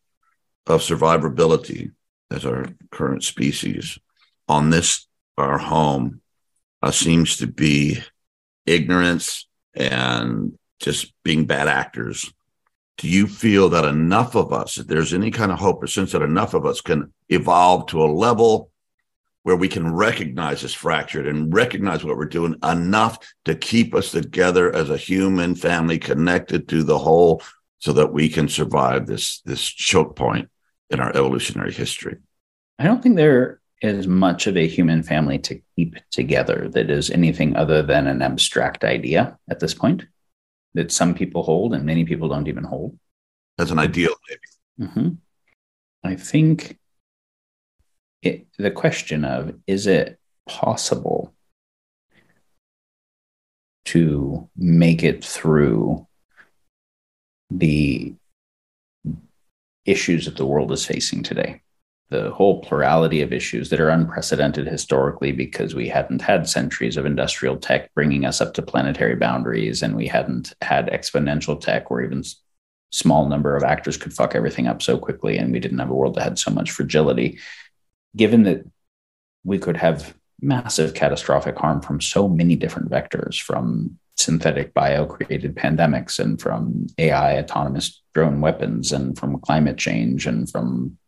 of 0.66 0.81
survivability 0.81 1.90
as 2.31 2.46
our 2.46 2.66
current 2.90 3.24
species 3.24 3.98
on 4.48 4.70
this 4.70 5.07
our 5.37 5.59
home 5.59 6.20
uh, 6.83 6.90
seems 6.90 7.38
to 7.38 7.46
be 7.46 7.98
ignorance 8.66 9.48
and 9.74 10.59
just 10.78 11.12
being 11.24 11.46
bad 11.46 11.68
actors 11.68 12.33
do 13.03 13.09
you 13.09 13.27
feel 13.27 13.69
that 13.69 13.85
enough 13.85 14.37
of 14.37 14.53
us, 14.53 14.79
if 14.79 14.87
there's 14.87 15.12
any 15.12 15.33
kind 15.33 15.51
of 15.51 15.59
hope 15.59 15.83
or 15.83 15.88
sense 15.88 16.12
that 16.12 16.23
enough 16.23 16.55
of 16.55 16.65
us 16.65 16.81
can 16.81 17.12
evolve 17.31 17.88
to 17.88 18.01
a 18.01 18.07
level 18.07 18.71
where 19.43 19.57
we 19.57 19.67
can 19.67 19.93
recognize 19.93 20.62
this 20.62 20.73
fractured 20.73 21.27
and 21.27 21.53
recognize 21.53 22.05
what 22.05 22.17
we're 22.17 22.27
doing 22.27 22.55
enough 22.62 23.19
to 23.45 23.57
keep 23.57 23.93
us 23.93 24.12
together 24.12 24.73
as 24.73 24.88
a 24.88 24.97
human 24.97 25.57
family 25.57 25.99
connected 25.99 26.69
to 26.69 26.85
the 26.85 26.97
whole 26.97 27.43
so 27.81 27.93
that 27.93 28.12
we 28.12 28.29
can 28.29 28.49
survive 28.49 29.09
this 29.09 29.41
this 29.41 29.65
choke 29.65 30.15
point 30.15 30.49
in 30.88 31.01
our 31.01 31.11
evolutionary 31.11 31.73
history? 31.73 32.19
I 32.79 32.85
don't 32.85 33.03
think 33.03 33.17
there 33.17 33.61
is 33.81 34.07
much 34.07 34.47
of 34.47 34.57
a 34.57 34.69
human 34.69 35.03
family 35.03 35.41
to 35.41 35.61
keep 35.75 35.97
together 36.12 36.69
that 36.75 36.88
is 36.88 37.11
anything 37.11 37.57
other 37.57 37.83
than 37.83 38.07
an 38.07 38.23
abstract 38.23 38.85
idea 38.85 39.37
at 39.51 39.59
this 39.59 39.75
point 39.75 40.05
that 40.74 40.92
some 40.92 41.14
people 41.14 41.42
hold 41.42 41.74
and 41.74 41.85
many 41.85 42.04
people 42.04 42.28
don't 42.28 42.48
even 42.48 42.64
hold. 42.64 42.98
As 43.58 43.70
an 43.70 43.78
ideal, 43.78 44.14
maybe. 44.28 44.90
Mm-hmm. 44.90 45.08
I 46.04 46.16
think 46.16 46.78
it, 48.22 48.46
the 48.58 48.70
question 48.70 49.24
of 49.24 49.54
is 49.66 49.87
it 49.87 50.18
possible 50.48 51.35
to 53.85 54.48
make 54.56 55.02
it 55.02 55.24
through 55.24 56.06
the 57.50 58.14
issues 59.85 60.24
that 60.24 60.37
the 60.37 60.46
world 60.46 60.72
is 60.72 60.87
facing 60.87 61.22
today? 61.22 61.61
The 62.12 62.31
whole 62.31 62.61
plurality 62.61 63.22
of 63.22 63.33
issues 63.33 63.70
that 63.70 63.81
are 63.81 63.88
unprecedented 63.88 64.66
historically 64.66 65.33
because 65.33 65.75
we 65.75 65.88
hadn't 65.88 66.22
had 66.22 66.48
centuries 66.48 66.96
of 66.96 67.07
industrial 67.07 67.57
tech 67.57 67.92
bringing 67.94 68.25
us 68.25 68.40
up 68.40 68.55
to 68.55 68.62
planetary 68.62 69.16
boundaries 69.16 69.83
and 69.83 69.96
we 69.96 70.07
hadn't 70.07 70.53
had 70.61 70.87
exponential 70.88 71.61
tech 71.61 71.90
where 71.90 72.03
even 72.03 72.22
small 72.92 73.27
number 73.29 73.57
of 73.57 73.64
actors 73.64 73.96
could 73.96 74.12
fuck 74.12 74.35
everything 74.35 74.66
up 74.66 74.83
so 74.83 74.98
quickly 74.98 75.38
and 75.38 75.53
we 75.53 75.59
didn't 75.59 75.79
have 75.79 75.90
a 75.90 75.94
world 75.94 76.14
that 76.14 76.22
had 76.22 76.38
so 76.38 76.51
much 76.51 76.70
fragility. 76.70 77.38
Given 78.14 78.42
that 78.44 78.64
we 79.42 79.59
could 79.59 79.79
have 79.79 80.14
massive 80.40 80.94
catastrophic 80.94 81.57
harm 81.57 81.81
from 81.81 82.01
so 82.01 82.29
many 82.29 82.57
different 82.57 82.90
vectors 82.90 83.40
from 83.40 83.98
synthetic 84.16 84.75
bio 84.75 85.07
created 85.07 85.57
pandemics 85.57 86.18
and 86.18 86.40
from 86.40 86.87
AI 86.98 87.38
autonomous 87.38 88.03
drone 88.14 88.40
weapons 88.40 88.92
and 88.92 89.18
from 89.18 89.40
climate 89.40 89.79
change 89.79 90.27
and 90.27 90.51
from 90.51 90.98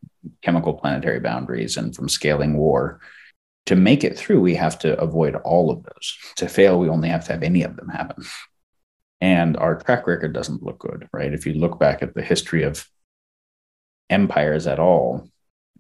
chemical 0.43 0.75
planetary 0.75 1.21
boundaries 1.21 1.77
and 1.77 1.95
from 1.95 2.09
scaling 2.09 2.57
war. 2.57 3.01
To 3.67 3.77
make 3.77 4.05
it 4.05 4.19
through, 4.19 4.41
we 4.41 4.55
have 4.57 4.79
to 4.81 4.99
avoid 5.01 5.37
all 5.37 5.71
of 5.71 5.83
those. 5.83 6.19
To 6.37 6.49
fail, 6.49 6.79
we 6.79 6.89
only 6.89 7.09
have 7.09 7.25
to 7.27 7.33
have 7.33 7.43
any 7.43 7.63
of 7.63 7.77
them 7.77 7.89
happen. 7.89 8.25
And 9.21 9.57
our 9.57 9.77
track 9.77 10.07
record 10.07 10.35
doesn't 10.35 10.63
look 10.63 10.79
good, 10.81 11.09
right? 11.13 11.33
If 11.33 11.47
you 11.47 11.55
look 11.55 11.79
back 11.79 12.03
at 12.03 12.15
the 12.15 12.23
history 12.23 12.63
of 12.63 12.87
empires 14.11 14.67
at 14.67 14.79
all, 14.79 15.29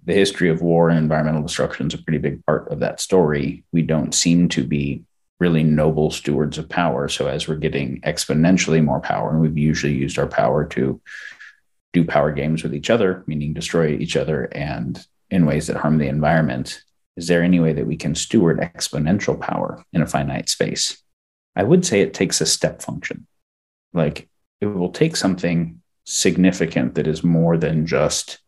the 0.04 0.14
history 0.14 0.48
of 0.48 0.62
war 0.62 0.88
and 0.88 0.98
environmental 0.98 1.42
destruction 1.42 1.86
is 1.88 1.94
a 1.94 2.02
pretty 2.02 2.18
big 2.18 2.44
part 2.46 2.70
of 2.70 2.80
that 2.80 3.00
story. 3.00 3.64
We 3.72 3.82
don't 3.82 4.14
seem 4.14 4.48
to 4.50 4.64
be 4.64 5.02
really 5.40 5.62
noble 5.62 6.10
stewards 6.10 6.58
of 6.58 6.68
power. 6.68 7.08
So 7.08 7.26
as 7.26 7.48
we're 7.48 7.56
getting 7.56 8.00
exponentially 8.02 8.82
more 8.82 9.00
power, 9.00 9.30
and 9.30 9.40
we've 9.40 9.58
usually 9.58 9.94
used 9.94 10.18
our 10.18 10.26
power 10.26 10.64
to 10.68 11.00
do 11.94 12.04
power 12.04 12.30
games 12.32 12.62
with 12.62 12.74
each 12.74 12.90
other, 12.90 13.24
meaning 13.26 13.54
destroy 13.54 13.88
each 13.88 14.16
other 14.16 14.44
and 14.52 15.06
in 15.30 15.46
ways 15.46 15.68
that 15.68 15.76
harm 15.76 15.98
the 15.98 16.08
environment, 16.08 16.82
is 17.16 17.28
there 17.28 17.42
any 17.42 17.60
way 17.60 17.72
that 17.72 17.86
we 17.86 17.96
can 17.96 18.14
steward 18.14 18.58
exponential 18.58 19.40
power 19.40 19.82
in 19.92 20.02
a 20.02 20.06
finite 20.06 20.48
space? 20.48 21.02
I 21.56 21.62
would 21.62 21.86
say 21.86 22.00
it 22.00 22.12
takes 22.12 22.40
a 22.40 22.46
step 22.46 22.82
function. 22.82 23.26
Like 23.92 24.28
it 24.60 24.66
will 24.66 24.90
take 24.90 25.16
something 25.16 25.80
significant 26.04 26.96
that 26.96 27.06
is 27.06 27.24
more 27.24 27.56
than 27.56 27.86
just 27.86 28.38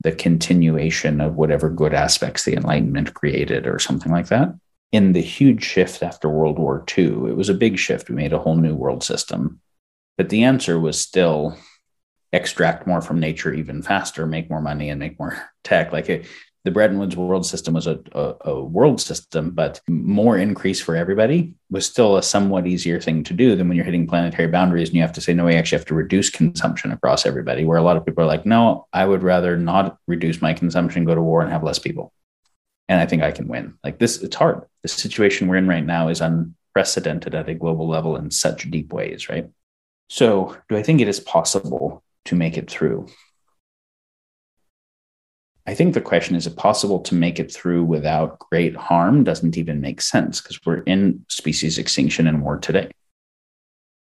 the 0.00 0.12
continuation 0.12 1.20
of 1.20 1.36
whatever 1.36 1.70
good 1.70 1.94
aspects 1.94 2.44
the 2.44 2.54
Enlightenment 2.54 3.14
created 3.14 3.66
or 3.66 3.78
something 3.78 4.12
like 4.12 4.28
that. 4.28 4.54
In 4.90 5.12
the 5.12 5.22
huge 5.22 5.64
shift 5.64 6.02
after 6.02 6.28
World 6.28 6.58
War 6.58 6.84
II, 6.96 7.30
it 7.30 7.36
was 7.36 7.48
a 7.48 7.54
big 7.54 7.78
shift. 7.78 8.10
We 8.10 8.14
made 8.14 8.34
a 8.34 8.38
whole 8.38 8.56
new 8.56 8.74
world 8.74 9.02
system. 9.02 9.60
But 10.18 10.28
the 10.28 10.44
answer 10.44 10.78
was 10.78 11.00
still 11.00 11.56
extract 12.32 12.86
more 12.86 13.00
from 13.00 13.20
nature 13.20 13.52
even 13.52 13.82
faster, 13.82 14.26
make 14.26 14.48
more 14.48 14.60
money, 14.60 14.88
and 14.88 14.98
make 14.98 15.18
more 15.18 15.36
tech. 15.64 15.92
Like 15.92 16.08
it, 16.08 16.26
the 16.64 16.70
Bretton 16.70 16.98
Woods 16.98 17.16
world 17.16 17.44
system 17.44 17.74
was 17.74 17.88
a, 17.88 17.98
a, 18.12 18.34
a, 18.42 18.64
world 18.64 19.00
system, 19.00 19.50
but 19.50 19.80
more 19.88 20.38
increase 20.38 20.80
for 20.80 20.94
everybody 20.94 21.54
was 21.70 21.86
still 21.86 22.16
a 22.16 22.22
somewhat 22.22 22.68
easier 22.68 23.00
thing 23.00 23.24
to 23.24 23.34
do 23.34 23.56
than 23.56 23.66
when 23.66 23.76
you're 23.76 23.84
hitting 23.84 24.06
planetary 24.06 24.48
boundaries 24.48 24.88
and 24.88 24.96
you 24.96 25.02
have 25.02 25.12
to 25.14 25.20
say, 25.20 25.34
no, 25.34 25.44
we 25.44 25.56
actually 25.56 25.78
have 25.78 25.86
to 25.86 25.94
reduce 25.94 26.30
consumption 26.30 26.92
across 26.92 27.26
everybody. 27.26 27.64
Where 27.64 27.78
a 27.78 27.82
lot 27.82 27.96
of 27.96 28.06
people 28.06 28.22
are 28.22 28.28
like, 28.28 28.46
no, 28.46 28.86
I 28.92 29.04
would 29.04 29.24
rather 29.24 29.56
not 29.56 29.98
reduce 30.06 30.40
my 30.40 30.52
consumption, 30.52 31.04
go 31.04 31.16
to 31.16 31.22
war, 31.22 31.42
and 31.42 31.50
have 31.50 31.64
less 31.64 31.80
people. 31.80 32.12
And 32.88 33.00
I 33.00 33.06
think 33.06 33.22
I 33.22 33.32
can 33.32 33.48
win. 33.48 33.74
Like 33.82 33.98
this, 33.98 34.22
it's 34.22 34.36
hard. 34.36 34.62
The 34.82 34.88
situation 34.88 35.48
we're 35.48 35.56
in 35.56 35.68
right 35.68 35.84
now 35.84 36.08
is 36.08 36.20
unprecedented 36.20 37.34
at 37.34 37.48
a 37.48 37.54
global 37.54 37.88
level 37.88 38.16
in 38.16 38.30
such 38.30 38.70
deep 38.70 38.92
ways, 38.92 39.28
right? 39.28 39.48
So, 40.08 40.56
do 40.68 40.76
I 40.76 40.82
think 40.82 41.00
it 41.00 41.08
is 41.08 41.20
possible 41.20 42.01
to 42.26 42.34
make 42.34 42.56
it 42.56 42.70
through? 42.70 43.08
I 45.66 45.74
think 45.74 45.94
the 45.94 46.00
question 46.00 46.34
is 46.34 46.46
it 46.46 46.56
possible 46.56 47.00
to 47.00 47.14
make 47.14 47.38
it 47.38 47.52
through 47.52 47.84
without 47.84 48.38
great 48.38 48.74
harm 48.74 49.22
doesn't 49.22 49.56
even 49.56 49.80
make 49.80 50.00
sense 50.00 50.40
because 50.40 50.58
we're 50.66 50.82
in 50.82 51.24
species 51.28 51.78
extinction 51.78 52.26
and 52.26 52.42
war 52.42 52.58
today. 52.58 52.90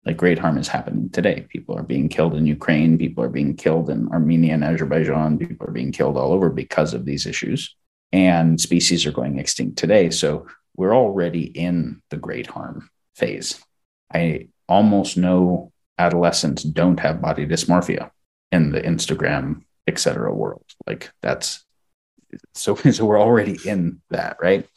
Like 0.05 0.17
great 0.17 0.39
harm 0.39 0.57
is 0.57 0.67
happening 0.67 1.09
today. 1.09 1.47
People 1.49 1.77
are 1.77 1.83
being 1.83 2.07
killed 2.07 2.35
in 2.35 2.45
Ukraine, 2.45 2.97
people 2.97 3.23
are 3.23 3.29
being 3.29 3.55
killed 3.55 3.89
in 3.89 4.07
Armenia 4.09 4.53
and 4.53 4.63
Azerbaijan, 4.63 5.39
people 5.39 5.67
are 5.67 5.71
being 5.71 5.91
killed 5.91 6.17
all 6.17 6.31
over 6.31 6.49
because 6.49 6.93
of 6.93 7.05
these 7.05 7.25
issues. 7.25 7.75
And 8.11 8.59
species 8.61 9.05
are 9.05 9.11
going 9.11 9.39
extinct 9.39 9.77
today. 9.77 10.09
So 10.09 10.47
we're 10.75 10.95
already 10.95 11.43
in 11.43 12.01
the 12.09 12.17
great 12.17 12.47
harm 12.47 12.89
phase. 13.15 13.59
I 14.13 14.47
almost 14.67 15.17
know 15.17 15.71
adolescents 15.99 16.63
don't 16.63 16.99
have 16.99 17.21
body 17.21 17.45
dysmorphia 17.45 18.09
in 18.51 18.71
the 18.71 18.81
Instagram, 18.81 19.63
etc. 19.85 20.33
world. 20.33 20.65
Like 20.87 21.11
that's 21.21 21.63
so, 22.53 22.75
so 22.91 23.05
we're 23.05 23.21
already 23.21 23.57
in 23.65 24.01
that, 24.09 24.37
right? 24.41 24.67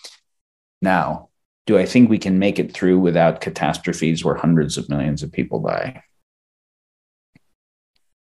Now, 0.81 1.29
do 1.67 1.79
I 1.79 1.87
think 1.87 2.11
we 2.11 2.19
can 2.19 2.39
make 2.39 2.59
it 2.59 2.75
through 2.75 2.99
without 2.99 3.41
catastrophes 3.41 4.25
where 4.25 4.35
hundreds 4.35 4.77
of 4.77 4.89
millions 4.89 5.23
of 5.23 5.33
people 5.33 5.61
die? 5.61 6.03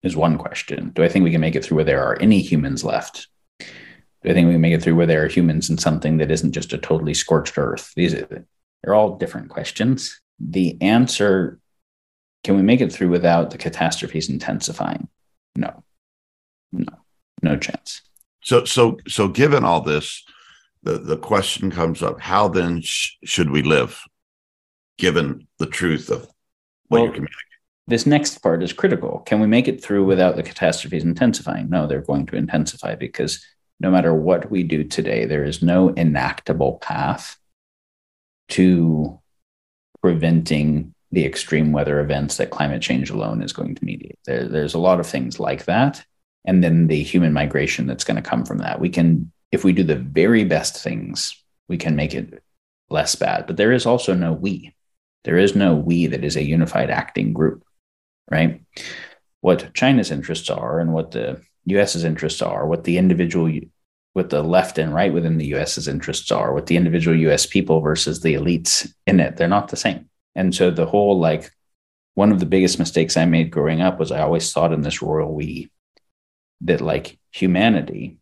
Is 0.01 0.15
one 0.15 0.37
question. 0.37 0.91
Do 0.95 1.03
I 1.03 1.09
think 1.09 1.23
we 1.23 1.31
can 1.31 1.41
make 1.41 1.55
it 1.55 1.63
through 1.63 1.77
where 1.77 1.85
there 1.85 2.03
are 2.03 2.17
any 2.21 2.41
humans 2.41 2.83
left? 2.83 3.27
Do 3.59 4.29
I 4.29 4.33
think 4.33 4.47
we 4.47 4.53
can 4.53 4.61
make 4.61 4.73
it 4.73 4.81
through 4.81 4.95
where 4.95 5.05
there 5.05 5.23
are 5.23 5.27
humans 5.27 5.69
in 5.69 5.77
something 5.77 6.17
that 6.17 6.31
isn't 6.31 6.53
just 6.53 6.73
a 6.73 6.77
totally 6.77 7.13
scorched 7.13 7.57
earth? 7.57 7.91
These 7.95 8.13
are 8.13 8.45
they're 8.83 8.93
all 8.93 9.17
different 9.17 9.49
questions. 9.49 10.21
The 10.39 10.81
answer 10.81 11.59
can 12.43 12.55
we 12.55 12.61
make 12.61 12.81
it 12.81 12.91
through 12.91 13.09
without 13.09 13.51
the 13.51 13.57
catastrophes 13.57 14.29
intensifying? 14.29 15.07
No, 15.55 15.83
no, 16.71 16.93
no 17.41 17.57
chance. 17.57 18.01
So, 18.41 18.65
so, 18.65 18.97
so, 19.07 19.27
given 19.27 19.63
all 19.63 19.81
this, 19.81 20.23
the 20.83 20.97
the 20.97 21.17
question 21.17 21.71
comes 21.71 22.01
up: 22.01 22.21
How 22.21 22.47
then 22.47 22.81
sh- 22.81 23.17
should 23.25 23.49
we 23.49 23.61
live, 23.61 24.01
given 24.97 25.47
the 25.57 25.65
truth 25.65 26.09
of 26.09 26.21
what 26.21 26.29
well, 26.89 27.03
you're 27.03 27.13
communicating? 27.13 27.45
This 27.87 28.05
next 28.05 28.37
part 28.39 28.63
is 28.63 28.71
critical. 28.71 29.19
Can 29.25 29.39
we 29.39 29.47
make 29.47 29.67
it 29.67 29.83
through 29.83 30.05
without 30.05 30.35
the 30.35 30.43
catastrophes 30.43 31.03
intensifying? 31.03 31.69
No, 31.69 31.87
they're 31.87 32.01
going 32.01 32.27
to 32.27 32.35
intensify 32.35 32.95
because 32.95 33.43
no 33.79 33.89
matter 33.89 34.13
what 34.13 34.51
we 34.51 34.63
do 34.63 34.83
today, 34.83 35.25
there 35.25 35.43
is 35.43 35.63
no 35.63 35.89
enactable 35.95 36.79
path 36.81 37.37
to 38.49 39.19
preventing 40.01 40.93
the 41.11 41.25
extreme 41.25 41.71
weather 41.71 41.99
events 41.99 42.37
that 42.37 42.51
climate 42.51 42.81
change 42.81 43.09
alone 43.09 43.41
is 43.41 43.53
going 43.53 43.75
to 43.75 43.85
mediate. 43.85 44.19
There, 44.25 44.47
there's 44.47 44.75
a 44.75 44.79
lot 44.79 44.99
of 44.99 45.07
things 45.07 45.39
like 45.39 45.65
that. 45.65 46.03
And 46.45 46.63
then 46.63 46.87
the 46.87 47.01
human 47.01 47.33
migration 47.33 47.87
that's 47.87 48.03
going 48.03 48.21
to 48.21 48.29
come 48.29 48.45
from 48.45 48.59
that. 48.59 48.79
We 48.79 48.89
can, 48.89 49.31
if 49.51 49.63
we 49.63 49.73
do 49.73 49.83
the 49.83 49.95
very 49.95 50.43
best 50.43 50.81
things, 50.81 51.35
we 51.67 51.77
can 51.77 51.95
make 51.95 52.13
it 52.13 52.43
less 52.89 53.15
bad. 53.15 53.47
But 53.47 53.57
there 53.57 53.71
is 53.71 53.85
also 53.85 54.13
no 54.13 54.33
we. 54.33 54.73
There 55.23 55.37
is 55.37 55.55
no 55.55 55.75
we 55.75 56.07
that 56.07 56.23
is 56.23 56.37
a 56.37 56.43
unified 56.43 56.89
acting 56.89 57.33
group, 57.33 57.63
right? 58.31 58.61
What 59.41 59.73
China's 59.73 60.11
interests 60.11 60.49
are 60.49 60.79
and 60.79 60.93
what 60.93 61.11
the 61.11 61.41
US's 61.65 62.03
interests 62.03 62.41
are, 62.41 62.67
what 62.67 62.83
the 62.83 62.97
individual, 62.97 63.51
what 64.13 64.29
the 64.29 64.41
left 64.41 64.77
and 64.77 64.93
right 64.93 65.13
within 65.13 65.37
the 65.37 65.47
US's 65.47 65.87
interests 65.87 66.31
are, 66.31 66.53
what 66.53 66.67
the 66.67 66.77
individual 66.77 67.17
US 67.31 67.45
people 67.45 67.81
versus 67.81 68.21
the 68.21 68.35
elites 68.35 68.91
in 69.05 69.19
it, 69.19 69.37
they're 69.37 69.47
not 69.47 69.67
the 69.67 69.75
same. 69.75 70.09
And 70.35 70.53
so 70.53 70.71
the 70.71 70.85
whole 70.85 71.19
like 71.19 71.51
one 72.15 72.31
of 72.31 72.39
the 72.39 72.45
biggest 72.45 72.79
mistakes 72.79 73.17
I 73.17 73.25
made 73.25 73.51
growing 73.51 73.81
up 73.81 73.99
was 73.99 74.11
I 74.11 74.21
always 74.21 74.51
thought 74.51 74.73
in 74.73 74.81
this 74.81 75.01
royal 75.01 75.33
we 75.33 75.69
that 76.61 76.81
like 76.81 77.17
humanity 77.31 78.17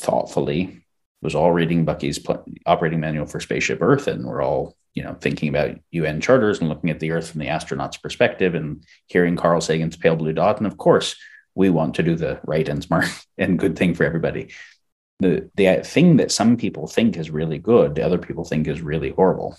thoughtfully 0.00 0.84
was 1.20 1.34
all 1.34 1.52
reading 1.52 1.84
Bucky's 1.84 2.24
operating 2.66 3.00
manual 3.00 3.26
for 3.26 3.40
Spaceship 3.40 3.78
Earth, 3.80 4.06
and 4.08 4.24
we're 4.24 4.42
all 4.42 4.76
you 4.94 5.02
know 5.02 5.16
thinking 5.20 5.48
about 5.48 5.78
UN 5.92 6.20
charters 6.20 6.60
and 6.60 6.68
looking 6.68 6.90
at 6.90 7.00
the 7.00 7.12
Earth 7.12 7.30
from 7.30 7.40
the 7.40 7.48
astronaut's 7.48 7.96
perspective, 7.96 8.54
and 8.54 8.84
hearing 9.06 9.36
Carl 9.36 9.60
Sagan's 9.60 9.96
pale 9.96 10.16
blue 10.16 10.32
dot, 10.32 10.58
and 10.58 10.66
of 10.66 10.76
course 10.76 11.16
we 11.54 11.70
want 11.70 11.94
to 11.96 12.02
do 12.02 12.16
the 12.16 12.40
right 12.44 12.68
and 12.68 12.82
smart 12.82 13.06
and 13.38 13.58
good 13.58 13.76
thing 13.76 13.94
for 13.94 14.04
everybody. 14.04 14.50
The 15.20 15.50
the 15.54 15.82
thing 15.84 16.16
that 16.16 16.32
some 16.32 16.56
people 16.56 16.88
think 16.88 17.16
is 17.16 17.30
really 17.30 17.58
good, 17.58 17.94
the 17.94 18.04
other 18.04 18.18
people 18.18 18.44
think 18.44 18.66
is 18.66 18.82
really 18.82 19.10
horrible. 19.10 19.56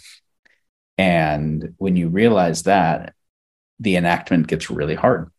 And 0.98 1.74
when 1.78 1.96
you 1.96 2.10
realize 2.10 2.64
that, 2.64 3.14
the 3.80 3.96
enactment 3.96 4.48
gets 4.48 4.70
really 4.70 4.96
hard, 4.96 5.32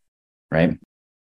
right? 0.51 0.77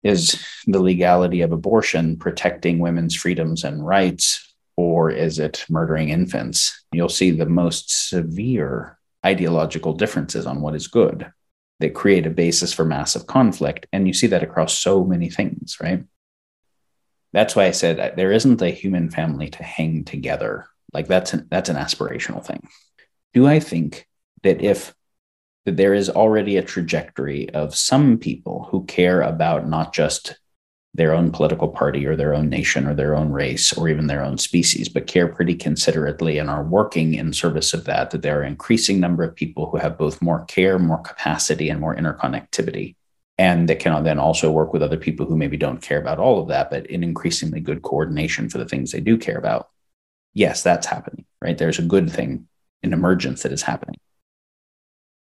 Is 0.03 0.43
the 0.65 0.81
legality 0.81 1.41
of 1.41 1.51
abortion 1.51 2.17
protecting 2.17 2.79
women's 2.79 3.15
freedoms 3.15 3.63
and 3.63 3.85
rights, 3.85 4.53
or 4.75 5.09
is 5.09 5.39
it 5.39 5.65
murdering 5.69 6.09
infants? 6.09 6.83
You'll 6.91 7.09
see 7.09 7.31
the 7.31 7.45
most 7.45 8.09
severe 8.09 8.97
ideological 9.25 9.93
differences 9.93 10.45
on 10.45 10.61
what 10.61 10.75
is 10.75 10.87
good 10.87 11.31
that 11.79 11.93
create 11.93 12.25
a 12.25 12.31
basis 12.31 12.73
for 12.73 12.85
massive 12.85 13.27
conflict. 13.27 13.87
And 13.93 14.07
you 14.07 14.13
see 14.13 14.27
that 14.27 14.43
across 14.43 14.77
so 14.77 15.03
many 15.03 15.29
things, 15.29 15.77
right? 15.81 16.03
That's 17.33 17.55
why 17.55 17.65
I 17.65 17.71
said 17.71 17.99
uh, 17.99 18.11
there 18.15 18.31
isn't 18.31 18.61
a 18.61 18.69
human 18.69 19.09
family 19.09 19.49
to 19.49 19.63
hang 19.63 20.05
together. 20.05 20.65
Like 20.93 21.07
that's 21.07 21.33
an, 21.33 21.47
that's 21.51 21.69
an 21.69 21.75
aspirational 21.75 22.43
thing. 22.43 22.67
Do 23.33 23.45
I 23.45 23.59
think 23.59 24.07
that 24.43 24.61
if 24.61 24.93
that 25.67 25.75
there 25.75 25.93
is 25.93 26.09
already 26.09 26.55
a 26.55 26.63
trajectory 26.63 27.49
of 27.49 27.75
some 27.75 28.17
people 28.17 28.69
who 28.71 28.85
care 28.85 29.21
about 29.21 29.67
not 29.67 29.93
just 29.93 30.39
their 30.93 31.13
own 31.13 31.29
political 31.29 31.67
party 31.67 32.05
or 32.05 32.15
their 32.15 32.33
own 32.33 32.47
nation 32.47 32.87
or 32.87 32.95
their 32.95 33.13
own 33.13 33.33
race 33.33 33.73
or 33.73 33.89
even 33.89 34.07
their 34.07 34.23
own 34.23 34.37
species, 34.37 34.87
but 34.87 35.07
care 35.07 35.27
pretty 35.27 35.53
considerately 35.53 36.37
and 36.37 36.49
are 36.49 36.63
working 36.63 37.15
in 37.15 37.33
service 37.33 37.73
of 37.73 37.83
that, 37.83 38.11
that 38.11 38.21
there 38.21 38.39
are 38.39 38.45
increasing 38.45 39.01
number 39.01 39.25
of 39.25 39.35
people 39.35 39.69
who 39.69 39.75
have 39.75 39.97
both 39.97 40.21
more 40.21 40.45
care, 40.45 40.79
more 40.79 41.01
capacity, 41.01 41.69
and 41.69 41.81
more 41.81 41.93
interconnectivity. 41.95 42.95
And 43.37 43.67
that 43.67 43.79
can 43.79 44.01
then 44.05 44.19
also 44.19 44.49
work 44.49 44.71
with 44.71 44.81
other 44.81 44.97
people 44.97 45.25
who 45.25 45.35
maybe 45.35 45.57
don't 45.57 45.81
care 45.81 45.99
about 45.99 46.17
all 46.17 46.41
of 46.41 46.47
that, 46.47 46.69
but 46.71 46.87
in 46.87 47.03
increasingly 47.03 47.59
good 47.59 47.81
coordination 47.81 48.47
for 48.49 48.57
the 48.57 48.65
things 48.65 48.93
they 48.93 49.01
do 49.01 49.17
care 49.17 49.37
about. 49.37 49.67
Yes, 50.33 50.63
that's 50.63 50.87
happening, 50.87 51.25
right? 51.41 51.57
There's 51.57 51.77
a 51.77 51.83
good 51.83 52.09
thing, 52.09 52.47
an 52.83 52.93
emergence 52.93 53.43
that 53.43 53.51
is 53.51 53.63
happening 53.63 53.99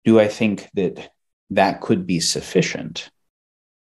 do 0.04 0.20
I 0.20 0.28
think 0.28 0.68
that 0.74 1.10
that 1.50 1.80
could 1.80 2.06
be 2.06 2.20
sufficient 2.20 3.10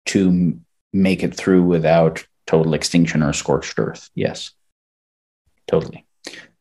to 0.07 0.61
make 0.93 1.23
it 1.23 1.35
through 1.35 1.63
without 1.63 2.27
total 2.47 2.75
extinction 2.75 3.23
or 3.23 3.33
scorched 3.33 3.79
earth? 3.79 4.11
Yes, 4.15 4.51
totally. 5.67 6.07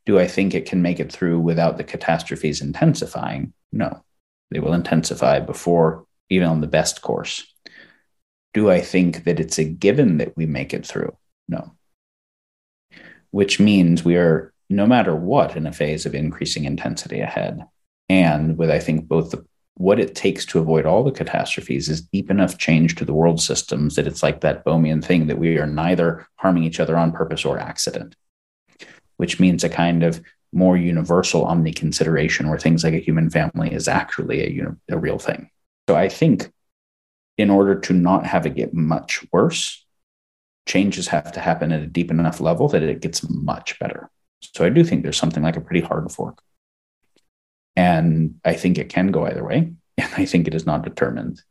Do 0.06 0.20
I 0.20 0.28
think 0.28 0.54
it 0.54 0.66
can 0.66 0.82
make 0.82 1.00
it 1.00 1.12
through 1.12 1.40
without 1.40 1.78
the 1.78 1.84
catastrophes 1.84 2.62
intensifying? 2.62 3.54
No, 3.72 4.04
they 4.50 4.60
will 4.60 4.74
intensify 4.74 5.40
before 5.40 6.06
even 6.30 6.48
on 6.48 6.62
the 6.62 6.68
best 6.68 7.02
course. 7.02 7.46
Do 8.54 8.70
I 8.70 8.82
think 8.82 9.26
that 9.26 9.40
it's 9.40 9.60
a 9.60 9.64
given 9.64 10.18
that 10.18 10.36
we 10.36 10.46
make 10.46 10.74
it 10.74 10.86
through? 10.86 11.16
No. 11.48 11.74
Which 13.32 13.60
means 13.60 14.04
we 14.04 14.16
are, 14.16 14.54
no 14.70 14.86
matter 14.88 15.16
what, 15.16 15.56
in 15.56 15.68
a 15.68 15.72
phase 15.72 16.06
of 16.06 16.16
increasing 16.16 16.66
intensity 16.66 17.20
ahead 17.20 17.66
and 18.12 18.58
with 18.58 18.70
I 18.70 18.80
think 18.80 19.08
both 19.08 19.32
the 19.32 19.46
what 19.76 20.00
it 20.00 20.14
takes 20.16 20.46
to 20.46 20.60
avoid 20.60 20.86
all 20.86 21.02
the 21.02 21.14
catastrophes 21.14 21.88
is 21.88 22.02
deep 22.02 22.30
enough 22.30 22.58
change 22.58 22.96
to 22.96 23.06
the 23.06 23.14
world 23.14 23.42
systems 23.42 23.96
that 23.96 24.06
it's 24.06 24.22
like 24.22 24.42
that 24.42 24.66
Bohmian 24.66 25.04
thing 25.04 25.28
that 25.28 25.40
we 25.40 25.58
are 25.58 25.66
neither 25.66 26.28
harming 26.36 26.66
each 26.66 26.82
other 26.82 26.98
on 26.98 27.14
purpose 27.14 27.46
or 27.46 27.58
accident, 27.58 28.16
which 29.16 29.40
means 29.40 29.64
a 29.64 29.70
kind 29.70 30.04
of 30.04 30.22
more 30.52 30.76
universal 30.76 31.46
omni 31.46 31.72
consideration 31.72 32.50
where 32.50 32.60
things 32.60 32.84
like 32.84 32.94
a 32.94 33.00
human 33.00 33.30
family 33.30 33.74
is 33.74 33.88
actually 33.88 34.60
a, 34.60 34.68
a 34.90 34.98
real 34.98 35.18
thing. 35.18 35.50
So 35.88 35.96
I 35.96 36.10
think 36.10 36.52
in 37.38 37.50
order 37.50 37.80
to 37.80 37.94
not 37.94 38.26
have 38.26 38.46
it 38.46 38.56
get 38.56 38.74
much 38.74 39.26
worse, 39.32 39.86
changes 40.68 41.08
have 41.08 41.32
to 41.32 41.40
happen 41.40 41.72
at 41.72 41.82
a 41.82 41.88
deep 41.88 42.12
enough 42.12 42.42
level 42.42 42.68
that 42.68 42.84
it 42.84 43.02
gets 43.02 43.28
much 43.30 43.80
better. 43.80 44.12
So 44.42 44.66
I 44.66 44.70
do 44.70 44.84
think 44.84 45.02
there's 45.02 45.18
something 45.18 45.44
like 45.44 45.56
a 45.56 45.62
pretty 45.62 45.82
hard 45.82 46.12
fork. 46.12 46.44
And 47.76 48.40
I 48.44 48.54
think 48.54 48.78
it 48.78 48.90
can 48.90 49.12
go 49.12 49.26
either 49.26 49.44
way. 49.44 49.74
And 49.98 50.10
I 50.18 50.26
think 50.26 50.48
it 50.48 50.56
is 50.56 50.66
not 50.66 50.84
determined. 50.84 51.44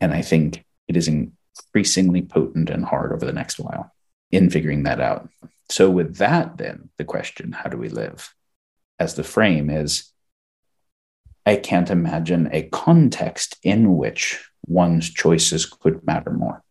And 0.00 0.14
I 0.14 0.22
think 0.22 0.64
it 0.86 0.96
is 0.96 1.08
increasingly 1.08 2.22
potent 2.22 2.70
and 2.70 2.84
hard 2.84 3.12
over 3.12 3.24
the 3.26 3.32
next 3.32 3.58
while 3.58 3.90
in 4.30 4.50
figuring 4.50 4.84
that 4.84 5.00
out. 5.00 5.28
So, 5.70 5.90
with 5.90 6.16
that, 6.16 6.58
then 6.58 6.90
the 6.98 7.04
question, 7.04 7.52
how 7.52 7.70
do 7.70 7.76
we 7.76 7.88
live? 7.88 8.32
As 8.98 9.14
the 9.14 9.24
frame 9.24 9.70
is, 9.70 10.12
I 11.46 11.56
can't 11.56 11.90
imagine 11.90 12.48
a 12.52 12.62
context 12.62 13.56
in 13.62 13.96
which 13.96 14.48
one's 14.66 15.10
choices 15.10 15.66
could 15.66 16.06
matter 16.06 16.30
more. 16.30 16.62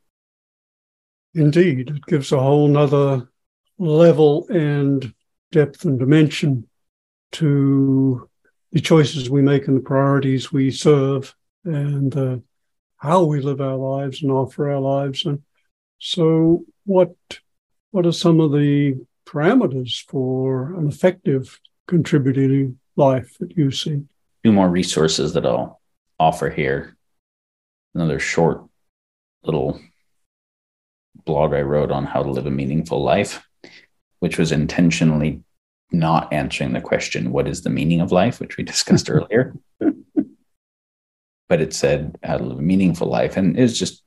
Indeed, 1.33 1.89
it 1.89 2.05
gives 2.05 2.31
a 2.31 2.39
whole 2.39 2.67
nother 2.67 3.29
level 3.77 4.47
and 4.49 5.13
depth 5.51 5.85
and 5.85 5.99
dimension 5.99 6.67
to 7.33 8.29
the 8.73 8.81
choices 8.81 9.29
we 9.29 9.41
make 9.41 9.67
and 9.67 9.77
the 9.77 9.81
priorities 9.81 10.51
we 10.51 10.71
serve 10.71 11.35
and 11.63 12.17
uh, 12.17 12.37
how 12.97 13.23
we 13.23 13.39
live 13.39 13.61
our 13.61 13.75
lives 13.75 14.23
and 14.23 14.31
offer 14.31 14.69
our 14.71 14.79
lives. 14.79 15.25
And 15.25 15.43
so, 15.99 16.65
what 16.85 17.15
what 17.91 18.07
are 18.07 18.11
some 18.11 18.39
of 18.39 18.51
the 18.51 18.99
parameters 19.25 20.03
for 20.07 20.73
an 20.73 20.87
effective 20.87 21.59
contributing 21.87 22.79
life 22.95 23.37
that 23.39 23.55
you 23.55 23.69
see? 23.69 24.03
Two 24.43 24.51
more 24.51 24.69
resources 24.69 25.33
that 25.33 25.45
I'll 25.45 25.79
offer 26.19 26.49
here. 26.49 26.97
Another 27.93 28.19
short 28.19 28.65
little 29.43 29.79
blog 31.25 31.53
I 31.53 31.61
wrote 31.61 31.91
on 31.91 32.05
how 32.05 32.23
to 32.23 32.31
live 32.31 32.47
a 32.47 32.51
meaningful 32.51 33.03
life, 33.03 33.47
which 34.19 34.39
was 34.39 34.51
intentionally 34.51 35.43
not 35.93 36.33
answering 36.33 36.73
the 36.73 36.81
question, 36.81 37.31
what 37.31 37.47
is 37.47 37.61
the 37.61 37.69
meaning 37.69 38.01
of 38.01 38.11
life, 38.11 38.39
which 38.39 38.57
we 38.57 38.63
discussed 38.63 39.09
earlier. 39.09 39.53
but 41.47 41.61
it 41.61 41.73
said 41.73 42.17
how 42.23 42.37
to 42.37 42.43
live 42.43 42.59
a 42.59 42.61
meaningful 42.61 43.07
life. 43.07 43.37
And 43.37 43.57
it's 43.57 43.77
just, 43.77 44.03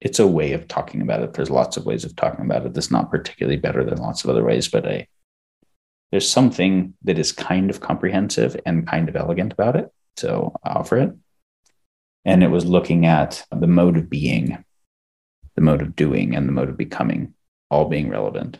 it's 0.00 0.18
a 0.18 0.26
way 0.26 0.52
of 0.52 0.68
talking 0.68 1.02
about 1.02 1.22
it. 1.22 1.32
There's 1.32 1.50
lots 1.50 1.76
of 1.76 1.86
ways 1.86 2.04
of 2.04 2.14
talking 2.14 2.44
about 2.44 2.64
it. 2.64 2.74
That's 2.74 2.90
not 2.90 3.10
particularly 3.10 3.56
better 3.56 3.84
than 3.84 3.98
lots 3.98 4.22
of 4.22 4.30
other 4.30 4.44
ways, 4.44 4.68
but 4.68 4.86
I, 4.86 5.08
there's 6.10 6.30
something 6.30 6.94
that 7.02 7.18
is 7.18 7.32
kind 7.32 7.70
of 7.70 7.80
comprehensive 7.80 8.56
and 8.64 8.86
kind 8.86 9.08
of 9.08 9.16
elegant 9.16 9.52
about 9.52 9.76
it. 9.76 9.90
So 10.16 10.54
I 10.62 10.74
offer 10.74 10.98
it. 10.98 11.12
And 12.24 12.42
it 12.42 12.50
was 12.50 12.64
looking 12.64 13.04
at 13.04 13.44
the 13.50 13.66
mode 13.66 13.96
of 13.96 14.08
being, 14.08 14.64
the 15.56 15.60
mode 15.60 15.82
of 15.82 15.96
doing, 15.96 16.34
and 16.34 16.48
the 16.48 16.52
mode 16.52 16.68
of 16.68 16.76
becoming 16.76 17.34
all 17.70 17.86
being 17.86 18.08
relevant 18.08 18.58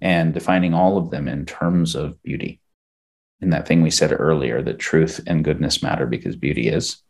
and 0.00 0.32
defining 0.32 0.74
all 0.74 0.96
of 0.96 1.10
them 1.10 1.28
in 1.28 1.46
terms 1.46 1.94
of 1.94 2.22
beauty. 2.22 2.60
In 3.40 3.50
that 3.50 3.66
thing 3.66 3.82
we 3.82 3.90
said 3.90 4.12
earlier, 4.18 4.62
that 4.62 4.78
truth 4.78 5.20
and 5.26 5.44
goodness 5.44 5.82
matter 5.82 6.06
because 6.06 6.36
beauty 6.36 6.68
is. 6.68 7.02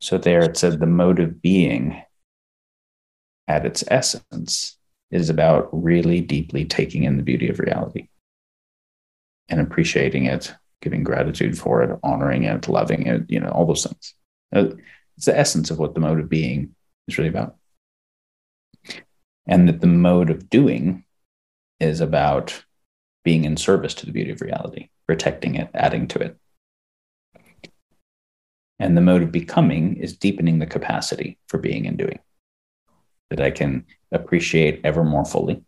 So 0.00 0.18
there 0.18 0.42
it 0.42 0.56
said 0.56 0.78
the 0.78 0.86
mode 0.86 1.20
of 1.20 1.40
being 1.40 2.02
at 3.48 3.64
its 3.64 3.84
essence 3.88 4.76
is 5.10 5.30
about 5.30 5.68
really 5.72 6.20
deeply 6.20 6.64
taking 6.64 7.04
in 7.04 7.16
the 7.16 7.22
beauty 7.22 7.48
of 7.48 7.60
reality 7.60 8.08
and 9.48 9.60
appreciating 9.60 10.26
it, 10.26 10.52
giving 10.82 11.04
gratitude 11.04 11.56
for 11.56 11.82
it, 11.82 11.98
honoring 12.02 12.44
it, 12.44 12.68
loving 12.68 13.06
it, 13.06 13.22
you 13.28 13.38
know, 13.38 13.48
all 13.48 13.66
those 13.66 13.84
things. 13.84 14.14
Uh, 14.54 14.76
it's 15.16 15.26
the 15.26 15.38
essence 15.38 15.70
of 15.70 15.78
what 15.78 15.94
the 15.94 16.00
mode 16.00 16.20
of 16.20 16.28
being 16.28 16.74
is 17.08 17.16
really 17.16 17.30
about. 17.30 17.56
And 19.46 19.68
that 19.68 19.80
the 19.80 19.86
mode 19.86 20.30
of 20.30 20.50
doing 20.50 21.04
is 21.80 22.00
about 22.00 22.64
being 23.24 23.44
in 23.44 23.56
service 23.56 23.94
to 23.94 24.06
the 24.06 24.12
beauty 24.12 24.30
of 24.30 24.40
reality, 24.40 24.88
protecting 25.06 25.56
it, 25.56 25.68
adding 25.74 26.06
to 26.08 26.18
it. 26.18 26.36
And 28.78 28.96
the 28.96 29.00
mode 29.00 29.22
of 29.22 29.32
becoming 29.32 29.96
is 29.96 30.16
deepening 30.16 30.58
the 30.58 30.66
capacity 30.66 31.38
for 31.48 31.58
being 31.58 31.86
and 31.86 31.96
doing, 31.96 32.18
that 33.30 33.40
I 33.40 33.50
can 33.50 33.86
appreciate 34.12 34.80
ever 34.84 35.02
more 35.02 35.24
fully 35.24 35.64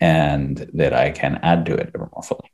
and 0.00 0.70
that 0.74 0.92
I 0.92 1.10
can 1.10 1.38
add 1.42 1.66
to 1.66 1.74
it 1.74 1.90
ever 1.94 2.08
more 2.12 2.22
fully. 2.22 2.50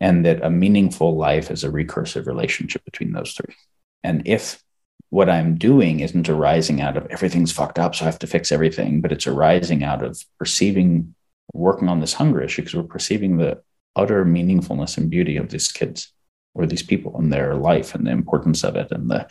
And 0.00 0.24
that 0.24 0.42
a 0.42 0.50
meaningful 0.50 1.16
life 1.16 1.50
is 1.50 1.62
a 1.62 1.68
recursive 1.68 2.26
relationship 2.26 2.84
between 2.84 3.12
those 3.12 3.32
three. 3.32 3.54
And 4.02 4.22
if 4.24 4.62
what 5.10 5.28
I'm 5.28 5.56
doing 5.56 6.00
isn't 6.00 6.28
arising 6.28 6.80
out 6.80 6.96
of 6.96 7.06
everything's 7.06 7.52
fucked 7.52 7.78
up, 7.78 7.94
so 7.94 8.04
I 8.04 8.06
have 8.06 8.18
to 8.20 8.26
fix 8.26 8.50
everything, 8.50 9.00
but 9.00 9.12
it's 9.12 9.26
arising 9.26 9.82
out 9.82 10.02
of 10.02 10.24
perceiving 10.38 11.14
working 11.52 11.88
on 11.88 12.00
this 12.00 12.14
hunger 12.14 12.40
issue 12.40 12.62
because 12.62 12.76
we're 12.76 12.82
perceiving 12.84 13.36
the 13.36 13.60
utter 13.96 14.24
meaningfulness 14.24 14.96
and 14.96 15.10
beauty 15.10 15.36
of 15.36 15.50
these 15.50 15.70
kids 15.70 16.12
or 16.54 16.64
these 16.64 16.82
people 16.82 17.16
and 17.18 17.32
their 17.32 17.56
life 17.56 17.94
and 17.94 18.06
the 18.06 18.10
importance 18.10 18.64
of 18.64 18.76
it 18.76 18.88
and 18.90 19.10
the 19.10 19.28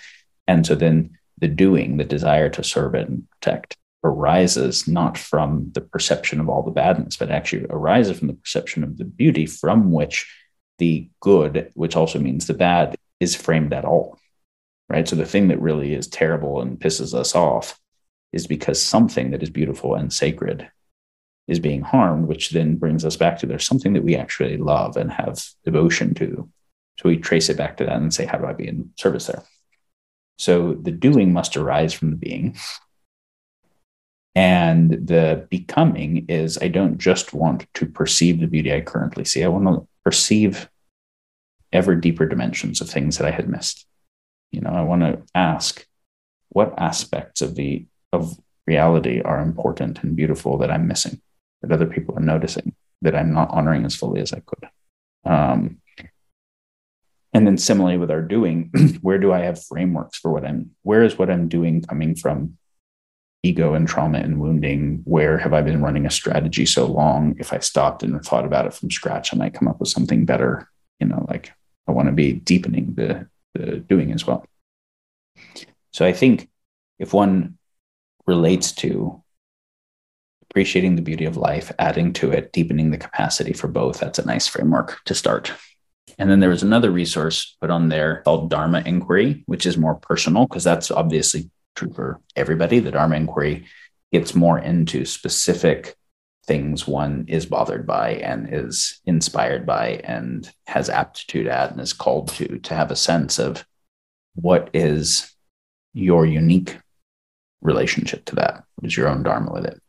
and 0.47 0.65
so 0.65 0.75
then 0.75 1.17
the 1.37 1.47
doing 1.47 1.97
the 1.97 2.03
desire 2.03 2.49
to 2.49 2.63
serve 2.63 2.93
it 2.93 3.07
and 3.07 3.27
protect 3.29 3.77
arises 4.03 4.87
not 4.87 5.17
from 5.17 5.69
the 5.73 5.81
perception 5.81 6.39
of 6.39 6.49
all 6.49 6.63
the 6.63 6.71
badness 6.71 7.17
but 7.17 7.31
actually 7.31 7.65
arises 7.69 8.17
from 8.17 8.27
the 8.27 8.33
perception 8.33 8.83
of 8.83 8.97
the 8.97 9.05
beauty 9.05 9.45
from 9.45 9.91
which 9.91 10.29
the 10.77 11.09
good 11.21 11.71
which 11.73 11.95
also 11.95 12.19
means 12.19 12.47
the 12.47 12.53
bad 12.53 12.95
is 13.19 13.35
framed 13.35 13.73
at 13.73 13.85
all 13.85 14.17
right 14.89 15.07
so 15.07 15.15
the 15.15 15.25
thing 15.25 15.47
that 15.49 15.61
really 15.61 15.93
is 15.93 16.07
terrible 16.07 16.61
and 16.61 16.79
pisses 16.79 17.13
us 17.13 17.35
off 17.35 17.79
is 18.31 18.47
because 18.47 18.81
something 18.81 19.31
that 19.31 19.43
is 19.43 19.49
beautiful 19.49 19.95
and 19.95 20.13
sacred 20.13 20.69
is 21.47 21.59
being 21.59 21.81
harmed, 21.81 22.27
which 22.27 22.51
then 22.51 22.75
brings 22.75 23.03
us 23.03 23.17
back 23.17 23.39
to 23.39 23.47
there's 23.47 23.65
something 23.65 23.93
that 23.93 24.03
we 24.03 24.15
actually 24.15 24.55
love 24.57 24.95
and 24.95 25.11
have 25.11 25.43
devotion 25.65 26.13
to. 26.13 26.47
So 26.99 27.09
we 27.09 27.17
trace 27.17 27.49
it 27.49 27.57
back 27.57 27.77
to 27.77 27.85
that 27.85 27.95
and 27.95 28.13
say, 28.13 28.25
how 28.25 28.37
do 28.37 28.45
I 28.45 28.53
be 28.53 28.67
in 28.67 28.91
service 28.97 29.27
there? 29.27 29.43
So 30.37 30.73
the 30.73 30.91
doing 30.91 31.33
must 31.33 31.57
arise 31.57 31.91
from 31.91 32.11
the 32.11 32.17
being. 32.17 32.55
And 34.35 34.91
the 34.91 35.47
becoming 35.49 36.25
is 36.29 36.59
I 36.61 36.67
don't 36.67 36.99
just 36.99 37.33
want 37.33 37.65
to 37.73 37.87
perceive 37.87 38.39
the 38.39 38.47
beauty 38.47 38.71
I 38.71 38.81
currently 38.81 39.25
see, 39.25 39.43
I 39.43 39.47
want 39.47 39.65
to 39.65 39.87
perceive 40.03 40.69
ever 41.73 41.95
deeper 41.95 42.27
dimensions 42.27 42.79
of 42.79 42.89
things 42.89 43.17
that 43.17 43.27
I 43.27 43.31
had 43.31 43.49
missed. 43.49 43.85
You 44.51 44.61
know, 44.61 44.71
I 44.71 44.81
want 44.81 45.01
to 45.01 45.21
ask 45.35 45.85
what 46.49 46.73
aspects 46.77 47.41
of 47.41 47.55
the 47.55 47.85
of 48.11 48.37
reality 48.65 49.21
are 49.21 49.41
important 49.41 50.03
and 50.03 50.15
beautiful 50.15 50.57
that 50.59 50.71
I'm 50.71 50.87
missing 50.87 51.21
that 51.61 51.71
other 51.71 51.85
people 51.85 52.17
are 52.17 52.21
noticing 52.21 52.73
that 53.01 53.15
I'm 53.15 53.33
not 53.33 53.49
honoring 53.51 53.85
as 53.85 53.95
fully 53.95 54.21
as 54.21 54.33
I 54.33 54.41
could. 54.41 54.69
Um, 55.25 55.77
and 57.33 57.45
then 57.45 57.57
similarly 57.57 57.97
with 57.97 58.11
our 58.11 58.21
doing, 58.21 58.71
where 59.01 59.19
do 59.19 59.31
I 59.31 59.39
have 59.39 59.63
frameworks 59.63 60.17
for 60.17 60.31
what 60.31 60.45
I'm, 60.45 60.71
where 60.83 61.03
is 61.03 61.17
what 61.17 61.29
I'm 61.29 61.47
doing 61.47 61.81
coming 61.81 62.15
from 62.15 62.57
ego 63.43 63.73
and 63.73 63.87
trauma 63.87 64.19
and 64.19 64.39
wounding? 64.39 65.01
Where 65.05 65.37
have 65.37 65.53
I 65.53 65.61
been 65.61 65.81
running 65.81 66.05
a 66.05 66.11
strategy 66.11 66.65
so 66.65 66.85
long? 66.85 67.35
If 67.39 67.53
I 67.53 67.59
stopped 67.59 68.03
and 68.03 68.21
thought 68.23 68.45
about 68.45 68.65
it 68.65 68.73
from 68.73 68.91
scratch, 68.91 69.33
I 69.33 69.37
might 69.37 69.53
come 69.53 69.67
up 69.67 69.79
with 69.79 69.89
something 69.89 70.25
better. 70.25 70.69
You 70.99 71.07
know, 71.07 71.25
like 71.29 71.53
I 71.87 71.91
want 71.91 72.07
to 72.07 72.13
be 72.13 72.33
deepening 72.33 72.95
the, 72.95 73.27
doing 73.55 74.11
as 74.11 74.25
well. 74.25 74.45
So 75.91 76.05
I 76.05 76.13
think 76.13 76.49
if 76.97 77.13
one 77.13 77.57
relates 78.25 78.71
to 78.73 79.23
appreciating 80.49 80.95
the 80.95 81.01
beauty 81.01 81.25
of 81.25 81.37
life, 81.37 81.71
adding 81.77 82.11
to 82.13 82.31
it, 82.31 82.51
deepening 82.51 82.91
the 82.91 82.97
capacity 82.97 83.53
for 83.53 83.67
both. 83.67 83.99
That's 83.99 84.19
a 84.19 84.25
nice 84.25 84.47
framework 84.47 84.99
to 85.05 85.13
start. 85.13 85.51
And 86.17 86.29
then 86.29 86.39
there 86.39 86.49
was 86.49 86.63
another 86.63 86.89
resource 86.89 87.55
put 87.61 87.69
on 87.69 87.89
there 87.89 88.21
called 88.23 88.49
Dharma 88.49 88.81
Inquiry, 88.85 89.43
which 89.45 89.65
is 89.65 89.77
more 89.77 89.95
personal 89.95 90.47
because 90.47 90.63
that's 90.63 90.89
obviously 90.89 91.51
true 91.75 91.93
for 91.93 92.19
everybody. 92.35 92.79
The 92.79 92.91
Dharma 92.91 93.15
Inquiry 93.15 93.67
gets 94.11 94.33
more 94.33 94.57
into 94.57 95.05
specific 95.05 95.95
things 96.49 96.87
one 96.87 97.25
is 97.27 97.45
bothered 97.45 97.85
by 97.85 98.15
and 98.15 98.51
is 98.51 99.01
inspired 99.05 99.67
by 99.67 100.01
and 100.03 100.51
has 100.65 100.89
aptitude 100.89 101.45
at 101.45 101.69
and 101.69 101.79
is 101.79 101.93
called 101.93 102.27
to, 102.29 102.57
to 102.57 102.73
have 102.73 102.89
a 102.89 102.95
sense 102.95 103.37
of 103.37 103.63
what 104.33 104.71
is 104.73 105.31
your 105.93 106.25
unique 106.25 106.75
relationship 107.61 108.25
to 108.25 108.35
that? 108.35 108.63
What 108.75 108.87
is 108.87 108.97
your 108.97 109.09
own 109.09 109.21
Dharma 109.21 109.53
with 109.53 109.65
it? 109.65 109.79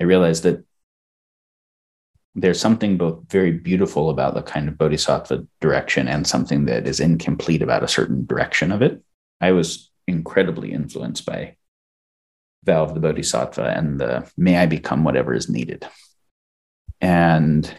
I 0.00 0.04
realized 0.04 0.42
that 0.42 0.64
there's 2.34 2.60
something 2.60 2.96
both 2.96 3.30
very 3.30 3.52
beautiful 3.52 4.10
about 4.10 4.34
the 4.34 4.42
kind 4.42 4.66
of 4.68 4.76
bodhisattva 4.76 5.46
direction 5.60 6.08
and 6.08 6.26
something 6.26 6.64
that 6.64 6.88
is 6.88 6.98
incomplete 6.98 7.62
about 7.62 7.84
a 7.84 7.94
certain 7.96 8.26
direction 8.26 8.72
of 8.72 8.82
it. 8.82 9.00
I 9.40 9.52
was 9.52 9.92
incredibly 10.08 10.72
influenced 10.72 11.24
by 11.24 11.54
vow 12.64 12.82
of 12.82 12.94
the 12.94 13.00
bodhisattva 13.00 13.74
and 13.76 14.00
the 14.00 14.30
may 14.36 14.56
I 14.56 14.66
become 14.66 15.04
whatever 15.04 15.34
is 15.34 15.48
needed. 15.48 15.86
And 17.00 17.72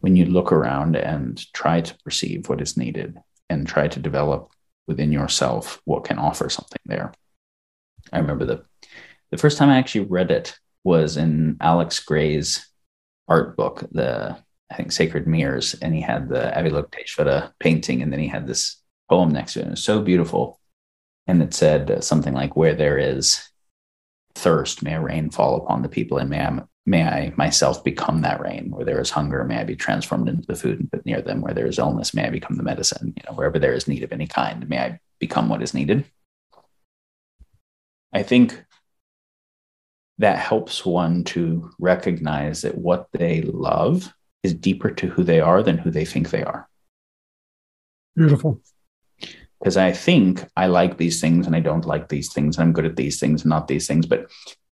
when 0.00 0.16
you 0.16 0.26
look 0.26 0.52
around 0.52 0.96
and 0.96 1.40
try 1.52 1.80
to 1.80 1.98
perceive 2.04 2.48
what 2.48 2.60
is 2.60 2.76
needed 2.76 3.18
and 3.48 3.66
try 3.66 3.88
to 3.88 4.00
develop 4.00 4.50
within 4.86 5.12
yourself 5.12 5.80
what 5.84 6.04
can 6.04 6.18
offer 6.18 6.48
something 6.48 6.80
there. 6.84 7.12
I 8.12 8.18
remember 8.18 8.44
the 8.44 8.64
the 9.30 9.38
first 9.38 9.58
time 9.58 9.70
I 9.70 9.78
actually 9.78 10.06
read 10.06 10.30
it 10.30 10.56
was 10.84 11.16
in 11.16 11.56
Alex 11.60 11.98
Grey's 12.00 12.68
art 13.26 13.56
book, 13.56 13.84
the 13.90 14.36
I 14.70 14.76
think 14.76 14.92
Sacred 14.92 15.26
Mirrors, 15.26 15.74
and 15.74 15.94
he 15.94 16.00
had 16.00 16.28
the 16.28 16.52
Avalokiteshvara 16.54 17.52
painting, 17.58 18.02
and 18.02 18.12
then 18.12 18.20
he 18.20 18.28
had 18.28 18.46
this 18.46 18.76
poem 19.08 19.30
next 19.30 19.54
to 19.54 19.60
it. 19.60 19.66
It 19.66 19.70
was 19.70 19.82
so 19.82 20.00
beautiful. 20.00 20.60
And 21.26 21.42
it 21.42 21.54
said 21.54 22.04
something 22.04 22.34
like, 22.34 22.56
Where 22.56 22.74
there 22.74 22.98
is 22.98 23.48
thirst, 24.34 24.82
may 24.82 24.94
a 24.94 25.00
rain 25.00 25.30
fall 25.30 25.56
upon 25.56 25.82
the 25.82 25.88
people, 25.88 26.18
and 26.18 26.28
may 26.28 26.40
I, 26.40 26.60
may 26.86 27.02
I 27.04 27.32
myself 27.36 27.82
become 27.82 28.22
that 28.22 28.40
rain. 28.40 28.70
Where 28.70 28.84
there 28.84 29.00
is 29.00 29.10
hunger, 29.10 29.44
may 29.44 29.58
I 29.58 29.64
be 29.64 29.76
transformed 29.76 30.28
into 30.28 30.46
the 30.46 30.56
food 30.56 30.80
and 30.80 30.90
put 30.90 31.06
near 31.06 31.22
them. 31.22 31.40
Where 31.40 31.54
there 31.54 31.66
is 31.66 31.78
illness, 31.78 32.14
may 32.14 32.26
I 32.26 32.30
become 32.30 32.56
the 32.56 32.62
medicine. 32.62 33.14
You 33.16 33.22
know, 33.26 33.36
wherever 33.36 33.58
there 33.58 33.72
is 33.72 33.88
need 33.88 34.02
of 34.02 34.12
any 34.12 34.26
kind, 34.26 34.68
may 34.68 34.78
I 34.78 35.00
become 35.18 35.48
what 35.48 35.62
is 35.62 35.74
needed. 35.74 36.04
I 38.12 38.22
think 38.22 38.62
that 40.18 40.38
helps 40.38 40.86
one 40.86 41.24
to 41.24 41.70
recognize 41.78 42.62
that 42.62 42.78
what 42.78 43.08
they 43.12 43.42
love 43.42 44.14
is 44.42 44.54
deeper 44.54 44.90
to 44.90 45.08
who 45.08 45.24
they 45.24 45.40
are 45.40 45.62
than 45.62 45.78
who 45.78 45.90
they 45.90 46.04
think 46.04 46.30
they 46.30 46.44
are. 46.44 46.68
Beautiful. 48.14 48.60
Because 49.64 49.78
I 49.78 49.92
think 49.92 50.44
I 50.58 50.66
like 50.66 50.98
these 50.98 51.22
things 51.22 51.46
and 51.46 51.56
I 51.56 51.60
don't 51.60 51.86
like 51.86 52.10
these 52.10 52.30
things. 52.30 52.58
And 52.58 52.64
I'm 52.64 52.74
good 52.74 52.84
at 52.84 52.96
these 52.96 53.18
things 53.18 53.44
and 53.44 53.48
not 53.48 53.66
these 53.66 53.86
things. 53.86 54.04
But 54.04 54.30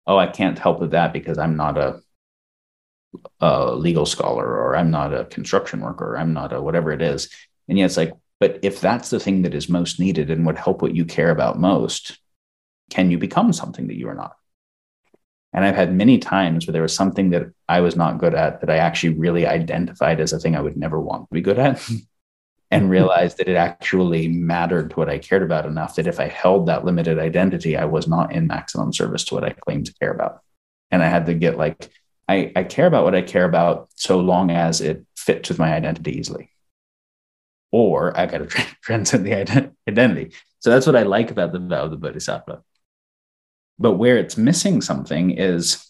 oh, 0.08 0.18
I 0.18 0.26
can't 0.26 0.58
help 0.58 0.80
with 0.80 0.90
that 0.92 1.14
because 1.14 1.38
I'm 1.38 1.56
not 1.56 1.78
a, 1.78 2.00
a 3.40 3.76
legal 3.76 4.08
scholar 4.08 4.48
or 4.48 4.76
I'm 4.76 4.90
not 4.90 5.14
a 5.14 5.26
construction 5.26 5.82
worker 5.82 6.16
or 6.16 6.18
I'm 6.18 6.34
not 6.34 6.54
a 6.54 6.60
whatever 6.60 6.92
it 6.92 7.04
is. 7.04 7.30
And 7.68 7.78
yet 7.78 7.86
it's 7.86 7.98
like, 7.98 8.14
but 8.40 8.58
if 8.64 8.82
that's 8.82 9.12
the 9.12 9.20
thing 9.20 9.44
that 9.44 9.54
is 9.54 9.70
most 9.70 10.00
needed 10.00 10.32
and 10.32 10.44
would 10.48 10.58
help 10.58 10.82
what 10.82 10.96
you 10.96 11.06
care 11.06 11.30
about 11.30 11.60
most, 11.60 12.18
can 12.90 13.12
you 13.12 13.20
become 13.20 13.54
something 13.54 13.90
that 13.90 13.98
you 13.98 14.10
are 14.10 14.16
not? 14.16 14.38
And 15.54 15.64
I've 15.64 15.76
had 15.76 15.94
many 15.94 16.18
times 16.18 16.66
where 16.66 16.72
there 16.72 16.82
was 16.82 16.96
something 16.96 17.30
that 17.30 17.44
I 17.68 17.82
was 17.82 17.96
not 17.96 18.18
good 18.18 18.34
at 18.34 18.62
that 18.62 18.72
I 18.72 18.78
actually 18.78 19.20
really 19.20 19.46
identified 19.46 20.20
as 20.20 20.34
a 20.34 20.40
thing 20.40 20.56
I 20.56 20.62
would 20.62 20.78
never 20.78 21.00
want 21.00 21.30
to 21.30 21.34
be 21.36 21.42
good 21.42 21.60
at 21.60 21.88
and 22.72 22.84
mm-hmm. 22.84 22.92
realized 22.92 23.38
that 23.38 23.48
it 23.48 23.56
actually 23.56 24.28
mattered 24.28 24.92
to 24.92 24.96
what 24.96 25.10
I 25.10 25.18
cared 25.18 25.44
about 25.44 25.66
enough 25.66 25.96
that 25.96 26.08
if 26.08 26.20
I 26.20 26.28
held 26.28 26.68
that 26.68 26.86
limited 26.86 27.20
identity, 27.20 27.76
I 27.76 27.86
was 27.86 28.08
not 28.08 28.32
in 28.32 28.48
maximum 28.48 28.94
service 28.94 29.24
to 29.26 29.36
what 29.36 29.44
I 29.44 29.52
claimed 29.52 29.88
to 29.88 29.94
care 29.96 30.12
about. 30.12 30.42
And 30.92 31.02
I 31.02 31.08
had 31.08 31.26
to 31.28 31.34
get 31.34 31.58
like, 31.58 31.90
I, 32.28 32.52
I 32.56 32.64
care 32.64 32.86
about 32.86 33.06
what 33.06 33.16
I 33.16 33.22
care 33.22 33.46
about 33.46 33.90
so 33.96 34.20
long 34.20 34.52
as 34.52 34.82
it 34.82 35.06
fits 35.16 35.50
with 35.50 35.60
my 35.60 35.74
identity 35.74 36.18
easily. 36.18 36.52
Or 37.72 38.18
I 38.18 38.26
got 38.26 38.40
to 38.40 38.46
tra- 38.46 38.66
transcend 38.82 39.26
the 39.26 39.32
ident- 39.32 39.74
identity. 39.88 40.34
So 40.60 40.70
that's 40.70 40.86
what 40.86 40.96
I 40.96 41.04
like 41.04 41.32
about 41.32 41.54
the 41.54 41.60
vow 41.60 41.86
of 41.86 41.92
the 41.92 41.98
Bodhisattva. 41.98 42.64
But 43.80 43.94
where 43.94 44.18
it's 44.18 44.38
missing 44.38 44.82
something 44.82 45.32
is 45.32 45.86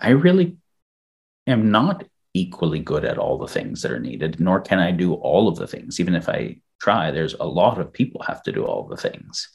I 0.00 0.10
really 0.10 0.56
am 1.46 1.70
not 1.70 2.04
equally 2.34 2.80
good 2.80 3.04
at 3.04 3.16
all 3.16 3.38
the 3.38 3.48
things 3.48 3.80
that 3.82 3.92
are 3.92 4.00
needed, 4.00 4.40
nor 4.40 4.60
can 4.60 4.80
I 4.80 4.90
do 4.90 5.14
all 5.14 5.48
of 5.48 5.56
the 5.56 5.68
things. 5.68 6.00
Even 6.00 6.14
if 6.14 6.28
I 6.28 6.56
try, 6.80 7.10
there's 7.10 7.34
a 7.34 7.44
lot 7.44 7.80
of 7.80 7.92
people 7.92 8.22
have 8.26 8.42
to 8.42 8.52
do 8.52 8.64
all 8.64 8.86
the 8.86 8.96
things. 8.96 9.48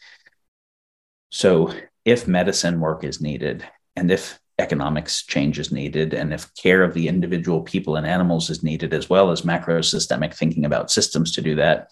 So 1.30 1.74
if 2.06 2.28
medicine 2.28 2.80
work 2.80 3.04
is 3.04 3.22
needed, 3.22 3.68
and 3.96 4.10
if 4.10 4.40
economics 4.58 5.26
change 5.26 5.60
is 5.60 5.72
needed, 5.72 6.14
and 6.14 6.34
if 6.34 6.54
care 6.56 6.82
of 6.82 6.94
the 6.94 7.08
individual 7.08 7.62
people 7.62 7.98
and 7.98 8.08
animals 8.08 8.50
is 8.50 8.64
needed, 8.64 8.94
as 8.94 9.10
well 9.10 9.30
as 9.30 9.46
macro 9.46 9.82
systemic 9.82 10.34
thinking 10.34 10.66
about 10.66 10.90
systems 10.90 11.34
to 11.34 11.42
do 11.42 11.56
that, 11.56 11.90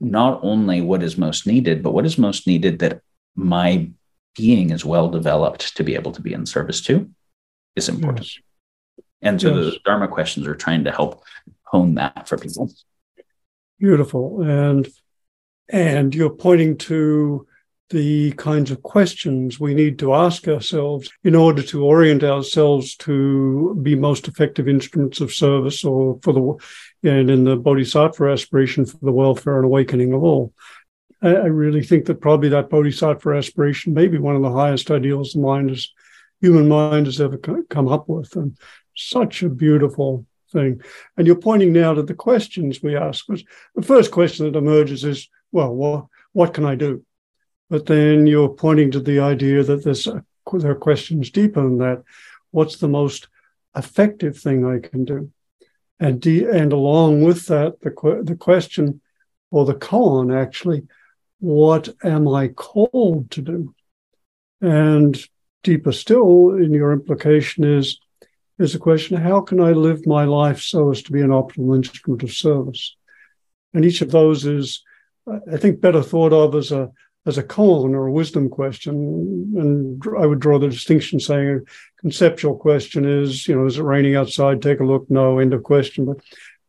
not 0.00 0.40
only 0.42 0.80
what 0.80 1.02
is 1.02 1.18
most 1.18 1.46
needed, 1.46 1.82
but 1.82 1.92
what 1.92 2.06
is 2.06 2.16
most 2.16 2.46
needed 2.46 2.78
that 2.78 3.00
my 3.34 3.90
being 4.36 4.70
is 4.70 4.84
well 4.84 5.08
developed 5.08 5.76
to 5.76 5.84
be 5.84 5.94
able 5.94 6.12
to 6.12 6.22
be 6.22 6.32
in 6.32 6.46
service 6.46 6.80
to 6.82 7.10
is 7.76 7.88
important. 7.88 8.26
Yes. 8.26 8.38
And 9.22 9.40
so 9.40 9.54
yes. 9.54 9.74
the 9.74 9.80
Dharma 9.84 10.08
questions 10.08 10.46
are 10.46 10.54
trying 10.54 10.84
to 10.84 10.92
help 10.92 11.24
hone 11.64 11.94
that 11.94 12.28
for 12.28 12.36
people. 12.36 12.70
Beautiful. 13.78 14.42
And 14.42 14.88
and 15.68 16.14
you're 16.14 16.30
pointing 16.30 16.76
to 16.76 17.46
the 17.90 18.32
kinds 18.32 18.70
of 18.70 18.82
questions 18.82 19.60
we 19.60 19.74
need 19.74 19.98
to 19.98 20.14
ask 20.14 20.48
ourselves 20.48 21.10
in 21.22 21.34
order 21.34 21.62
to 21.62 21.84
orient 21.84 22.24
ourselves 22.24 22.96
to 22.96 23.78
be 23.82 23.94
most 23.94 24.26
effective 24.26 24.68
instruments 24.68 25.20
of 25.20 25.32
service 25.32 25.84
or 25.84 26.18
for 26.22 26.32
the 26.32 27.10
and 27.10 27.30
in 27.30 27.44
the 27.44 27.56
bodhisattva 27.56 28.24
aspiration 28.30 28.86
for 28.86 28.98
the 29.02 29.12
welfare 29.12 29.56
and 29.56 29.66
awakening 29.66 30.12
of 30.12 30.22
all. 30.22 30.52
I, 31.22 31.28
I 31.28 31.46
really 31.46 31.82
think 31.82 32.06
that 32.06 32.20
probably 32.20 32.48
that 32.50 32.70
bodhisattva 32.70 33.30
aspiration 33.30 33.94
may 33.94 34.08
be 34.08 34.18
one 34.18 34.36
of 34.36 34.42
the 34.42 34.52
highest 34.52 34.90
ideals 34.90 35.32
the 35.32 35.40
mind 35.40 35.70
has 35.70 35.88
human 36.44 36.68
mind 36.68 37.06
has 37.06 37.20
ever 37.22 37.38
come 37.38 37.88
up 37.88 38.06
with. 38.06 38.36
And 38.36 38.58
such 38.94 39.42
a 39.42 39.48
beautiful 39.48 40.26
thing. 40.52 40.82
And 41.16 41.26
you're 41.26 41.36
pointing 41.36 41.72
now 41.72 41.94
to 41.94 42.02
the 42.02 42.14
questions 42.14 42.82
we 42.82 42.96
ask. 42.96 43.26
Which 43.28 43.44
the 43.74 43.82
first 43.82 44.10
question 44.10 44.44
that 44.44 44.58
emerges 44.58 45.04
is, 45.04 45.28
well, 45.52 45.74
what, 45.74 46.06
what 46.32 46.52
can 46.52 46.66
I 46.66 46.74
do? 46.74 47.02
But 47.70 47.86
then 47.86 48.26
you're 48.26 48.50
pointing 48.50 48.90
to 48.90 49.00
the 49.00 49.20
idea 49.20 49.64
that 49.64 49.84
there's 49.84 50.06
a, 50.06 50.22
there 50.52 50.72
are 50.72 50.88
questions 50.88 51.30
deeper 51.30 51.62
than 51.62 51.78
that. 51.78 52.02
What's 52.50 52.76
the 52.76 52.88
most 52.88 53.28
effective 53.74 54.38
thing 54.38 54.66
I 54.66 54.86
can 54.86 55.06
do? 55.06 55.32
And 55.98 56.20
de- 56.20 56.44
and 56.44 56.72
along 56.72 57.22
with 57.22 57.46
that, 57.46 57.80
the 57.80 58.20
the 58.22 58.36
question 58.36 59.00
or 59.50 59.64
the 59.64 59.74
koan 59.74 60.36
actually, 60.36 60.82
what 61.38 61.88
am 62.02 62.28
I 62.28 62.48
called 62.48 63.30
to 63.30 63.40
do? 63.40 63.74
And 64.60 65.16
deeper 65.64 65.90
still 65.90 66.50
in 66.50 66.72
your 66.72 66.92
implication 66.92 67.64
is 67.64 67.98
is 68.58 68.72
the 68.72 68.78
question 68.78 69.16
how 69.16 69.40
can 69.40 69.60
I 69.60 69.72
live 69.72 70.06
my 70.06 70.24
life 70.24 70.60
so 70.60 70.92
as 70.92 71.02
to 71.02 71.12
be 71.12 71.20
an 71.20 71.30
optimal 71.30 71.74
instrument 71.74 72.22
of 72.22 72.32
service? 72.32 72.94
And 73.72 73.84
each 73.84 74.00
of 74.00 74.12
those 74.12 74.46
is, 74.46 74.84
I 75.52 75.56
think, 75.56 75.80
better 75.80 76.02
thought 76.02 76.32
of 76.32 76.54
as 76.54 76.70
a 76.70 76.92
as 77.26 77.38
a 77.38 77.42
koan 77.42 77.94
or 77.94 78.06
a 78.06 78.12
wisdom 78.12 78.48
question. 78.48 78.94
And 79.56 80.02
I 80.18 80.26
would 80.26 80.40
draw 80.40 80.58
the 80.58 80.68
distinction 80.68 81.18
saying 81.18 81.48
a 81.48 82.00
conceptual 82.00 82.56
question 82.56 83.06
is, 83.06 83.48
you 83.48 83.56
know, 83.56 83.66
is 83.66 83.78
it 83.78 83.82
raining 83.82 84.14
outside? 84.14 84.60
Take 84.60 84.80
a 84.80 84.84
look. 84.84 85.10
No, 85.10 85.38
end 85.38 85.54
of 85.54 85.62
question. 85.62 86.04
But 86.04 86.18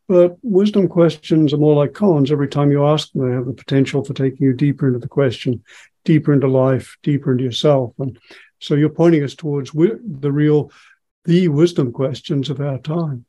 but 0.08 0.38
wisdom 0.44 0.88
questions 0.88 1.54
are 1.54 1.58
more 1.58 1.76
like 1.76 1.92
koans. 1.92 2.32
Every 2.32 2.48
time 2.48 2.72
you 2.72 2.86
ask 2.86 3.12
them, 3.12 3.28
they 3.28 3.36
have 3.36 3.46
the 3.46 3.54
potential 3.54 4.04
for 4.04 4.14
taking 4.14 4.46
you 4.46 4.54
deeper 4.54 4.88
into 4.88 5.00
the 5.00 5.08
question, 5.08 5.64
deeper 6.04 6.32
into 6.32 6.48
life, 6.48 6.98
deeper 7.04 7.32
into 7.32 7.44
yourself. 7.44 7.94
And 7.98 8.18
so 8.60 8.76
you're 8.76 8.90
pointing 8.90 9.24
us 9.24 9.36
towards 9.36 9.72
the 9.72 10.32
real 10.32 10.72
the 11.26 11.48
wisdom 11.48 11.92
questions 11.92 12.50
of 12.50 12.62
our 12.62 12.78
time. 12.78 13.26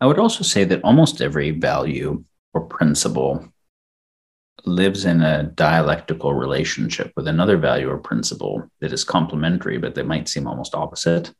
I 0.00 0.06
would 0.06 0.18
also 0.18 0.44
say 0.44 0.64
that 0.64 0.84
almost 0.84 1.20
every 1.20 1.50
value 1.50 2.24
or 2.52 2.66
principle 2.66 3.52
lives 4.66 5.04
in 5.06 5.22
a 5.22 5.44
dialectical 5.44 6.34
relationship 6.34 7.12
with 7.16 7.26
another 7.26 7.56
value 7.56 7.88
or 7.88 7.98
principle 7.98 8.68
that 8.80 8.92
is 8.92 9.04
complementary, 9.04 9.78
but 9.78 9.94
that 9.94 10.06
might 10.06 10.28
seem 10.28 10.46
almost 10.46 10.74
opposite. 10.74 11.32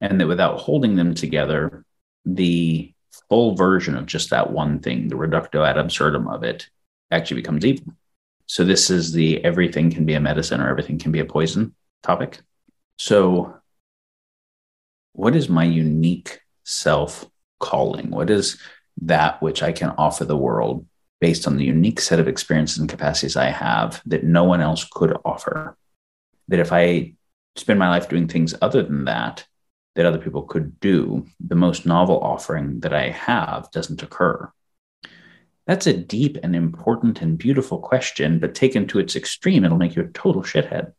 And 0.00 0.20
that 0.20 0.28
without 0.28 0.60
holding 0.60 0.96
them 0.96 1.14
together, 1.14 1.84
the 2.24 2.94
full 3.28 3.56
version 3.56 3.96
of 3.96 4.06
just 4.06 4.30
that 4.30 4.52
one 4.52 4.80
thing, 4.80 5.08
the 5.08 5.16
reductio 5.16 5.64
ad 5.64 5.78
absurdum 5.78 6.28
of 6.28 6.42
it, 6.42 6.68
actually 7.10 7.40
becomes 7.40 7.64
evil. 7.64 7.92
So, 8.46 8.64
this 8.64 8.90
is 8.90 9.12
the 9.12 9.44
everything 9.44 9.90
can 9.90 10.04
be 10.04 10.14
a 10.14 10.20
medicine 10.20 10.60
or 10.60 10.68
everything 10.68 10.98
can 10.98 11.12
be 11.12 11.20
a 11.20 11.24
poison 11.24 11.74
topic. 12.02 12.40
So, 12.96 13.56
what 15.12 15.34
is 15.34 15.48
my 15.48 15.64
unique 15.64 16.40
self 16.64 17.28
calling? 17.58 18.10
What 18.10 18.30
is 18.30 18.58
that 19.02 19.42
which 19.42 19.62
I 19.62 19.72
can 19.72 19.90
offer 19.90 20.24
the 20.24 20.36
world 20.36 20.86
based 21.20 21.46
on 21.46 21.56
the 21.56 21.64
unique 21.64 22.00
set 22.00 22.20
of 22.20 22.28
experiences 22.28 22.78
and 22.78 22.88
capacities 22.88 23.36
I 23.36 23.50
have 23.50 24.02
that 24.06 24.24
no 24.24 24.44
one 24.44 24.60
else 24.60 24.86
could 24.90 25.16
offer? 25.24 25.76
That 26.48 26.60
if 26.60 26.72
I 26.72 27.14
spend 27.56 27.78
my 27.78 27.88
life 27.88 28.08
doing 28.08 28.28
things 28.28 28.54
other 28.62 28.82
than 28.82 29.04
that, 29.04 29.46
that 29.96 30.06
other 30.06 30.18
people 30.18 30.42
could 30.42 30.78
do, 30.80 31.26
the 31.40 31.54
most 31.54 31.84
novel 31.84 32.20
offering 32.20 32.80
that 32.80 32.94
I 32.94 33.10
have 33.10 33.70
doesn't 33.70 34.02
occur. 34.02 34.50
That's 35.66 35.86
a 35.86 35.92
deep 35.92 36.38
and 36.42 36.56
important 36.56 37.22
and 37.22 37.38
beautiful 37.38 37.78
question, 37.78 38.38
but 38.38 38.54
taken 38.54 38.86
to 38.88 38.98
its 38.98 39.16
extreme, 39.16 39.64
it'll 39.64 39.78
make 39.78 39.94
you 39.94 40.02
a 40.02 40.08
total 40.08 40.42
shithead. 40.42 40.92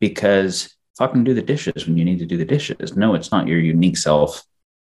Because 0.00 0.74
fucking 0.96 1.24
do 1.24 1.34
the 1.34 1.42
dishes 1.42 1.86
when 1.86 1.96
you 1.96 2.04
need 2.04 2.18
to 2.18 2.26
do 2.26 2.36
the 2.36 2.44
dishes. 2.44 2.96
No, 2.96 3.14
it's 3.14 3.30
not 3.30 3.46
your 3.46 3.60
unique 3.60 3.96
self. 3.96 4.44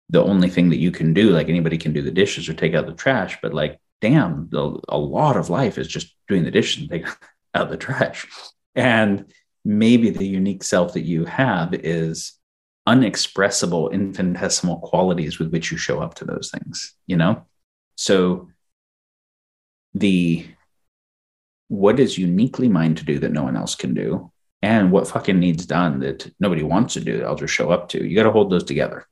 The 0.10 0.24
only 0.24 0.50
thing 0.50 0.70
that 0.70 0.80
you 0.80 0.91
can 0.91 1.14
do, 1.14 1.30
like 1.30 1.50
anybody 1.50 1.78
can 1.78 1.93
do 1.93 2.02
the 2.02 2.12
dishes 2.12 2.50
or 2.50 2.54
take 2.54 2.74
out 2.74 2.88
the 2.88 2.93
trash, 2.93 3.38
but 3.41 3.54
like, 3.54 3.80
damn, 4.02 4.47
the, 4.50 4.80
a 4.88 4.97
lot 4.97 5.38
of 5.38 5.50
life 5.50 5.78
is 5.78 5.88
just 5.88 6.16
doing 6.28 6.43
the 6.43 6.52
dishes 6.52 6.82
and 6.82 6.91
take 6.91 7.06
out 7.54 7.70
the 7.70 7.78
trash. 7.78 8.26
And 8.76 9.26
maybe 9.66 10.10
the 10.10 10.26
unique 10.26 10.64
self 10.64 10.93
that 10.93 11.06
you 11.06 11.26
have 11.26 11.74
is 11.74 12.39
unexpressible 12.88 13.91
infinitesimal 13.91 14.80
qualities 14.80 15.38
with 15.38 15.52
which 15.52 15.72
you 15.72 15.78
show 15.78 16.00
up 16.00 16.16
to 16.16 16.26
those 16.26 16.50
things, 16.52 16.95
you 17.06 17.18
know? 17.18 17.45
So 17.95 18.50
the 19.93 20.47
what 21.68 22.00
is 22.00 22.18
uniquely 22.18 22.68
mine 22.68 22.95
to 22.95 23.06
do 23.06 23.20
that 23.20 23.32
no 23.32 23.43
one 23.43 23.56
else 23.56 23.76
can 23.76 23.93
do 23.93 24.32
and 24.62 24.91
what 24.91 25.07
fucking 25.07 25.39
needs 25.39 25.66
done 25.66 25.99
that 25.99 26.32
nobody 26.39 26.64
wants 26.64 26.95
to 26.95 27.01
do, 27.01 27.24
I'll 27.24 27.36
just 27.36 27.53
show 27.53 27.70
up 27.72 27.89
to. 27.89 28.05
You 28.05 28.16
got 28.16 28.24
to 28.24 28.32
hold 28.32 28.51
those 28.51 28.64
together, 28.66 29.07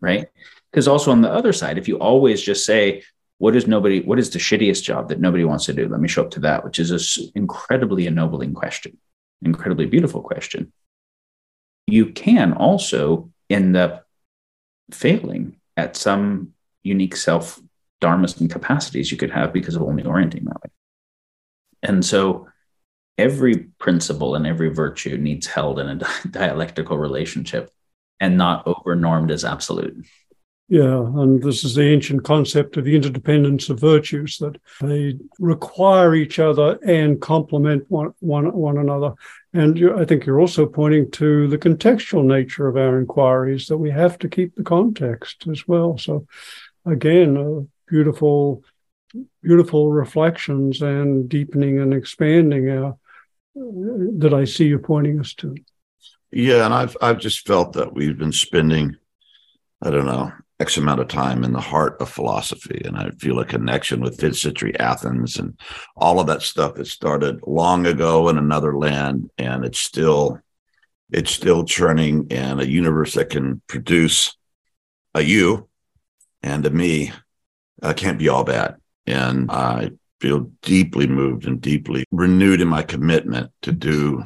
right? 0.00 0.28
Because 0.70 0.86
also 0.86 1.10
on 1.10 1.22
the 1.22 1.30
other 1.30 1.52
side, 1.52 1.78
if 1.78 1.88
you 1.88 1.98
always 1.98 2.40
just 2.40 2.64
say, 2.64 3.02
what 3.38 3.56
is 3.56 3.66
nobody, 3.66 4.00
what 4.00 4.18
is 4.18 4.30
the 4.30 4.38
shittiest 4.38 4.82
job 4.82 5.08
that 5.08 5.20
nobody 5.20 5.44
wants 5.44 5.66
to 5.66 5.72
do? 5.72 5.88
Let 5.88 6.00
me 6.00 6.08
show 6.08 6.22
up 6.22 6.30
to 6.32 6.40
that, 6.40 6.64
which 6.64 6.78
is 6.78 6.90
an 6.90 7.30
incredibly 7.34 8.06
ennobling 8.06 8.54
question, 8.54 8.96
incredibly 9.42 9.86
beautiful 9.86 10.22
question. 10.22 10.72
You 11.86 12.06
can 12.12 12.52
also 12.52 13.30
end 13.50 13.76
up 13.76 14.06
failing 14.90 15.56
at 15.76 15.96
some 15.96 16.52
unique 16.82 17.16
self 17.16 17.60
dharmas 18.00 18.40
and 18.40 18.50
capacities 18.50 19.10
you 19.10 19.18
could 19.18 19.30
have 19.30 19.52
because 19.52 19.74
of 19.74 19.82
only 19.82 20.04
orienting 20.04 20.44
that 20.44 20.62
way. 20.62 20.70
And 21.82 22.04
so 22.04 22.48
every 23.18 23.68
principle 23.78 24.34
and 24.34 24.46
every 24.46 24.68
virtue 24.68 25.16
needs 25.16 25.46
held 25.46 25.78
in 25.78 25.88
a 25.88 26.00
dialectical 26.30 26.98
relationship 26.98 27.70
and 28.20 28.36
not 28.36 28.66
over 28.66 28.94
normed 28.94 29.30
as 29.30 29.44
absolute. 29.44 30.06
Yeah, 30.68 30.98
and 30.98 31.40
this 31.40 31.62
is 31.62 31.76
the 31.76 31.84
ancient 31.84 32.24
concept 32.24 32.76
of 32.76 32.84
the 32.84 32.96
interdependence 32.96 33.68
of 33.68 33.78
virtues 33.78 34.38
that 34.38 34.60
they 34.80 35.16
require 35.38 36.16
each 36.16 36.40
other 36.40 36.76
and 36.84 37.20
complement 37.20 37.84
one, 37.88 38.14
one, 38.18 38.52
one 38.52 38.76
another. 38.76 39.14
And 39.52 39.78
I 39.96 40.04
think 40.04 40.26
you're 40.26 40.40
also 40.40 40.66
pointing 40.66 41.08
to 41.12 41.46
the 41.46 41.58
contextual 41.58 42.24
nature 42.24 42.66
of 42.66 42.76
our 42.76 42.98
inquiries, 42.98 43.68
that 43.68 43.78
we 43.78 43.90
have 43.90 44.18
to 44.18 44.28
keep 44.28 44.56
the 44.56 44.64
context 44.64 45.46
as 45.46 45.68
well. 45.68 45.98
So, 45.98 46.26
again, 46.84 47.36
uh, 47.36 47.64
beautiful, 47.86 48.64
beautiful 49.44 49.92
reflections 49.92 50.82
and 50.82 51.28
deepening 51.28 51.78
and 51.78 51.94
expanding 51.94 52.68
our 52.70 52.98
that 53.56 54.34
I 54.34 54.44
see 54.44 54.66
you 54.66 54.78
pointing 54.78 55.20
us 55.20 55.34
to. 55.34 55.54
Yeah, 56.30 56.64
and 56.64 56.74
I've 56.74 56.96
I've 57.00 57.18
just 57.18 57.46
felt 57.46 57.72
that 57.74 57.94
we've 57.94 58.18
been 58.18 58.32
spending, 58.32 58.96
I 59.82 59.90
don't 59.90 60.06
know, 60.06 60.32
X 60.60 60.76
amount 60.76 61.00
of 61.00 61.08
time 61.08 61.44
in 61.44 61.52
the 61.52 61.60
heart 61.60 62.00
of 62.00 62.10
philosophy, 62.10 62.82
and 62.84 62.96
I 62.96 63.10
feel 63.10 63.38
a 63.38 63.44
connection 63.44 64.00
with 64.00 64.20
fifth 64.20 64.38
century 64.38 64.78
Athens 64.78 65.38
and 65.38 65.58
all 65.96 66.20
of 66.20 66.26
that 66.26 66.42
stuff 66.42 66.74
that 66.74 66.86
started 66.86 67.40
long 67.46 67.86
ago 67.86 68.28
in 68.28 68.38
another 68.38 68.76
land, 68.76 69.30
and 69.38 69.64
it's 69.64 69.80
still 69.80 70.40
it's 71.10 71.30
still 71.30 71.64
churning 71.64 72.26
in 72.30 72.60
a 72.60 72.64
universe 72.64 73.14
that 73.14 73.30
can 73.30 73.62
produce 73.68 74.36
a 75.14 75.22
you 75.22 75.68
and 76.42 76.66
a 76.66 76.70
me 76.70 77.12
uh, 77.82 77.92
can't 77.92 78.18
be 78.18 78.28
all 78.28 78.44
bad. 78.44 78.76
And 79.06 79.50
I 79.50 79.92
feel 80.20 80.50
deeply 80.62 81.06
moved 81.06 81.46
and 81.46 81.60
deeply 81.60 82.04
renewed 82.10 82.60
in 82.60 82.68
my 82.68 82.82
commitment 82.82 83.50
to 83.62 83.72
do 83.72 84.24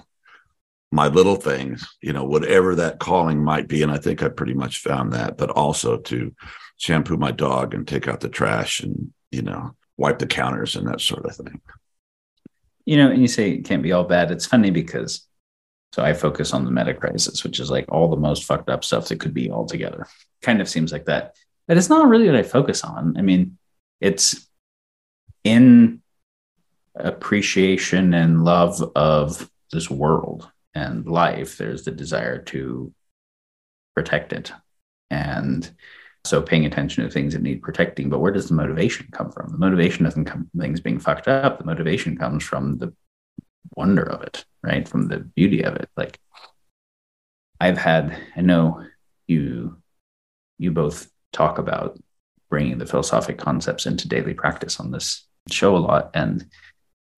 my 0.93 1.09
little 1.09 1.37
things, 1.37 1.89
you 2.01 2.13
know, 2.13 2.25
whatever 2.25 2.75
that 2.75 2.99
calling 2.99 3.43
might 3.43 3.69
be. 3.69 3.83
And 3.83 3.93
I 3.93 3.99
think 3.99 4.23
I 4.23 4.29
pretty 4.29 4.55
much 4.55 4.81
found 4.81 5.13
that, 5.13 5.37
but 5.37 5.51
also 5.51 5.99
to 5.99 6.35
shampoo 6.77 7.17
my 7.17 7.31
dog 7.31 7.75
and 7.75 7.87
take 7.87 8.09
out 8.09 8.21
the 8.21 8.29
trash 8.29 8.81
and, 8.81 9.13
you 9.31 9.43
know, 9.43 9.77
wipe 9.97 10.19
the 10.19 10.27
counters 10.27 10.75
and 10.75 10.89
that 10.89 11.01
sort 11.01 11.25
of 11.25 11.37
thing. 11.37 11.61
You 12.87 12.97
know, 12.97 13.11
and 13.11 13.21
you 13.23 13.29
say 13.29 13.53
it 13.53 13.65
can't 13.65 13.83
be 13.83 13.93
all 13.93 14.05
bad. 14.05 14.31
It's 14.31 14.47
funny 14.47 14.71
because 14.71 15.27
so 15.93 16.05
I 16.05 16.13
focus 16.13 16.53
on 16.53 16.65
the 16.65 16.71
meta 16.71 16.95
crisis, 16.95 17.43
which 17.43 17.59
is 17.59 17.71
like 17.71 17.87
all 17.89 18.09
the 18.09 18.17
most 18.17 18.45
fucked 18.45 18.71
up 18.71 18.85
stuff 18.85 19.09
that 19.09 19.21
could 19.21 19.35
be 19.35 19.51
all 19.51 19.67
together. 19.67 20.07
Kind 20.41 20.61
of 20.61 20.69
seems 20.69 20.93
like 20.93 21.07
that. 21.07 21.35
But 21.67 21.77
it's 21.77 21.89
not 21.89 22.09
really 22.09 22.27
what 22.27 22.37
I 22.37 22.43
focus 22.43 22.85
on. 22.85 23.17
I 23.17 23.23
mean, 23.23 23.59
it's 24.01 24.49
in 25.45 26.03
appreciation 26.95 28.15
and 28.15 28.45
love 28.45 28.83
of 28.95 29.51
this 29.73 29.91
world 29.91 30.51
and 30.75 31.07
life, 31.07 31.57
there's 31.57 31.85
the 31.85 31.91
desire 31.91 32.39
to 32.39 32.93
protect 33.95 34.33
it. 34.33 34.53
And 35.11 35.71
so 36.25 36.43
paying 36.43 36.67
attention 36.67 37.05
to 37.05 37.11
things 37.11 37.33
that 37.33 37.43
need 37.43 37.63
protecting. 37.63 38.11
But 38.11 38.21
where 38.21 38.33
does 38.33 38.49
the 38.49 38.55
motivation 38.55 39.09
come 39.13 39.33
from? 39.33 39.51
The 39.51 39.59
motivation 39.59 40.05
doesn't 40.05 40.27
come 40.27 40.49
from 40.51 40.61
things 40.61 40.81
being 40.81 40.99
fucked 40.99 41.29
up. 41.29 41.59
The 41.59 41.65
motivation 41.65 42.17
comes 42.17 42.45
from 42.45 42.79
the 42.79 42.93
wonder 43.77 44.03
of 44.03 44.23
it, 44.23 44.45
right? 44.63 44.87
From 44.87 45.09
the 45.09 45.19
beauty 45.19 45.63
of 45.63 45.77
it. 45.77 45.89
Like 45.97 46.19
I've 47.59 47.79
had, 47.79 48.21
I 48.37 48.43
know 48.43 48.85
you 49.27 49.81
you 50.59 50.71
both 50.71 51.11
talk 51.33 51.59
about 51.59 51.99
bringing 52.51 52.77
the 52.79 52.87
philosophic 52.87 53.39
concepts 53.39 53.87
into 53.87 54.09
daily 54.09 54.35
practice 54.35 54.79
on 54.79 54.91
this 54.91 55.27
show 55.49 55.77
a 55.77 55.79
lot. 55.79 56.11
And, 56.15 56.45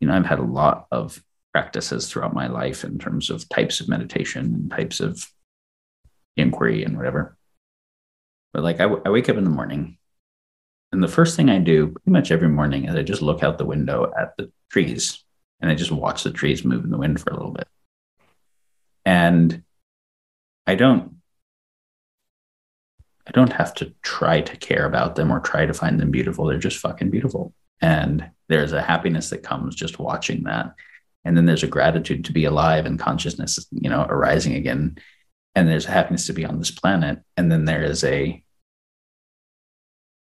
you 0.01 0.09
know, 0.09 0.15
I've 0.15 0.27
had 0.27 0.39
a 0.39 0.45
lot 0.45 0.87
of 0.91 1.23
practices 1.53 2.09
throughout 2.09 2.35
my 2.35 2.47
life 2.47 2.85
in 2.85 2.99
terms 2.99 3.31
of 3.31 3.49
types 3.49 3.81
of 3.81 3.89
meditation 3.89 4.47
and 4.47 4.71
types 4.71 5.01
of 5.01 5.27
inquiry 6.37 6.83
and 6.83 6.97
whatever. 6.97 7.37
But 8.53 8.65
like 8.65 8.77
I, 8.77 8.85
w- 8.85 9.03
I 9.05 9.11
wake 9.11 9.29
up 9.29 9.37
in 9.37 9.45
the 9.45 9.51
morning 9.51 9.99
and 10.93 11.03
the 11.03 11.09
first 11.09 11.37
thing 11.37 11.49
I 11.49 11.59
do 11.59 11.89
pretty 11.89 12.11
much 12.11 12.31
every 12.31 12.49
morning 12.49 12.85
is 12.85 12.95
I 12.95 13.03
just 13.03 13.23
look 13.23 13.43
out 13.43 13.57
the 13.57 13.65
window 13.65 14.13
at 14.19 14.37
the 14.37 14.53
trees 14.71 15.25
and 15.61 15.71
I 15.71 15.75
just 15.75 15.91
watch 15.91 16.23
the 16.23 16.31
trees 16.31 16.65
move 16.65 16.85
in 16.85 16.91
the 16.91 16.99
wind 16.99 17.19
for 17.19 17.31
a 17.31 17.35
little 17.35 17.53
bit. 17.53 17.67
And 19.07 19.63
I 20.67 20.75
don't 20.75 21.17
I 23.27 23.31
don't 23.31 23.53
have 23.53 23.73
to 23.75 23.95
try 24.03 24.41
to 24.43 24.57
care 24.57 24.85
about 24.85 25.15
them 25.15 25.33
or 25.33 25.41
try 25.41 25.65
to 25.65 25.73
find 25.73 25.99
them 25.99 26.11
beautiful. 26.11 26.47
They're 26.47 26.59
just 26.59 26.79
fucking 26.79 27.11
beautiful. 27.11 27.55
And 27.83 28.31
there's 28.49 28.73
a 28.73 28.81
happiness 28.81 29.31
that 29.31 29.43
comes 29.43 29.75
just 29.75 29.99
watching 29.99 30.45
that. 30.45 30.75
And 31.25 31.37
then 31.37 31.47
there's 31.47 31.63
a 31.63 31.69
gratitude 31.69 32.25
to 32.25 32.33
be 32.33 32.45
alive 32.45 32.87
and 32.87 32.99
consciousness, 32.99 33.67
you 33.71 33.91
know, 33.91 34.07
arising 34.09 34.55
again. 34.55 34.97
And 35.55 35.69
there's 35.69 35.87
a 35.87 35.91
happiness 35.91 36.27
to 36.27 36.33
be 36.33 36.45
on 36.45 36.59
this 36.59 36.71
planet. 36.71 37.21
And 37.37 37.53
then 37.53 37.65
there 37.65 37.83
is 37.83 38.03
a, 38.05 38.43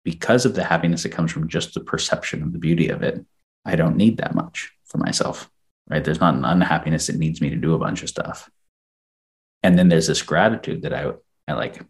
because 0.03 0.45
of 0.45 0.55
the 0.55 0.63
happiness 0.63 1.03
that 1.03 1.11
comes 1.11 1.31
from 1.31 1.47
just 1.47 1.73
the 1.73 1.81
perception 1.81 2.41
of 2.41 2.53
the 2.53 2.59
beauty 2.59 2.89
of 2.89 3.03
it, 3.03 3.23
I 3.65 3.75
don't 3.75 3.97
need 3.97 4.17
that 4.17 4.33
much 4.33 4.71
for 4.85 4.97
myself, 4.97 5.49
right? 5.87 6.03
There's 6.03 6.19
not 6.19 6.33
an 6.33 6.45
unhappiness 6.45 7.07
that 7.07 7.17
needs 7.17 7.41
me 7.41 7.49
to 7.49 7.55
do 7.55 7.75
a 7.75 7.79
bunch 7.79 8.01
of 8.01 8.09
stuff. 8.09 8.49
And 9.61 9.77
then 9.77 9.89
there's 9.89 10.07
this 10.07 10.21
gratitude 10.21 10.81
that 10.83 10.93
I, 10.93 11.11
I 11.47 11.53
like, 11.53 11.81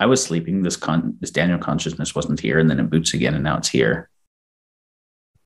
I 0.00 0.06
was 0.06 0.22
sleeping. 0.22 0.62
This 0.62 0.76
con 0.76 1.16
this 1.20 1.30
Daniel 1.30 1.58
consciousness 1.58 2.14
wasn't 2.14 2.40
here, 2.40 2.58
and 2.58 2.68
then 2.68 2.80
it 2.80 2.90
boots 2.90 3.14
again, 3.14 3.34
and 3.34 3.44
now 3.44 3.58
it's 3.58 3.68
here. 3.68 4.10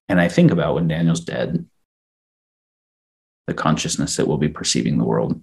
And 0.08 0.20
I 0.20 0.28
think 0.28 0.50
about 0.50 0.74
when 0.74 0.88
Daniel's 0.88 1.20
dead, 1.20 1.66
the 3.46 3.54
consciousness 3.54 4.16
that 4.16 4.26
will 4.26 4.38
be 4.38 4.48
perceiving 4.48 4.98
the 4.98 5.04
world 5.04 5.40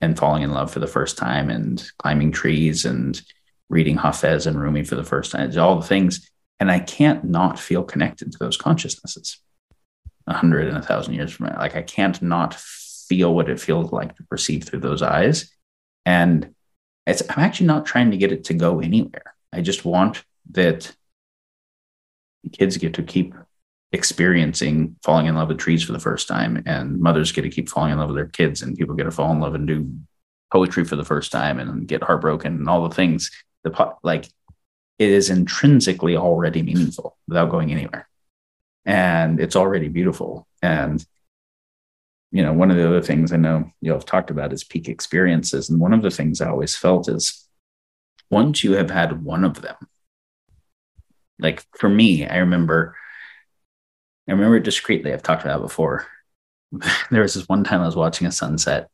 and 0.00 0.18
falling 0.18 0.42
in 0.42 0.50
love 0.50 0.70
for 0.70 0.80
the 0.80 0.86
first 0.86 1.16
time 1.16 1.48
and 1.48 1.82
climbing 1.98 2.32
trees 2.32 2.84
and 2.84 3.20
reading 3.68 3.96
Hafez 3.96 4.46
and 4.46 4.60
Rumi 4.60 4.82
for 4.82 4.96
the 4.96 5.04
first 5.04 5.32
time, 5.32 5.56
all 5.58 5.76
the 5.76 5.86
things. 5.86 6.28
And 6.60 6.70
I 6.70 6.78
can't 6.78 7.24
not 7.24 7.58
feel 7.58 7.82
connected 7.82 8.32
to 8.32 8.38
those 8.38 8.56
consciousnesses 8.56 9.38
a 10.26 10.34
hundred 10.34 10.68
and 10.68 10.76
a 10.76 10.82
thousand 10.82 11.14
years 11.14 11.32
from 11.32 11.46
now. 11.46 11.58
Like 11.58 11.76
I 11.76 11.82
can't 11.82 12.20
not 12.22 12.54
feel 12.54 13.34
what 13.34 13.48
it 13.48 13.60
feels 13.60 13.92
like 13.92 14.16
to 14.16 14.22
perceive 14.24 14.64
through 14.64 14.80
those 14.80 15.02
eyes. 15.02 15.50
And 16.04 16.54
it's, 17.06 17.22
I'm 17.28 17.44
actually 17.44 17.66
not 17.66 17.86
trying 17.86 18.10
to 18.12 18.16
get 18.16 18.32
it 18.32 18.44
to 18.44 18.54
go 18.54 18.80
anywhere. 18.80 19.34
I 19.52 19.60
just 19.60 19.84
want 19.84 20.24
that 20.52 20.94
kids 22.52 22.76
get 22.76 22.94
to 22.94 23.02
keep 23.02 23.34
experiencing 23.92 24.96
falling 25.02 25.26
in 25.26 25.34
love 25.34 25.48
with 25.48 25.58
trees 25.58 25.82
for 25.82 25.92
the 25.92 26.00
first 26.00 26.26
time, 26.28 26.62
and 26.66 27.00
mothers 27.00 27.32
get 27.32 27.42
to 27.42 27.50
keep 27.50 27.68
falling 27.68 27.92
in 27.92 27.98
love 27.98 28.08
with 28.08 28.16
their 28.16 28.26
kids, 28.26 28.62
and 28.62 28.76
people 28.76 28.94
get 28.94 29.04
to 29.04 29.10
fall 29.10 29.32
in 29.32 29.40
love 29.40 29.54
and 29.54 29.66
do 29.66 29.90
poetry 30.50 30.84
for 30.84 30.96
the 30.96 31.04
first 31.04 31.32
time 31.32 31.58
and 31.58 31.86
get 31.86 32.02
heartbroken 32.02 32.54
and 32.54 32.68
all 32.68 32.88
the 32.88 32.94
things. 32.94 33.30
The 33.64 33.94
like 34.02 34.26
it 34.98 35.08
is 35.08 35.30
intrinsically 35.30 36.16
already 36.16 36.62
meaningful 36.62 37.16
without 37.28 37.50
going 37.50 37.70
anywhere, 37.70 38.08
and 38.84 39.40
it's 39.40 39.56
already 39.56 39.88
beautiful. 39.88 40.46
And 40.62 41.04
you 42.32 42.42
know, 42.42 42.54
one 42.54 42.70
of 42.70 42.78
the 42.78 42.86
other 42.86 43.02
things 43.02 43.30
I 43.30 43.36
know 43.36 43.70
you 43.82 43.92
have 43.92 44.06
talked 44.06 44.30
about 44.30 44.54
is 44.54 44.64
peak 44.64 44.88
experiences. 44.88 45.68
And 45.68 45.78
one 45.78 45.92
of 45.92 46.00
the 46.00 46.10
things 46.10 46.40
I 46.40 46.48
always 46.48 46.74
felt 46.74 47.08
is 47.08 47.46
once 48.30 48.64
you 48.64 48.72
have 48.72 48.90
had 48.90 49.22
one 49.22 49.44
of 49.44 49.60
them, 49.60 49.76
like 51.42 51.64
for 51.76 51.88
me, 51.88 52.26
I 52.26 52.38
remember, 52.38 52.96
I 54.28 54.32
remember 54.32 54.60
discreetly, 54.60 55.12
I've 55.12 55.22
talked 55.22 55.42
about 55.42 55.60
before. 55.60 56.06
there 57.10 57.22
was 57.22 57.34
this 57.34 57.48
one 57.48 57.64
time 57.64 57.80
I 57.80 57.86
was 57.86 57.96
watching 57.96 58.26
a 58.26 58.32
sunset, 58.32 58.88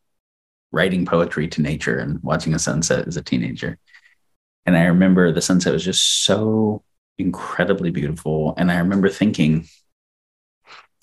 writing 0.73 1.07
poetry 1.07 1.49
to 1.49 1.63
nature 1.63 1.99
and 1.99 2.23
watching 2.23 2.55
a 2.55 2.59
sunset 2.59 3.07
as 3.07 3.17
a 3.17 3.23
teenager. 3.23 3.79
And 4.67 4.77
I 4.77 4.87
remember 4.87 5.33
the 5.33 5.41
sunset 5.41 5.73
was 5.73 5.85
just 5.85 6.25
so 6.25 6.83
incredibly 7.19 7.91
beautiful. 7.91 8.55
And 8.57 8.71
I 8.71 8.79
remember 8.79 9.09
thinking, 9.09 9.67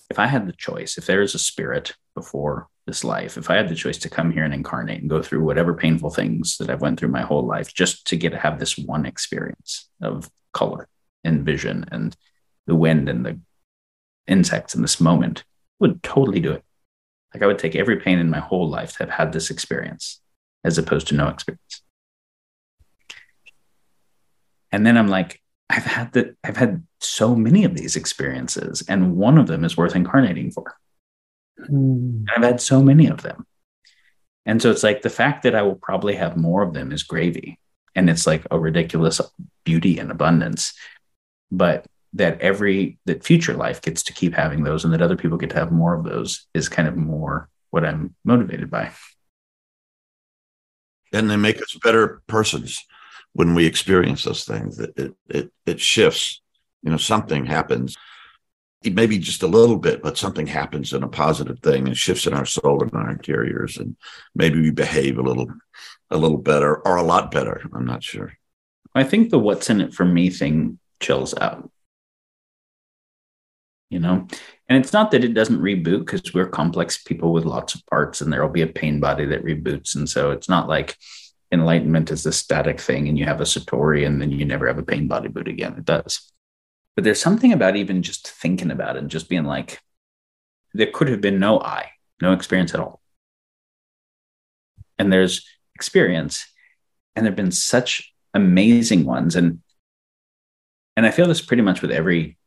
if 0.10 0.20
I 0.20 0.28
had 0.28 0.48
the 0.48 0.54
choice, 0.54 0.98
if 0.98 1.06
there 1.06 1.22
is 1.22 1.34
a 1.34 1.40
spirit 1.40 1.94
before 2.14 2.68
this 2.86 3.04
life, 3.04 3.38
if 3.38 3.50
I 3.50 3.56
had 3.56 3.70
the 3.70 3.76
choice 3.76 3.98
to 4.00 4.10
come 4.10 4.32
here 4.32 4.44
and 4.44 4.54
incarnate 4.54 5.02
and 5.02 5.10
go 5.10 5.22
through 5.22 5.44
whatever 5.44 5.74
painful 5.74 6.12
things 6.12 6.58
that 6.58 6.70
I've 6.70 6.82
went 6.82 7.00
through 7.00 7.10
my 7.10 7.22
whole 7.22 7.46
life, 7.46 7.74
just 7.74 8.06
to 8.08 8.18
get 8.18 8.32
to 8.32 8.38
have 8.38 8.60
this 8.60 8.78
one 8.78 9.06
experience 9.06 9.90
of 10.00 10.30
color 10.54 10.88
and 11.26 11.46
vision 11.46 11.86
and 11.92 12.16
the 12.68 12.76
wind 12.76 13.10
and 13.10 13.26
the 13.26 13.40
insects 14.28 14.76
in 14.76 14.82
this 14.82 15.02
moment, 15.02 15.44
would 15.80 16.02
totally 16.02 16.40
do 16.40 16.52
it. 16.52 16.64
Like 17.34 17.44
I 17.44 17.48
would 17.48 17.60
take 17.60 17.76
every 17.76 18.00
pain 18.00 18.18
in 18.18 18.30
my 18.30 18.40
whole 18.40 18.70
life 18.70 18.94
to 18.94 19.00
have 19.00 19.10
had 19.10 19.34
this 19.34 19.50
experience 19.50 20.22
as 20.64 20.78
opposed 20.78 21.08
to 21.10 21.16
no 21.16 21.28
experience. 21.28 21.82
And 24.72 24.86
then 24.86 24.98
I'm 24.98 25.08
like, 25.08 25.42
I've 25.70 25.86
had 25.86 26.14
that 26.14 26.36
I've 26.44 26.58
had 26.58 26.84
so 27.00 27.36
many 27.36 27.64
of 27.66 27.76
these 27.76 27.96
experiences, 27.96 28.84
and 28.88 29.16
one 29.16 29.38
of 29.38 29.48
them 29.48 29.64
is 29.64 29.78
worth 29.78 29.96
incarnating 29.96 30.52
for. 30.52 30.76
Mm. 31.70 32.26
I've 32.36 32.44
had 32.44 32.62
so 32.62 32.82
many 32.82 33.08
of 33.08 33.22
them. 33.22 33.46
And 34.46 34.62
so 34.62 34.70
it's 34.70 34.84
like 34.84 35.02
the 35.02 35.10
fact 35.10 35.44
that 35.44 35.56
I 35.56 35.64
will 35.64 35.76
probably 35.76 36.16
have 36.16 36.38
more 36.38 36.62
of 36.62 36.74
them 36.74 36.92
is 36.92 37.04
gravy. 37.04 37.60
And 37.96 38.10
it's 38.10 38.28
like 38.28 38.46
a 38.52 38.60
ridiculous 38.60 39.22
beauty 39.64 39.98
and 39.98 40.12
abundance. 40.12 40.74
But 41.52 41.86
that 42.14 42.40
every 42.40 42.98
that 43.06 43.24
future 43.24 43.54
life 43.54 43.82
gets 43.82 44.02
to 44.04 44.14
keep 44.14 44.34
having 44.34 44.64
those 44.64 44.86
and 44.86 44.94
that 44.94 45.02
other 45.02 45.18
people 45.18 45.38
get 45.38 45.50
to 45.50 45.58
have 45.58 45.72
more 45.72 45.94
of 45.94 46.06
those 46.06 46.48
is 46.54 46.70
kind 46.70 46.88
of 46.88 46.96
more 46.96 47.50
what 47.72 47.86
I'm 47.86 48.16
motivated 48.24 48.72
by. 48.72 48.92
And 51.12 51.30
they 51.30 51.36
make 51.36 51.62
us 51.62 51.78
better 51.84 52.22
persons 52.28 52.84
when 53.34 53.54
we 53.54 53.66
experience 53.66 54.24
those 54.24 54.46
things. 54.46 54.80
It, 54.80 54.94
it, 54.96 55.14
it, 55.28 55.52
it 55.66 55.80
shifts, 55.82 56.42
you 56.84 56.90
know, 56.90 56.98
something 56.98 57.46
happens, 57.46 57.98
maybe 58.84 59.18
just 59.18 59.44
a 59.44 59.48
little 59.48 59.78
bit, 59.78 60.02
but 60.02 60.18
something 60.18 60.48
happens 60.48 60.94
in 60.94 61.04
a 61.04 61.10
positive 61.10 61.60
thing 61.60 61.88
and 61.88 61.98
shifts 61.98 62.28
in 62.28 62.34
our 62.34 62.46
soul 62.46 62.82
and 62.82 62.94
our 62.94 63.12
interiors. 63.12 63.78
And 63.78 63.98
maybe 64.36 64.62
we 64.62 64.72
behave 64.72 65.18
a 65.18 65.22
little, 65.22 65.48
a 66.10 66.18
little 66.18 66.38
better 66.38 66.78
or 66.88 66.96
a 66.96 67.04
lot 67.04 67.32
better. 67.32 67.62
I'm 67.74 67.86
not 67.86 68.04
sure. 68.04 68.34
I 68.94 69.04
think 69.04 69.30
the 69.30 69.40
what's 69.40 69.70
in 69.70 69.82
it 69.82 69.94
for 69.94 70.06
me 70.06 70.30
thing 70.30 70.80
chills 71.00 71.34
out. 71.38 71.70
You 73.90 74.00
know, 74.00 74.28
and 74.68 74.84
it's 74.84 74.94
not 74.94 75.12
that 75.12 75.24
it 75.24 75.34
doesn't 75.34 75.62
reboot 75.62 76.00
because 76.00 76.34
we're 76.34 76.50
complex 76.50 77.02
people 77.02 77.32
with 77.32 77.46
lots 77.46 77.76
of 77.76 77.86
parts 77.86 78.20
and 78.20 78.34
there 78.34 78.42
will 78.42 78.52
be 78.52 78.64
a 78.64 78.68
pain 78.68 79.00
body 79.00 79.26
that 79.26 79.44
reboots. 79.44 79.96
And 79.96 80.10
so 80.10 80.32
it's 80.32 80.50
not 80.50 80.68
like, 80.68 80.98
enlightenment 81.52 82.12
is 82.12 82.26
a 82.26 82.32
static 82.32 82.80
thing 82.80 83.08
and 83.08 83.18
you 83.18 83.26
have 83.26 83.42
a 83.42 83.46
satori 83.46 84.06
and 84.06 84.22
then 84.22 84.32
you 84.32 84.46
never 84.46 84.68
have 84.68 84.78
a 84.78 84.84
pain 84.84 85.08
body 85.08 85.28
boot 85.28 85.48
again 85.48 85.76
it 85.78 85.86
does 85.86 86.32
but 86.96 87.04
there's 87.04 87.22
something 87.22 87.54
about 87.54 87.76
even 87.76 88.02
just 88.02 88.28
thinking 88.28 88.72
about 88.72 88.96
it 88.96 89.00
and 89.00 89.12
just 89.12 89.30
being 89.30 89.46
like 89.46 89.80
there 90.74 90.92
could 90.92 91.08
have 91.08 91.22
been 91.22 91.40
no 91.40 91.60
i 91.60 91.92
no 92.22 92.34
experience 92.34 92.74
at 92.74 92.80
all 92.80 93.00
and 94.98 95.12
there's 95.12 95.46
experience 95.76 96.46
and 97.16 97.26
there 97.26 97.32
have 97.32 97.38
been 97.38 97.52
such 97.52 98.14
amazing 98.34 99.06
ones 99.06 99.36
and 99.36 99.62
and 100.96 101.06
i 101.06 101.12
feel 101.12 101.28
this 101.28 101.42
pretty 101.42 101.64
much 101.64 101.82
with 101.82 101.92
every 101.92 102.38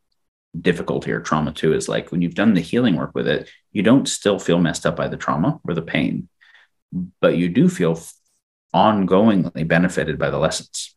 difficulty 0.58 1.12
or 1.12 1.20
trauma 1.20 1.52
too 1.52 1.74
is 1.74 1.88
like 1.88 2.10
when 2.10 2.22
you've 2.22 2.34
done 2.34 2.54
the 2.54 2.60
healing 2.60 2.96
work 2.96 3.14
with 3.14 3.28
it 3.28 3.48
you 3.72 3.82
don't 3.82 4.08
still 4.08 4.38
feel 4.38 4.58
messed 4.58 4.86
up 4.86 4.96
by 4.96 5.06
the 5.06 5.16
trauma 5.16 5.60
or 5.64 5.74
the 5.74 5.82
pain 5.82 6.28
but 7.20 7.36
you 7.36 7.48
do 7.48 7.68
feel 7.68 8.00
ongoingly 8.74 9.66
benefited 9.66 10.18
by 10.18 10.30
the 10.30 10.38
lessons. 10.38 10.94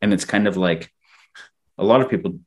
And 0.00 0.12
it's 0.12 0.24
kind 0.24 0.46
of 0.46 0.56
like 0.56 0.90
a 1.78 1.84
lot 1.84 2.00
of 2.00 2.08
people 2.08 2.38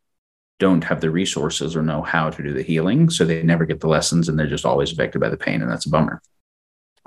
don't 0.60 0.84
have 0.84 1.02
the 1.02 1.10
resources 1.10 1.76
or 1.76 1.82
know 1.82 2.02
how 2.02 2.30
to 2.30 2.44
do 2.44 2.54
the 2.54 2.64
healing. 2.64 3.10
So 3.10 3.26
they 3.26 3.44
never 3.44 3.66
get 3.66 3.80
the 3.80 3.88
lessons 3.88 4.30
and 4.30 4.38
they're 4.38 4.48
just 4.48 4.66
always 4.66 4.92
affected 4.92 5.20
by 5.20 5.30
the 5.30 5.38
pain. 5.38 5.62
And 5.62 5.70
that's 5.70 5.86
a 5.86 5.90
bummer. 5.90 6.22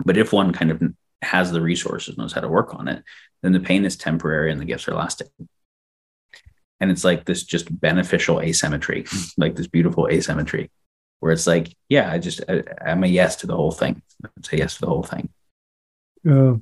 But 0.04 0.16
if 0.16 0.32
one 0.32 0.52
kind 0.52 0.70
of 0.70 0.82
has 1.22 1.50
the 1.50 1.60
resources, 1.60 2.18
knows 2.18 2.32
how 2.32 2.42
to 2.42 2.48
work 2.48 2.74
on 2.74 2.88
it, 2.88 3.02
then 3.42 3.52
the 3.52 3.60
pain 3.60 3.84
is 3.84 3.96
temporary 3.96 4.52
and 4.52 4.60
the 4.60 4.66
gifts 4.66 4.88
are 4.88 4.94
lasting. 4.94 5.28
And 6.80 6.90
it's 6.90 7.04
like 7.04 7.24
this 7.24 7.42
just 7.42 7.80
beneficial 7.80 8.40
asymmetry, 8.40 9.06
like 9.36 9.56
this 9.56 9.66
beautiful 9.66 10.08
asymmetry 10.08 10.70
where 11.20 11.32
it's 11.32 11.46
like, 11.46 11.74
yeah, 11.88 12.10
I 12.12 12.18
just, 12.18 12.42
I, 12.48 12.62
I'm 12.84 13.02
a 13.02 13.06
yes 13.06 13.36
to 13.36 13.46
the 13.46 13.56
whole 13.56 13.72
thing. 13.72 14.02
It's 14.36 14.52
a 14.52 14.58
yes 14.58 14.74
to 14.74 14.80
the 14.82 14.86
whole 14.88 15.02
thing. 15.02 15.28
Yeah. 16.22 16.56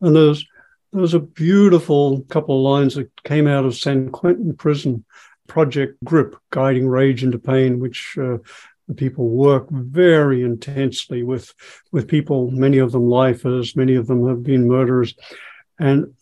And 0.00 0.16
there's, 0.16 0.46
there's 0.92 1.14
a 1.14 1.20
beautiful 1.20 2.22
couple 2.22 2.56
of 2.56 2.62
lines 2.62 2.94
that 2.94 3.10
came 3.24 3.46
out 3.46 3.64
of 3.64 3.76
San 3.76 4.10
Quentin 4.10 4.56
prison 4.56 5.04
project 5.50 6.02
grip 6.04 6.36
guiding 6.50 6.86
rage 6.86 7.24
into 7.24 7.36
pain 7.36 7.80
which 7.80 8.16
uh, 8.22 8.38
people 8.96 9.28
work 9.28 9.68
very 9.68 10.42
intensely 10.42 11.24
with 11.24 11.52
with 11.90 12.06
people 12.06 12.52
many 12.52 12.78
of 12.78 12.92
them 12.92 13.08
lifers 13.08 13.74
many 13.74 13.96
of 13.96 14.06
them 14.06 14.28
have 14.28 14.44
been 14.44 14.68
murderers 14.68 15.14
and 15.80 16.14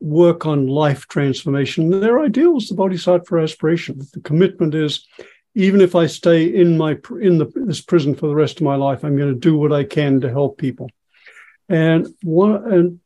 work 0.00 0.46
on 0.46 0.66
life 0.66 1.08
transformation. 1.08 2.00
Their 2.00 2.20
ideal 2.20 2.56
is 2.56 2.68
the 2.68 2.74
bodhisattva 2.74 3.24
for 3.24 3.38
aspiration. 3.38 4.00
The 4.12 4.20
commitment 4.20 4.74
is 4.74 5.06
even 5.54 5.80
if 5.80 5.94
i 5.96 6.06
stay 6.06 6.44
in 6.44 6.78
my 6.78 6.96
in 7.20 7.38
the, 7.38 7.50
this 7.54 7.80
prison 7.80 8.14
for 8.14 8.28
the 8.28 8.34
rest 8.34 8.58
of 8.58 8.62
my 8.62 8.76
life 8.76 9.02
i'm 9.02 9.16
going 9.16 9.32
to 9.32 9.38
do 9.38 9.56
what 9.56 9.72
i 9.72 9.84
can 9.84 10.20
to 10.20 10.30
help 10.30 10.58
people. 10.58 10.90
And 11.68 12.08
one 12.22 12.72
and 12.72 13.00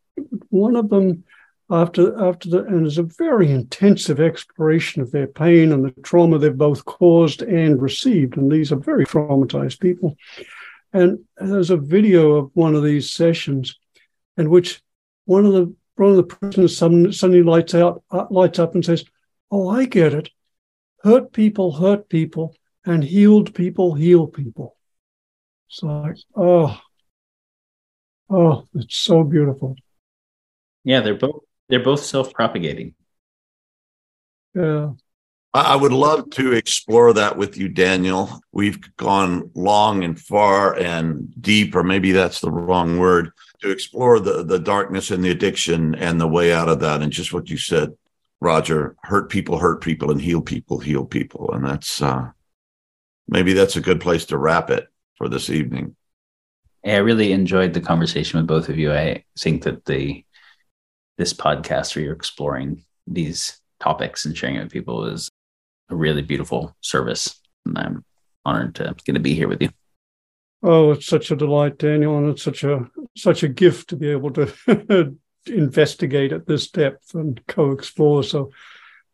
one 0.51 0.77
of 0.77 0.89
them 0.89 1.25
after 1.71 2.23
after 2.23 2.51
the 2.51 2.65
and 2.65 2.83
there's 2.83 2.99
a 2.99 3.05
very 3.05 3.51
intensive 3.51 4.21
exploration 4.21 5.01
of 5.03 5.11
their 5.11 5.27
pain 5.27 5.73
and 5.73 5.85
the 5.85 5.91
trauma 6.03 6.39
they've 6.39 6.57
both 6.57 6.85
caused 6.85 7.43
and 7.43 7.81
received. 7.81 8.37
And 8.37 8.53
these 8.53 8.71
are 8.71 8.77
very 8.77 9.07
traumatized 9.07 9.81
people. 9.81 10.17
And 10.93 11.21
there's 11.39 11.71
a 11.71 11.77
video 11.79 12.33
of 12.33 12.51
one 12.53 12.75
of 12.75 12.85
these 12.85 13.11
sessions 13.11 13.79
in 14.37 14.51
which 14.51 14.83
one 15.25 15.47
of 15.47 15.53
the 15.53 15.75
one 15.97 16.11
of 16.11 16.17
the 16.17 16.23
prisoners 16.23 16.77
suddenly 16.77 17.43
lights 17.43 17.75
out 17.75 18.03
uh, 18.11 18.27
lights 18.31 18.59
up 18.59 18.75
and 18.75 18.85
says 18.85 19.05
oh 19.51 19.69
i 19.69 19.85
get 19.85 20.15
it 20.15 20.31
hurt 21.03 21.33
people 21.33 21.73
hurt 21.73 22.09
people 22.09 22.55
and 22.85 23.05
healed 23.05 23.55
people 23.55 23.95
heal 23.95 24.27
people 24.27 24.77
it's 25.69 25.83
like 25.83 26.17
oh 26.37 26.81
oh 28.31 28.67
it's 28.75 28.97
so 28.97 29.23
beautiful 29.23 29.77
yeah 30.85 31.01
they're 31.01 31.15
both 31.15 31.43
they're 31.73 31.83
both 31.83 32.05
self-propagating. 32.05 32.95
Yeah. 34.55 34.91
I 35.55 35.75
would 35.75 35.93
love 35.93 36.29
to 36.33 36.53
explore 36.53 37.15
that 37.15 37.39
with 37.39 37.57
you, 37.57 37.71
Daniel. 37.71 38.41
We've 38.53 38.79
gone 38.99 39.51
long 39.55 40.05
and 40.05 40.21
far 40.21 40.79
and 40.79 41.33
deep, 41.41 41.75
or 41.75 41.83
maybe 41.83 42.13
that's 42.13 42.41
the 42.41 42.51
wrong 42.51 42.99
word, 42.99 43.31
to 43.63 43.71
explore 43.71 44.21
the, 44.21 44.43
the 44.43 44.59
darkness 44.59 45.11
and 45.11 45.25
the 45.25 45.31
addiction 45.31 45.95
and 45.95 46.21
the 46.21 46.29
way 46.29 46.53
out 46.53 46.69
of 46.69 46.81
that. 46.81 47.01
And 47.01 47.13
just 47.13 47.33
what 47.33 47.49
you 47.49 47.57
said, 47.57 47.93
Roger, 48.41 48.97
hurt 49.03 49.31
people, 49.31 49.59
hurt 49.59 49.81
people, 49.81 50.11
and 50.11 50.21
heal 50.21 50.43
people, 50.43 50.79
heal 50.79 51.05
people. 51.05 51.51
And 51.53 51.65
that's 51.65 52.03
uh, 52.03 52.31
maybe 53.29 53.53
that's 53.53 53.77
a 53.77 53.81
good 53.81 54.01
place 54.01 54.27
to 54.27 54.39
wrap 54.39 54.69
it 54.71 54.89
for 55.17 55.29
this 55.29 55.49
evening. 55.49 55.97
I 56.85 56.97
really 56.97 57.31
enjoyed 57.33 57.73
the 57.73 57.81
conversation 57.81 58.41
with 58.41 58.49
both 58.49 58.69
of 58.69 58.77
you. 58.77 58.93
I 58.93 59.25
think 59.39 59.63
that 59.63 59.85
the 59.85 60.25
this 61.19 61.33
podcast 61.33 61.95
where 61.95 62.05
you're 62.05 62.15
exploring 62.15 62.85
these 63.07 63.61
topics 63.79 64.25
and 64.25 64.37
sharing 64.37 64.57
it 64.57 64.65
with 64.65 64.73
people 64.73 65.05
is 65.05 65.29
a 65.91 65.95
really 65.95 66.23
beautiful 66.23 66.75
service. 66.81 67.41
And 67.65 67.79
I'm 67.79 68.05
honored 68.45 68.75
to 68.77 68.95
to 69.07 69.21
be 69.21 69.35
here 69.35 69.47
with 69.47 69.63
you. 69.63 69.69
Oh, 70.63 70.93
it's 70.93 71.07
such 71.07 71.31
a 71.31 71.37
delight, 71.37 71.79
Daniel, 71.79 72.19
and 72.19 72.31
it's 72.31 72.43
such 72.43 72.63
a 72.63 72.89
such 73.17 73.43
a 73.43 73.49
gift 73.49 73.89
to 73.91 73.97
be 73.97 74.11
able 74.11 74.31
to 74.31 75.17
investigate 75.47 76.33
at 76.33 76.47
this 76.47 76.71
depth 76.71 77.15
and 77.15 77.45
co-explore. 77.49 78.23
So 78.23 78.51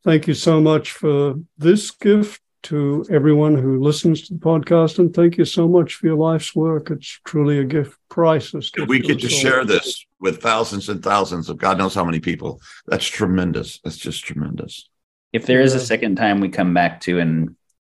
thank 0.04 0.26
you 0.26 0.34
so 0.34 0.60
much 0.60 0.92
for 0.92 1.34
this 1.56 1.90
gift 1.90 2.42
to 2.64 3.04
everyone 3.10 3.56
who 3.56 3.80
listens 3.80 4.26
to 4.26 4.34
the 4.34 4.40
podcast. 4.40 4.98
And 4.98 5.14
thank 5.14 5.38
you 5.38 5.44
so 5.44 5.68
much 5.68 5.94
for 5.94 6.06
your 6.06 6.16
life's 6.16 6.54
work. 6.54 6.90
It's 6.90 7.20
truly 7.24 7.58
a 7.58 7.64
gift, 7.64 7.96
priceless. 8.08 8.70
Gift 8.70 8.88
we 8.88 9.00
get 9.00 9.20
to 9.20 9.28
share 9.28 9.64
this 9.64 10.04
with 10.20 10.42
thousands 10.42 10.88
and 10.88 11.02
thousands 11.02 11.48
of 11.48 11.56
God 11.56 11.78
knows 11.78 11.94
how 11.94 12.04
many 12.04 12.20
people. 12.20 12.60
That's 12.86 13.06
tremendous. 13.06 13.80
That's 13.84 13.96
just 13.96 14.24
tremendous. 14.24 14.88
If 15.32 15.46
there 15.46 15.60
is 15.60 15.74
a 15.74 15.80
second 15.80 16.16
time 16.16 16.40
we 16.40 16.48
come 16.48 16.74
back 16.74 17.00
to 17.02 17.18
and 17.20 17.56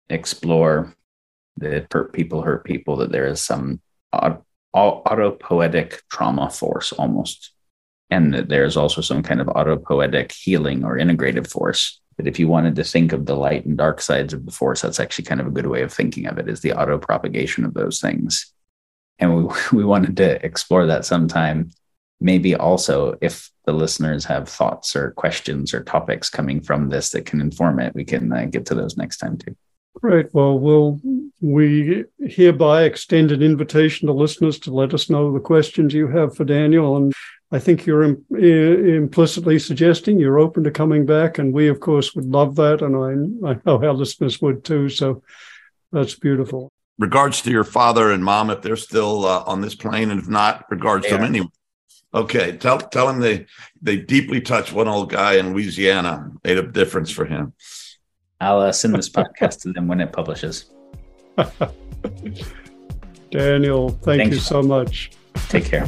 explore 0.10 0.94
the 1.58 1.86
hurt 1.92 2.14
people 2.14 2.42
hurt 2.42 2.64
people, 2.64 2.98
that 2.98 3.12
there 3.12 3.28
is 3.28 3.42
some 3.42 3.82
autopoietic 4.76 6.00
trauma 6.10 6.50
force 6.50 6.92
almost. 6.94 7.52
And 8.10 8.34
that 8.34 8.50
there's 8.50 8.76
also 8.76 9.02
some 9.02 9.24
kind 9.24 9.40
of 9.40 9.48
autopoietic 9.48 10.34
healing 10.34 10.84
or 10.84 10.98
integrative 10.98 11.50
force 11.50 12.02
that 12.18 12.28
if 12.28 12.40
you 12.40 12.48
wanted 12.48 12.76
to 12.76 12.84
think 12.84 13.14
of 13.14 13.26
the 13.26 13.36
light 13.36 13.66
and 13.66 13.78
dark 13.78 14.02
sides 14.02 14.34
of 14.34 14.46
the 14.46 14.52
force, 14.52 14.82
that's 14.82 15.00
actually 15.00 15.26
kind 15.26 15.40
of 15.40 15.48
a 15.48 15.52
good 15.52 15.68
way 15.68 15.82
of 15.82 15.94
thinking 15.94 16.28
of 16.28 16.38
it 16.38 16.50
is 16.50 16.62
the 16.62 16.74
auto 16.74 16.98
propagation 16.98 17.64
of 17.64 17.74
those 17.74 18.02
things. 18.02 18.54
And 19.20 19.36
we, 19.36 19.54
we 19.74 19.86
wanted 19.86 20.18
to 20.18 20.44
explore 20.46 20.86
that 20.88 21.06
sometime. 21.06 21.72
Maybe 22.20 22.54
also, 22.54 23.18
if 23.22 23.50
the 23.66 23.74
listeners 23.74 24.26
have 24.26 24.48
thoughts 24.48 24.96
or 24.96 25.12
questions 25.12 25.74
or 25.74 25.84
topics 25.84 26.30
coming 26.30 26.62
from 26.62 26.90
this 26.90 27.10
that 27.12 27.26
can 27.26 27.42
inform 27.42 27.80
it, 27.80 27.96
we 27.96 28.06
can 28.06 28.32
uh, 28.32 28.46
get 28.46 28.68
to 28.68 28.76
those 28.76 28.98
next 28.98 29.18
time 29.18 29.38
too. 29.38 29.56
Great. 29.96 30.34
Well, 30.34 30.58
we'll 30.58 31.00
we 31.42 32.06
hereby 32.20 32.84
extend 32.84 33.32
an 33.32 33.42
invitation 33.42 34.08
to 34.08 34.14
listeners 34.14 34.58
to 34.60 34.74
let 34.74 34.94
us 34.94 35.10
know 35.10 35.32
the 35.32 35.40
questions 35.40 35.94
you 35.94 36.08
have 36.08 36.36
for 36.36 36.46
Daniel, 36.46 36.96
and 36.96 37.14
I 37.52 37.60
think 37.60 37.86
you're 37.86 38.04
Im- 38.04 38.26
implicitly 38.32 39.60
suggesting 39.60 40.18
you're 40.18 40.40
open 40.40 40.64
to 40.64 40.72
coming 40.72 41.06
back, 41.06 41.38
and 41.38 41.54
we, 41.54 41.68
of 41.68 41.82
course, 41.82 42.16
would 42.16 42.26
love 42.26 42.56
that, 42.56 42.82
and 42.82 43.46
I, 43.46 43.52
I 43.52 43.60
know 43.66 43.84
our 43.84 43.94
listeners 43.94 44.42
would 44.42 44.64
too. 44.64 44.88
So 44.88 45.24
that's 45.92 46.16
beautiful. 46.16 46.72
Regards 46.98 47.42
to 47.42 47.52
your 47.52 47.64
father 47.64 48.12
and 48.12 48.24
mom, 48.24 48.50
if 48.50 48.62
they're 48.62 48.76
still 48.76 49.26
uh, 49.26 49.44
on 49.46 49.60
this 49.60 49.76
plane, 49.76 50.10
and 50.12 50.22
if 50.22 50.30
not, 50.30 50.66
regards 50.72 51.06
yeah. 51.06 51.12
to 51.12 51.18
them 51.18 51.26
anyway. 51.26 51.50
Okay, 52.14 52.58
tell 52.58 52.78
tell 52.78 53.08
them 53.08 53.20
they 53.20 53.46
they 53.82 53.98
deeply 53.98 54.42
touched 54.42 54.74
one 54.74 54.88
old 54.88 55.10
guy 55.10 55.36
in 55.36 55.54
Louisiana, 55.54 56.32
made 56.44 56.58
a 56.58 56.64
difference 56.64 57.10
for 57.10 57.26
him. 57.26 57.54
I'll 58.42 58.60
uh, 58.60 58.72
send 58.72 58.96
this 58.96 59.08
podcast 59.08 59.62
to 59.62 59.72
them 59.72 59.88
when 59.88 60.02
it 60.02 60.12
publishes. 60.12 60.72
Daniel, 63.30 63.90
thank 63.90 64.22
Thanks. 64.22 64.36
you 64.36 64.42
so 64.42 64.64
much. 64.64 65.12
Take 65.48 65.66
care. 65.66 65.88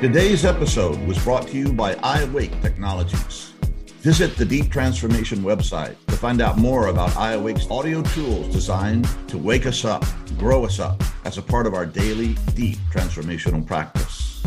Today's 0.00 0.46
episode 0.46 0.98
was 1.06 1.22
brought 1.22 1.46
to 1.48 1.58
you 1.58 1.72
by 1.74 1.94
iAwake 1.96 2.62
Technologies. 2.62 3.52
Visit 4.00 4.36
the 4.36 4.46
Deep 4.46 4.70
Transformation 4.70 5.40
website 5.40 5.94
to 6.06 6.16
find 6.16 6.40
out 6.40 6.56
more 6.56 6.86
about 6.86 7.10
iAwake's 7.10 7.70
audio 7.70 8.00
tools 8.00 8.48
designed 8.48 9.06
to 9.28 9.36
wake 9.36 9.66
us 9.66 9.84
up, 9.84 10.06
grow 10.38 10.64
us 10.64 10.78
up 10.78 11.02
as 11.26 11.36
a 11.36 11.42
part 11.42 11.66
of 11.66 11.74
our 11.74 11.84
daily 11.84 12.34
deep 12.54 12.78
transformational 12.90 13.66
practice. 13.66 14.40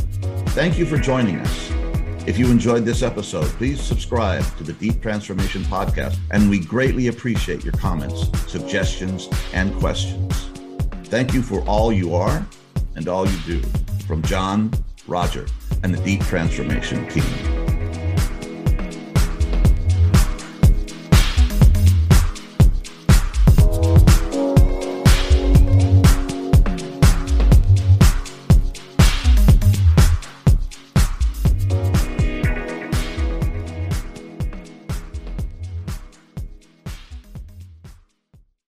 Thank 0.56 0.80
you 0.80 0.88
for 0.88 0.98
joining 0.98 1.38
us. 1.40 1.81
If 2.28 2.38
you 2.38 2.52
enjoyed 2.52 2.86
this 2.86 3.02
episode, 3.02 3.46
please 3.58 3.82
subscribe 3.82 4.44
to 4.58 4.64
the 4.64 4.74
Deep 4.74 5.02
Transformation 5.02 5.64
Podcast, 5.64 6.18
and 6.30 6.50
we 6.50 6.60
greatly 6.60 7.08
appreciate 7.08 7.64
your 7.64 7.74
comments, 7.74 8.30
suggestions, 8.50 9.28
and 9.54 9.74
questions. 9.80 10.50
Thank 11.06 11.34
you 11.34 11.42
for 11.42 11.62
all 11.68 11.92
you 11.92 12.14
are 12.16 12.46
and 12.96 13.08
all 13.08 13.28
you 13.28 13.38
do. 13.46 13.62
From 14.08 14.22
John 14.24 14.72
Roger, 15.08 15.48
and 15.84 15.94
the 15.94 16.04
Deep 16.04 16.22
Transformation 16.22 17.08
team. 17.10 17.61